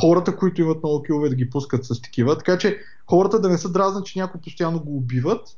[0.00, 2.38] Хората, които имат много килове, да ги пускат с такива.
[2.38, 5.48] Така че хората да не са дразнат, че някой постоянно го убиват.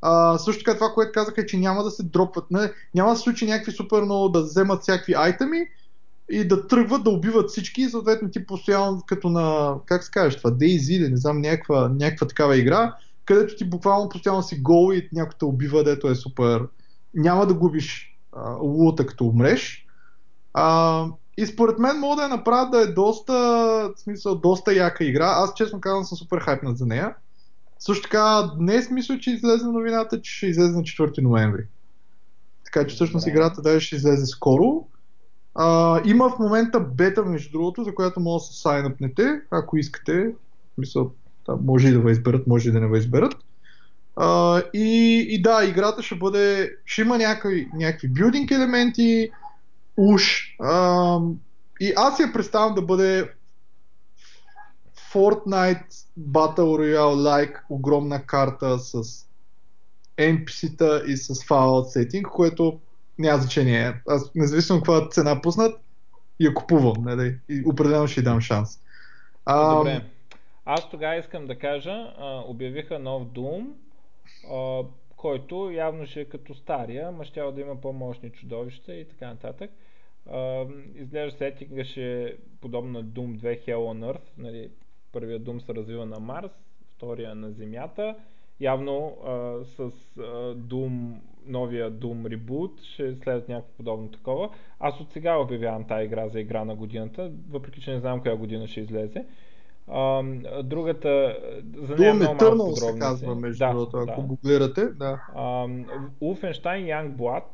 [0.00, 2.50] А, също така това, което казаха е, че няма да се дропват.
[2.50, 5.58] Не, няма да се случи някакви супер много да вземат всякакви айтеми,
[6.30, 10.36] и да тръгват да убиват всички и съответно ти постоянно като на, как се кажеш
[10.36, 14.94] това, DayZ или не знам, някаква, някаква такава игра, където ти буквално постоянно си гол
[14.94, 16.62] и някой те убива, дето е супер.
[17.14, 18.16] Няма да губиш
[18.60, 19.86] лута като умреш.
[20.54, 23.32] А, и според мен мога да я направят да е доста,
[23.96, 25.26] в смисъл, доста яка игра.
[25.26, 27.14] Аз честно казвам съм супер хайпнат за нея.
[27.78, 31.66] Също така, днес мисля, че излезе новината, че ще излезе на 4 ноември.
[32.64, 34.86] Така че всъщност играта даже ще излезе скоро.
[35.54, 40.34] А, има в момента бета, между другото, за която може да се сайнъпнете, ако искате.
[40.78, 41.06] Мисля,
[41.46, 43.34] да, може и да ви изберат, може и да не ви изберат.
[44.16, 49.30] А, и, и да, играта ще бъде, ще има някакви, някакви билдинг елементи,
[49.96, 50.56] уж.
[50.60, 51.18] А,
[51.80, 53.30] и аз я представям да бъде
[55.12, 59.02] Fortnite Battle Royale like огромна карта с
[60.18, 62.80] NPC-та и с Fallout сетинг, което
[63.18, 63.94] няма значение.
[64.08, 65.80] Аз независимо каква цена пуснат,
[66.40, 67.04] я купувам.
[67.04, 67.38] Нали?
[67.48, 68.80] И определено ще й дам шанс.
[69.46, 70.04] А, Добре.
[70.64, 73.66] Аз тогава искам да кажа, а, обявиха нов Doom,
[75.16, 79.70] който явно ще е като стария, ма ще да има по-мощни чудовища и така нататък.
[80.94, 84.28] Изглежда сетинга ще е подобно на Doom 2 Hell on Earth.
[84.38, 84.70] Нали,
[85.12, 86.52] първият Doom се развива на Марс,
[86.96, 88.16] втория на Земята
[88.60, 89.16] явно
[89.64, 89.90] с
[90.54, 94.50] Doom, новия Doom Reboot ще следват някакво подобно такова.
[94.78, 98.36] Аз от сега обявявам тази игра за игра на годината, въпреки че не знам коя
[98.36, 99.26] година ще излезе.
[100.62, 101.36] Другата,
[101.76, 104.26] за нея Doom много малко се казва, между да, другото, ако да.
[104.26, 104.84] го гледате.
[104.84, 105.20] Да.
[106.22, 107.44] Wolfenstein Youngblood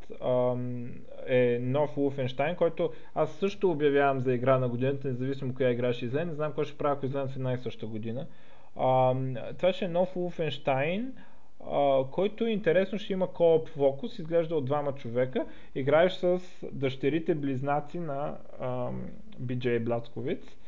[0.52, 0.90] ам,
[1.26, 6.04] е нов Wolfenstein, който аз също обявявам за игра на годината, независимо коя игра ще
[6.04, 6.24] излезе.
[6.24, 8.26] Не знам кой ще прави, ако излезе в една и съща година.
[8.80, 11.06] Ам, това ще е нов Wolfenstein,
[11.70, 15.46] а, който интересно ще има co-op фокус, изглежда от двама човека.
[15.74, 16.40] Играеш с
[16.72, 19.02] дъщерите близнаци на ам,
[19.42, 20.59] BJ Блацковиц.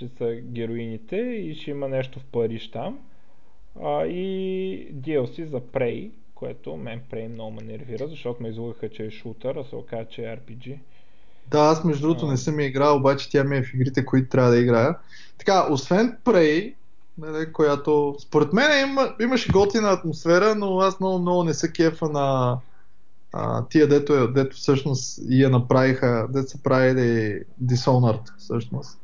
[0.00, 2.98] Ще са героините и ще има нещо в Париж там.
[3.82, 9.06] А, и DLC за Prey, което мен Prey много ме нервира, защото ме излъгаха, че
[9.06, 10.78] е шутър, а се оказа, че е RPG.
[11.50, 14.28] Да, аз между другото не съм я играл, обаче тя ми е в игрите, които
[14.28, 14.98] трябва да играя.
[15.38, 16.74] Така, освен Prey,
[17.18, 22.08] нали, която според мен има, имаше готина атмосфера, но аз много, много не се кефа
[22.08, 22.58] на
[23.32, 29.00] а, тия, дето, е- дето всъщност я направиха, дето са правили Dishonored всъщност.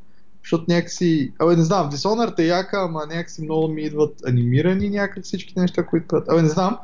[0.46, 5.24] Защото някакси, абе не знам, Dishonored е яка, ама някакси много ми идват анимирани някак
[5.24, 6.28] всички неща, които правят.
[6.28, 6.78] Абе не знам,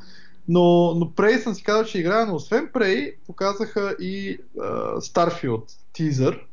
[0.48, 4.64] но, но Prey съм си казал, че играя, но освен Prey показаха и а,
[5.00, 5.62] Starfield
[5.92, 6.46] тизър.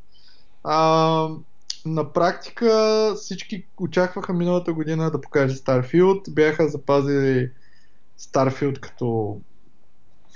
[0.64, 1.28] А,
[1.86, 6.34] на практика всички очакваха миналата година да покаже Starfield.
[6.34, 7.50] Бяха запазили
[8.20, 9.40] Starfield като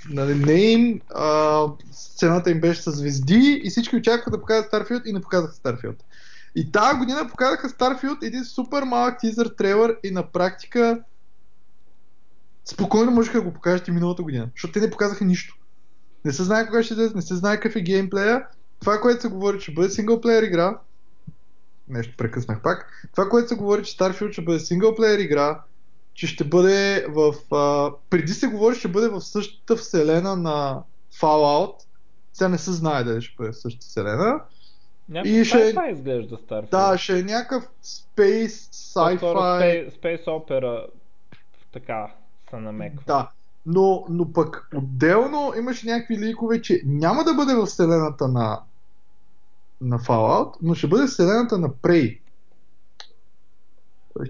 [0.09, 5.13] нали, нейм, а, сцената им беше с звезди и всички очакваха да покажат Starfield и
[5.13, 5.95] не показаха Starfield.
[6.55, 11.01] И тази година показаха Starfield един супер малък тизър трейлър и на практика
[12.65, 15.57] спокойно можеха да го покажат и миналата година, защото те не показаха нищо.
[16.25, 18.47] Не се знае кога ще излезе, не се знае какъв е геймплея.
[18.79, 20.79] Това, което се говори, че бъде синглплеер игра,
[21.87, 25.61] нещо прекъснах пак, това, което се говори, че Starfield ще бъде синглплеер игра,
[26.13, 27.33] че ще бъде в...
[27.55, 30.83] А, преди се говори, ще бъде в същата вселена на
[31.21, 31.75] Fallout.
[32.33, 34.41] Сега не се знае дали ще бъде в същата вселена.
[35.09, 36.69] Някакво И ще- sci-fi изглежда Starfield.
[36.71, 39.19] Да, ще е някакъв space, sci-fi.
[39.19, 40.85] Space, Space Opera
[41.73, 42.13] така
[42.49, 43.03] се намеква.
[43.07, 43.29] Да.
[43.65, 48.61] Но, но пък отделно имаше някакви ликове, че няма да бъде в вселената на,
[49.81, 52.19] на Fallout, но ще бъде вселената на Prey.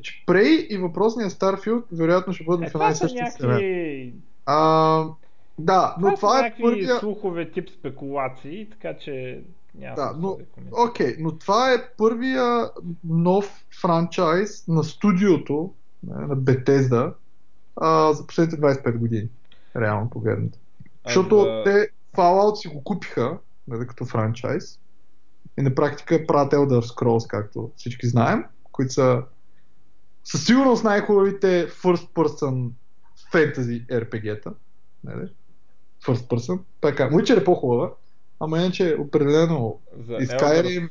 [0.02, 4.14] Че Prey и въпросният Starfield вероятно ще бъдат Е, в една и съща някакви...
[4.46, 5.04] А,
[5.60, 7.00] да, но това, това е някакви първия...
[7.00, 9.42] слухове тип спекулации, така че
[9.78, 10.38] няма Да, но-.
[10.72, 12.72] Окей, но това е първия
[13.04, 15.74] нов франчайз на студиото
[16.08, 17.14] на Bethesda
[17.76, 19.30] а, за последните 25 години.
[19.76, 20.60] Реално погледнато.
[21.04, 23.38] А Защото за- те Fallout си го купиха
[23.68, 24.80] нали, като франчайз
[25.60, 29.24] и на практика правят Elder Scrolls, както всички знаем, които са
[30.24, 32.70] със сигурност най-хубавите first person
[33.34, 34.54] fantasy RPG-та.
[35.04, 35.30] Нали?
[36.06, 36.60] First person.
[36.82, 37.92] Така, Witcher е по-хубава,
[38.40, 40.90] ама иначе определено За и Elder, Skyrim,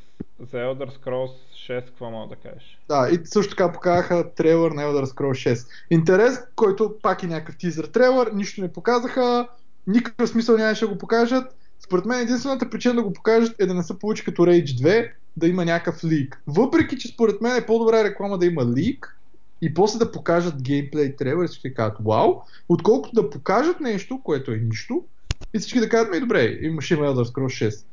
[0.51, 1.31] за Elder Scrolls
[1.69, 2.79] 6, какво мога да кажеш?
[2.89, 5.67] Да, и също така показаха трейлър на Elder Scrolls 6.
[5.91, 9.47] Интерес, който пак е някакъв тизър трейлър, нищо не показаха,
[9.87, 11.55] никакъв смисъл нямаше да го покажат.
[11.79, 15.11] Според мен единствената причина да го покажат е да не се получи като Rage 2,
[15.37, 16.41] да има някакъв лик.
[16.47, 19.17] Въпреки, че според мен е по-добра реклама да има лик
[19.61, 22.35] и после да покажат геймплей трейлър и да кажат вау,
[22.69, 25.03] отколкото да покажат нещо, което е нищо
[25.53, 27.85] и всички да кажат ми добре, имаше има Elder Scrolls 6.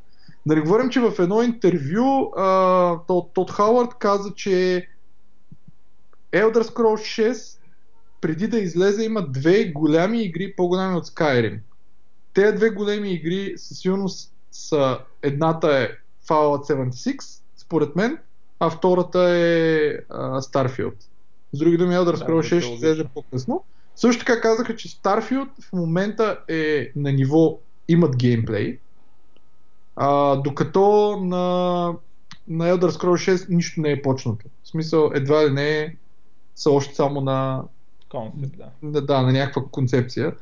[0.46, 2.98] Да не говорим, че в едно интервю а,
[3.34, 4.88] Тод, Хауърд каза, че
[6.32, 7.58] Elder Scrolls 6
[8.20, 11.58] преди да излезе има две голями игри, по-голями от Skyrim.
[12.34, 15.90] Те две големи игри със сигурност са едната е
[16.28, 18.18] Fallout 76, според мен,
[18.60, 20.94] а втората е а, Starfield.
[21.52, 23.64] С други думи, Elder Да, Scrolls 6 ще излезе по-късно.
[23.96, 27.58] Също така казаха, че Starfield в момента е на ниво
[27.88, 28.78] имат геймплей,
[29.96, 31.86] а, докато на,
[32.48, 34.46] на Elder Scrolls 6 нищо не е почнато.
[34.64, 35.96] В смисъл, едва ли не е
[36.54, 37.62] са още само на,
[38.08, 38.90] Концепт, да.
[38.90, 40.34] да, да, на някаква концепция.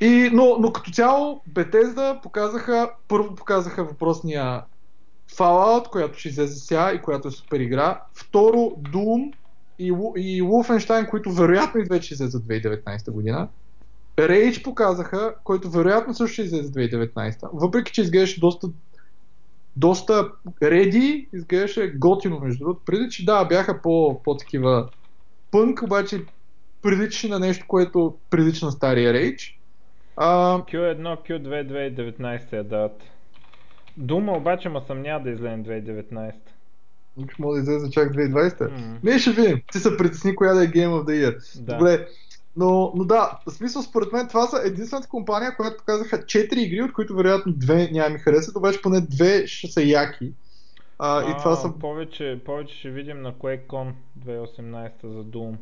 [0.00, 4.62] И, но, но като цяло Bethesda показаха, първо показаха въпросния
[5.36, 8.02] Fallout, която ще излезе сега и която е супер игра.
[8.14, 9.32] Второ Doom
[9.82, 13.48] и, и Wolfenstein, които вероятно и вече излезе за 2019 година.
[14.16, 17.48] Rage показаха, който вероятно също ще излезе за 2019.
[17.52, 18.68] Въпреки, че изглеждаше доста
[19.76, 20.30] доста
[20.62, 22.84] реди, изглеждаше готино между другото.
[22.84, 24.88] Преди, че да, бяха по, по-такива
[25.50, 26.24] пънк, обаче
[26.82, 29.54] прилича на нещо, което прилича на стария Rage.
[30.16, 31.68] А, Q1, Q2,
[32.18, 33.02] 2019 я дадат.
[33.96, 36.34] Дума обаче ма съмнява да излезе 2019.
[37.16, 38.70] Уж може да излезе чак 2020.
[38.70, 38.98] М.
[39.02, 39.60] Ние ще видим.
[39.72, 41.60] Ти се притесни коя да е Game of the Year.
[41.60, 41.72] Да.
[41.72, 42.08] Добре.
[42.56, 46.82] Но, но да, в смисъл според мен това са единствената компания, която показаха 4 игри,
[46.82, 50.32] от които вероятно две няма ми харесат, обаче поне две ще са яки.
[50.98, 51.72] А, и това са...
[51.80, 53.92] Повече, повече ще видим на QuakeCon
[54.26, 55.54] 2018 за Doom.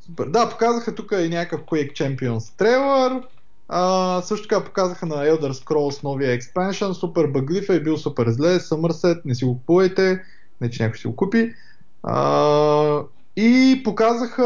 [0.00, 0.26] Супер.
[0.26, 3.22] Да, показаха тук и някакъв Quake Champions трейлър.
[3.68, 8.58] А, също така показаха на Elder Scrolls новия expansion, супер бъглив е, бил супер зле,
[8.58, 10.22] Somerset, не си го купувайте,
[10.60, 11.54] не че някой си го купи.
[12.02, 13.02] А,
[13.36, 14.42] и показаха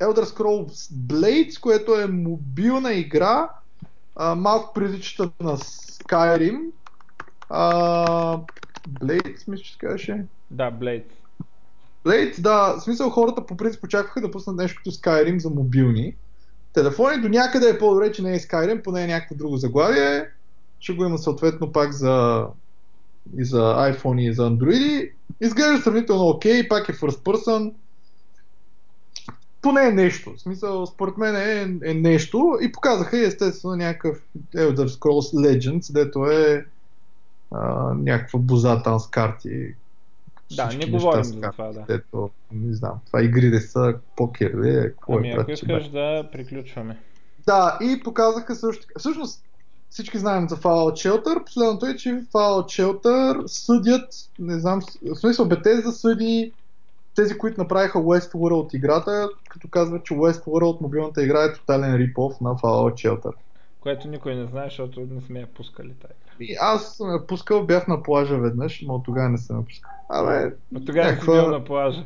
[0.00, 3.48] Elder Scrolls Blades, което е мобилна игра,
[4.16, 6.60] а, малко приличаща на Skyrim.
[7.48, 8.38] А,
[8.88, 10.24] Blades, мисля, че казваше.
[10.50, 11.04] Да, Blades.
[12.04, 16.14] Blades, да, в смисъл хората по принцип очакваха да пуснат нещо като Skyrim за мобилни
[16.72, 17.22] телефони.
[17.22, 20.28] До някъде е по-добре, че не е Skyrim, поне е някакво друго заглавие.
[20.80, 22.46] Ще го има съответно пак за
[23.38, 25.10] и за iPhone и за Android.
[25.40, 27.72] Изглежда сравнително окей, пак е first person.
[29.62, 30.34] Поне е нещо.
[30.36, 32.58] В смисъл, според мен е, е нещо.
[32.60, 34.22] И показаха и естествено някакъв
[34.54, 36.66] Elder Scrolls Legends, дето е
[37.50, 39.74] а, някаква боза там с карти.
[40.56, 41.84] Да, не говорим за това, да.
[41.88, 45.88] Дето, не знам, това игри ли са, покер ли е, какво Ами е, ако искаш
[45.88, 46.98] да приключваме.
[47.46, 48.98] да, и показаха също така.
[48.98, 49.44] Всъщност,
[49.90, 51.44] всички знаем за Fallout Shelter.
[51.44, 56.52] Последното е, че Fallout Shelter съдят, не знам, в смисъл Bethesda съди
[57.16, 62.50] тези, които направиха Westworld играта, като казват, че Westworld мобилната игра е тотален рипов на
[62.50, 63.32] Fallout Shelter.
[63.80, 66.52] Което никой не знае, защото не сме я пускали тази игра.
[66.52, 69.90] И аз съм я пускал, бях на плажа веднъж, но тогава не съм я пускал.
[70.08, 72.04] Абе, Но тогава не си някаква- бил на плажа.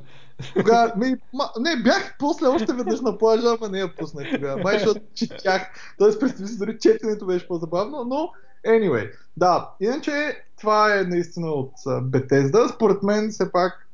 [0.55, 4.63] Тогава, ми, ма, не, бях после още веднъж на плажа, ама не я пуснах тогава.
[4.63, 5.71] Май, защото четях.
[5.99, 8.31] Тоест, представи си, дори четенето беше по-забавно, но
[8.67, 9.11] anyway.
[9.37, 10.13] Да, иначе
[10.61, 12.75] това е наистина от Bethesda.
[12.75, 13.89] Според мен, все пак,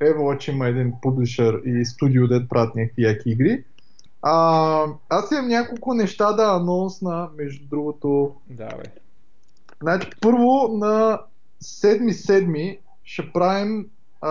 [0.00, 3.64] Overwatch има един публишър и студио, дед правят някакви яки игри.
[4.22, 8.34] А, аз имам няколко неща да анонсна, между другото.
[8.50, 8.84] Да, бе.
[9.82, 11.20] Значи, първо на
[11.62, 13.86] 7-7 ще правим
[14.20, 14.30] а,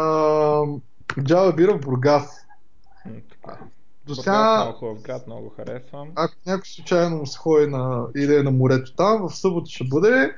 [1.18, 2.45] Java Бира в Бургас.
[4.05, 6.07] До сега, много хубав град, много харесвам.
[6.15, 9.84] ако някой случайно му се ходи на, или е на морето там, в събота ще
[9.84, 10.35] бъде.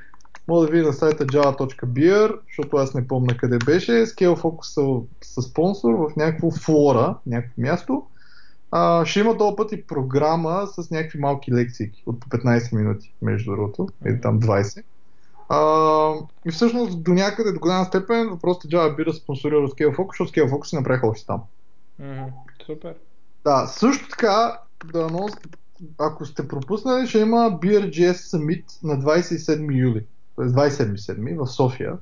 [0.48, 3.92] Може да види на сайта java.beer, защото аз не помня къде беше.
[3.92, 8.02] Scale Focus са, са спонсор в някакво флора, някакво място.
[8.76, 13.14] А, ще има този път и програма с някакви малки лекции от по 15 минути,
[13.22, 14.82] между другото, или там 20.
[15.48, 16.14] А,
[16.46, 20.10] и всъщност до някъде, до голяма степен, въпросът е Java Beer да спонсорира Scale Focus,
[20.10, 21.42] защото Scale Focus си направиха офис там.
[21.98, 22.22] Мгм,
[22.66, 22.94] Супер.
[23.44, 24.58] Да, също така,
[24.92, 25.32] да анонс,
[25.98, 30.06] ако сте пропуснали, ще има BRGS Summit на 27 юли.
[30.36, 30.44] Т.е.
[30.44, 31.92] 27 в София.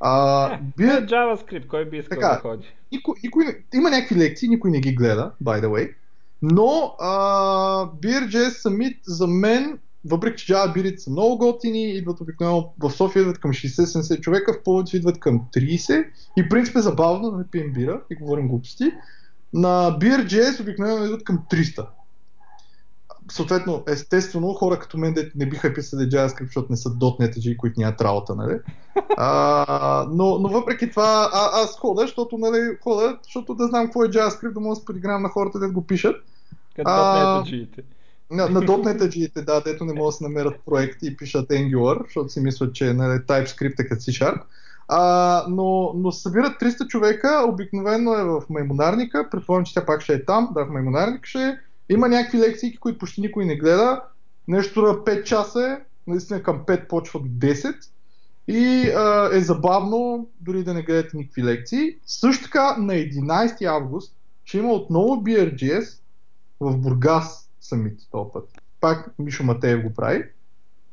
[0.00, 2.28] А, Е, Beer, е JavaScript, кой би искал Така.
[2.34, 2.66] да ходи?
[2.92, 3.44] никой, никой,
[3.74, 5.94] има някакви лекции, никой не ги гледа, by the way.
[6.42, 7.10] Но а,
[8.02, 13.20] BRGS Summit за мен, въпреки че Java бирите са много готини, идват обикновено в София
[13.20, 16.06] идват към 60-70 човека, в повече идват към 30
[16.36, 18.84] и принцип е забавно, не пием бира и говорим глупости.
[19.52, 21.86] На BRGS обикновено идват към 300.
[23.30, 27.80] Съответно, естествено, хора като мен де не биха писали JavaScript, защото не са .NET които
[27.80, 28.58] нямат работа, нали?
[29.16, 34.04] А, но, но въпреки това, а, аз хода, защото, нали, хода, защото да знам какво
[34.04, 36.16] е JavaScript, да мога да се подигравам на хората, да го пишат.
[36.76, 37.82] Като .NET-аджиите.
[38.30, 42.28] На, на .NET да, дето не могат да се намерят проекти и пишат Angular, защото
[42.28, 44.40] си мислят, че нали, TypeScript е като C-Sharp.
[44.88, 50.12] А, но, но събират 300 човека, обикновено е в Маймонарника, предполагам, че тя пак ще
[50.12, 51.58] е там, да, в Маймонарника ще е.
[51.88, 54.02] Има някакви лекции, които почти никой не гледа.
[54.48, 57.76] Нещо на 5 часа е, наистина към 5 почва до 10.
[58.48, 61.96] И а, е забавно, дори да не гледате никакви лекции.
[62.06, 65.98] Също така на 11 август ще има отново BRGS
[66.60, 68.48] в Бургас самите този път.
[68.80, 70.24] Пак Мишо Матеев го прави.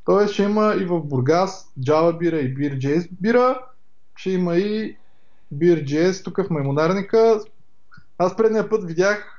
[0.05, 3.61] Тоест ще има и в Бургас Java бира и BeerJS бира.
[4.15, 4.97] Ще има и
[5.53, 7.39] BeerJS тук в Маймонарника.
[8.17, 9.34] Аз предния път видях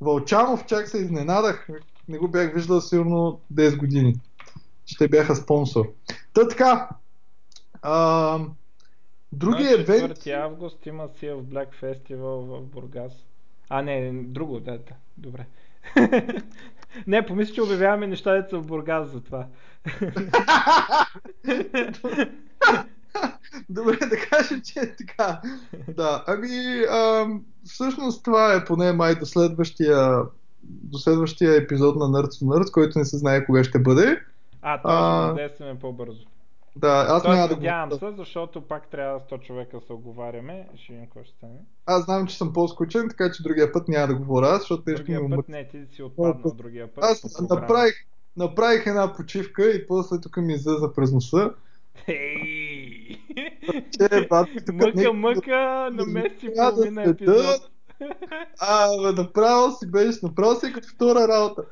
[0.00, 1.68] Вълчанов, чак се изненадах.
[2.08, 4.14] Не го бях виждал сигурно 10 години.
[4.98, 5.92] Те бяха спонсор.
[6.34, 6.88] Та така.
[7.82, 8.38] А,
[9.32, 10.18] другия на евент...
[10.18, 13.12] 4 август има Sea of Black Festival в Бургас.
[13.68, 14.94] А, не, друго, да, да.
[15.16, 15.46] Добре.
[17.06, 19.46] не, помисля, че обявяваме неща деца в Бургас за това.
[23.68, 25.40] Добре, да кажем, че е така.
[25.88, 30.18] Да, ами, ам, всъщност това е поне май до следващия,
[30.62, 34.20] до следващия епизод на Nerds to Nerds, който не се знае кога ще бъде.
[34.62, 36.20] а, това ще задействаме по-бързо.
[36.78, 37.60] Да, аз Тоест, няма да го...
[37.60, 40.68] надявам се, защото пак трябва 100 човека се оговаряме.
[40.76, 41.58] Ще видим какво ще стане.
[41.86, 45.14] Аз знам, че съм по-скучен, така че другия път няма да говоря, защото нещо ми
[45.14, 45.36] Другия умът.
[45.36, 47.04] път не, ти си отпаднал другия път.
[47.04, 47.94] Аз направих,
[48.36, 51.50] направих една почивка и после тук ми излезе през носа.
[52.08, 53.20] Ей!
[53.90, 57.70] Че, бат, тук Мъка, мъка, на месец и половина епизод.
[58.60, 61.62] А, направо си беше, направо си е като втора работа.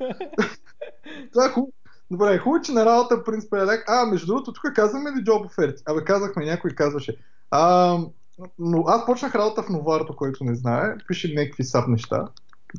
[1.31, 1.71] Това е хубаво.
[2.11, 3.83] Добре, хубаво, че на работа принцип е лек.
[3.87, 5.83] А, между другото, тук казваме ли джоб оферти?
[5.85, 7.17] Абе, казахме, някой казваше.
[7.51, 7.97] А,
[8.59, 10.95] но аз почнах работа в Новарто, който не знае.
[11.07, 12.27] Пише някакви сап неща,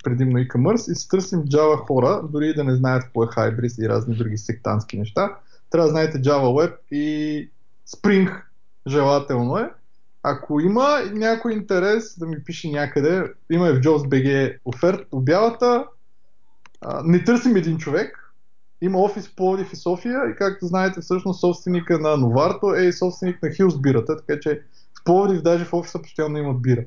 [0.05, 3.85] предимно e-commerce, и си търсим Java хора, дори и да не знаят какво е Hybris
[3.85, 5.36] и разни други сектантски неща.
[5.76, 7.50] Трябва да знаете Java Web и
[7.88, 8.42] Spring
[8.86, 9.70] желателно е.
[10.22, 15.84] Ако има някой интерес да ми пише някъде, има и в JobsBG оферт, обявата.
[16.80, 18.32] А, не търсим един човек.
[18.80, 22.92] Има офис в Пловдив и София и както знаете всъщност собственика на Новарто е и
[22.92, 24.62] собственик на Хилс бирата, така че
[25.00, 26.84] в Пловдив даже в офиса постоянно има бира.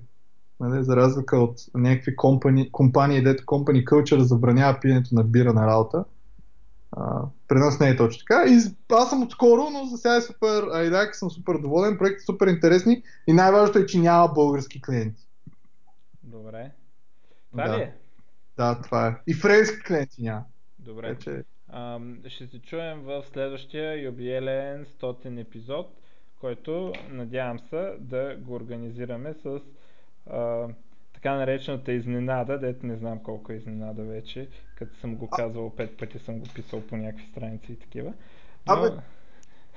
[0.59, 5.67] Нали, за разлика от някакви компани, компании, дето company culture забранява пиенето на бира на
[5.67, 6.05] работа.
[6.91, 8.43] А, при нас не е точно така.
[8.47, 8.59] И
[8.91, 13.03] аз съм отскоро, но за сега е супер айдак, съм супер доволен, проектите супер интересни
[13.27, 15.27] и най-важното е, че няма български клиенти.
[16.23, 16.71] Добре.
[17.51, 17.77] Това Да.
[17.77, 17.93] ли е?
[18.57, 19.15] Да, това е.
[19.27, 20.43] И френски клиенти няма.
[20.79, 21.07] Добре.
[21.07, 21.43] Така че,
[21.73, 25.93] Ам, ще се чуем в следващия юбилеен 100 епизод,
[26.39, 29.61] който надявам се да го организираме с
[30.29, 30.67] а,
[31.21, 35.97] така наречената изненада, дето не знам колко е изненада вече, като съм го казвал пет
[35.97, 38.13] пъти, съм го писал по някакви страници и такива.
[38.67, 38.73] Но...
[38.73, 38.89] Абе,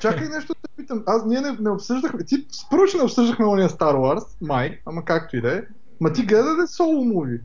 [0.00, 1.04] чакай нещо да питам.
[1.06, 2.24] Аз ние не, не обсъждахме.
[2.24, 2.36] Ти
[2.70, 5.62] първо, че не обсъждахме ония Star Wars, май, ама както и да е.
[6.00, 7.40] Ма ти гледа ли соло муви?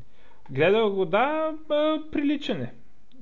[0.51, 2.73] Гледал го, да, а, приличен е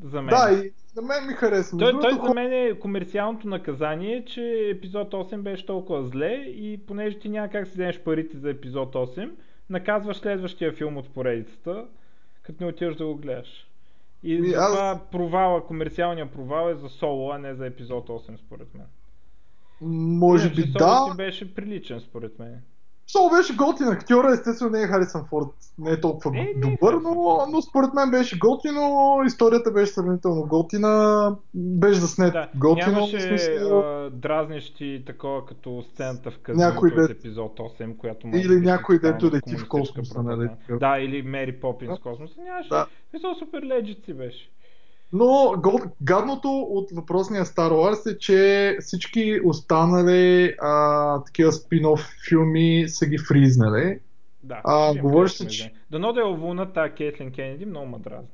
[0.03, 0.35] за мен.
[0.35, 1.77] Да, и на мен ми харесва.
[1.77, 7.19] Той, той за мен е комерциалното наказание, че епизод 8 беше толкова зле и понеже
[7.19, 9.31] ти няма как си вземеш парите за епизод 8,
[9.69, 11.85] наказваш следващия филм от поредицата,
[12.43, 13.67] като не отиваш да го гледаш.
[14.23, 18.37] И Ми, затова аз- провала, комерциалният провал е за соло, а не за епизод 8
[18.37, 18.87] според мен.
[20.19, 21.13] Може Иначе би да.
[21.17, 22.61] беше приличен според мен.
[23.07, 26.93] Сол беше готин актьора, естествено не е Харисън Форд, не е толкова Не, не добър,
[26.93, 28.81] Харисън но, но според мен беше готино,
[29.25, 32.91] историята беше сравнително готина, беше заснет Да, готино.
[32.91, 38.45] нямаше смисъл, а, дразнещи такова като сцената в казиното дет- епизод 8, която може Или
[38.47, 40.49] ще някой, дето лети в космоса, нали.
[40.69, 41.95] Да, или Мери Попинс Да.
[41.95, 42.33] в космоса.
[42.41, 42.69] Нямаше.
[42.69, 42.87] Да.
[43.13, 44.49] Мисля, супер леджит си беше.
[45.15, 45.53] Но
[46.01, 53.17] гадното от въпросния Star Wars е, че всички останали а, такива спин-оф филми са ги
[53.17, 53.99] фризнали.
[54.43, 54.61] Да.
[54.63, 55.99] А, говориш се, че- да.
[55.99, 58.27] Дано да е овулна тази Кейтлин Кенеди, много дразни.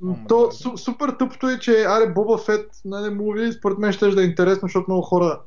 [0.00, 4.08] Ме То су, супер тъпто е, че аре Боба Фет нали, муви, според мен ще
[4.08, 5.40] да е интересно, защото много хора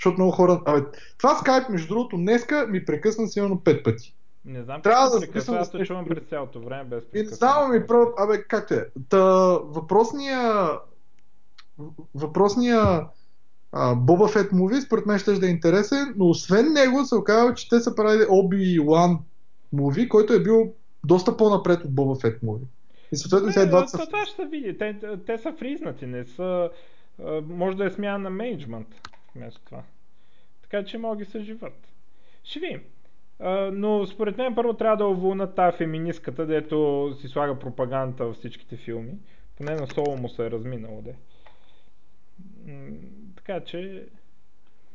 [0.00, 0.62] защото много хора...
[0.66, 0.86] Абе,
[1.18, 4.14] това скайп, между другото, днеска ми прекъсна сигурно пет пъти.
[4.44, 7.10] Не знам, Трябва да прекъсва, аз те нещо чувам през цялото време без И не
[7.12, 7.52] прекъсване.
[7.52, 8.12] знам, ми право...
[8.18, 8.86] Абе, как е?
[9.08, 9.24] Та,
[9.64, 10.70] въпросния...
[12.14, 13.06] Въпросния
[13.72, 17.54] а, Боба Фет муви, според мен ще да е интересен, но освен него се оказва,
[17.54, 19.18] че те са правили Obi-Wan
[19.72, 20.72] муви, който е бил
[21.04, 22.64] доста по-напред от Боба Фет муви.
[23.12, 23.98] И съответно сега двата са...
[23.98, 24.78] то, това ще се види.
[24.78, 24.96] Те,
[25.26, 26.70] те са фризнати, не са...
[27.46, 28.88] Може да е смяна на менеджмент
[29.36, 29.82] вместо това.
[30.62, 31.88] Така че могат да се живат.
[32.44, 32.80] Ще видим.
[33.72, 38.76] Но според мен първо трябва да уволнат тази феминистката, дето си слага пропаганда във всичките
[38.76, 39.12] филми.
[39.56, 41.14] Поне на соло му се е разминало, де.
[43.36, 44.04] Така че...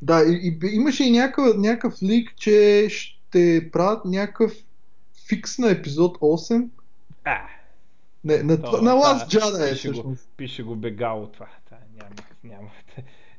[0.02, 4.52] Да, и, и имаше и някакъв, някакъв лик, че ще правят някакъв
[5.28, 6.68] фикс на епизод 8.
[7.24, 7.38] А,
[8.24, 11.48] Не, на, То, това- на Last Jedi е пише го, пише го бегало това.
[11.68, 12.14] Та, няма,
[12.44, 12.68] няма.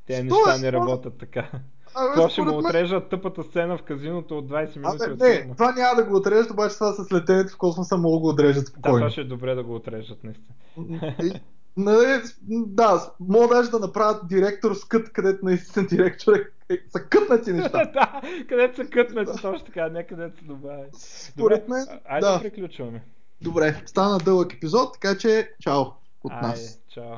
[0.05, 1.49] Те неща не работят така.
[1.95, 5.55] Абе, Това ще му отрежат тъпата сцена в казиното от 20 минути Абе, не, филма.
[5.55, 8.63] това няма да го отрежат, обаче това с летенето в космоса мога да го отрежат
[8.63, 8.97] Да, спокойно.
[8.97, 10.55] това ще е добре да го отрежат, наистина.
[11.77, 16.99] Нали, да, мога даже да направят директор с кът, където наистина директор е, е, са
[16.99, 17.85] кътнати неща.
[17.85, 20.87] да, където са кътнати, точно така, не където се добави.
[20.93, 22.33] Според мен, айде да.
[22.33, 22.39] да.
[22.41, 23.03] приключваме.
[23.41, 25.81] Добре, стана дълъг епизод, така че чао
[26.23, 26.79] от Айде, нас.
[26.89, 27.15] чао.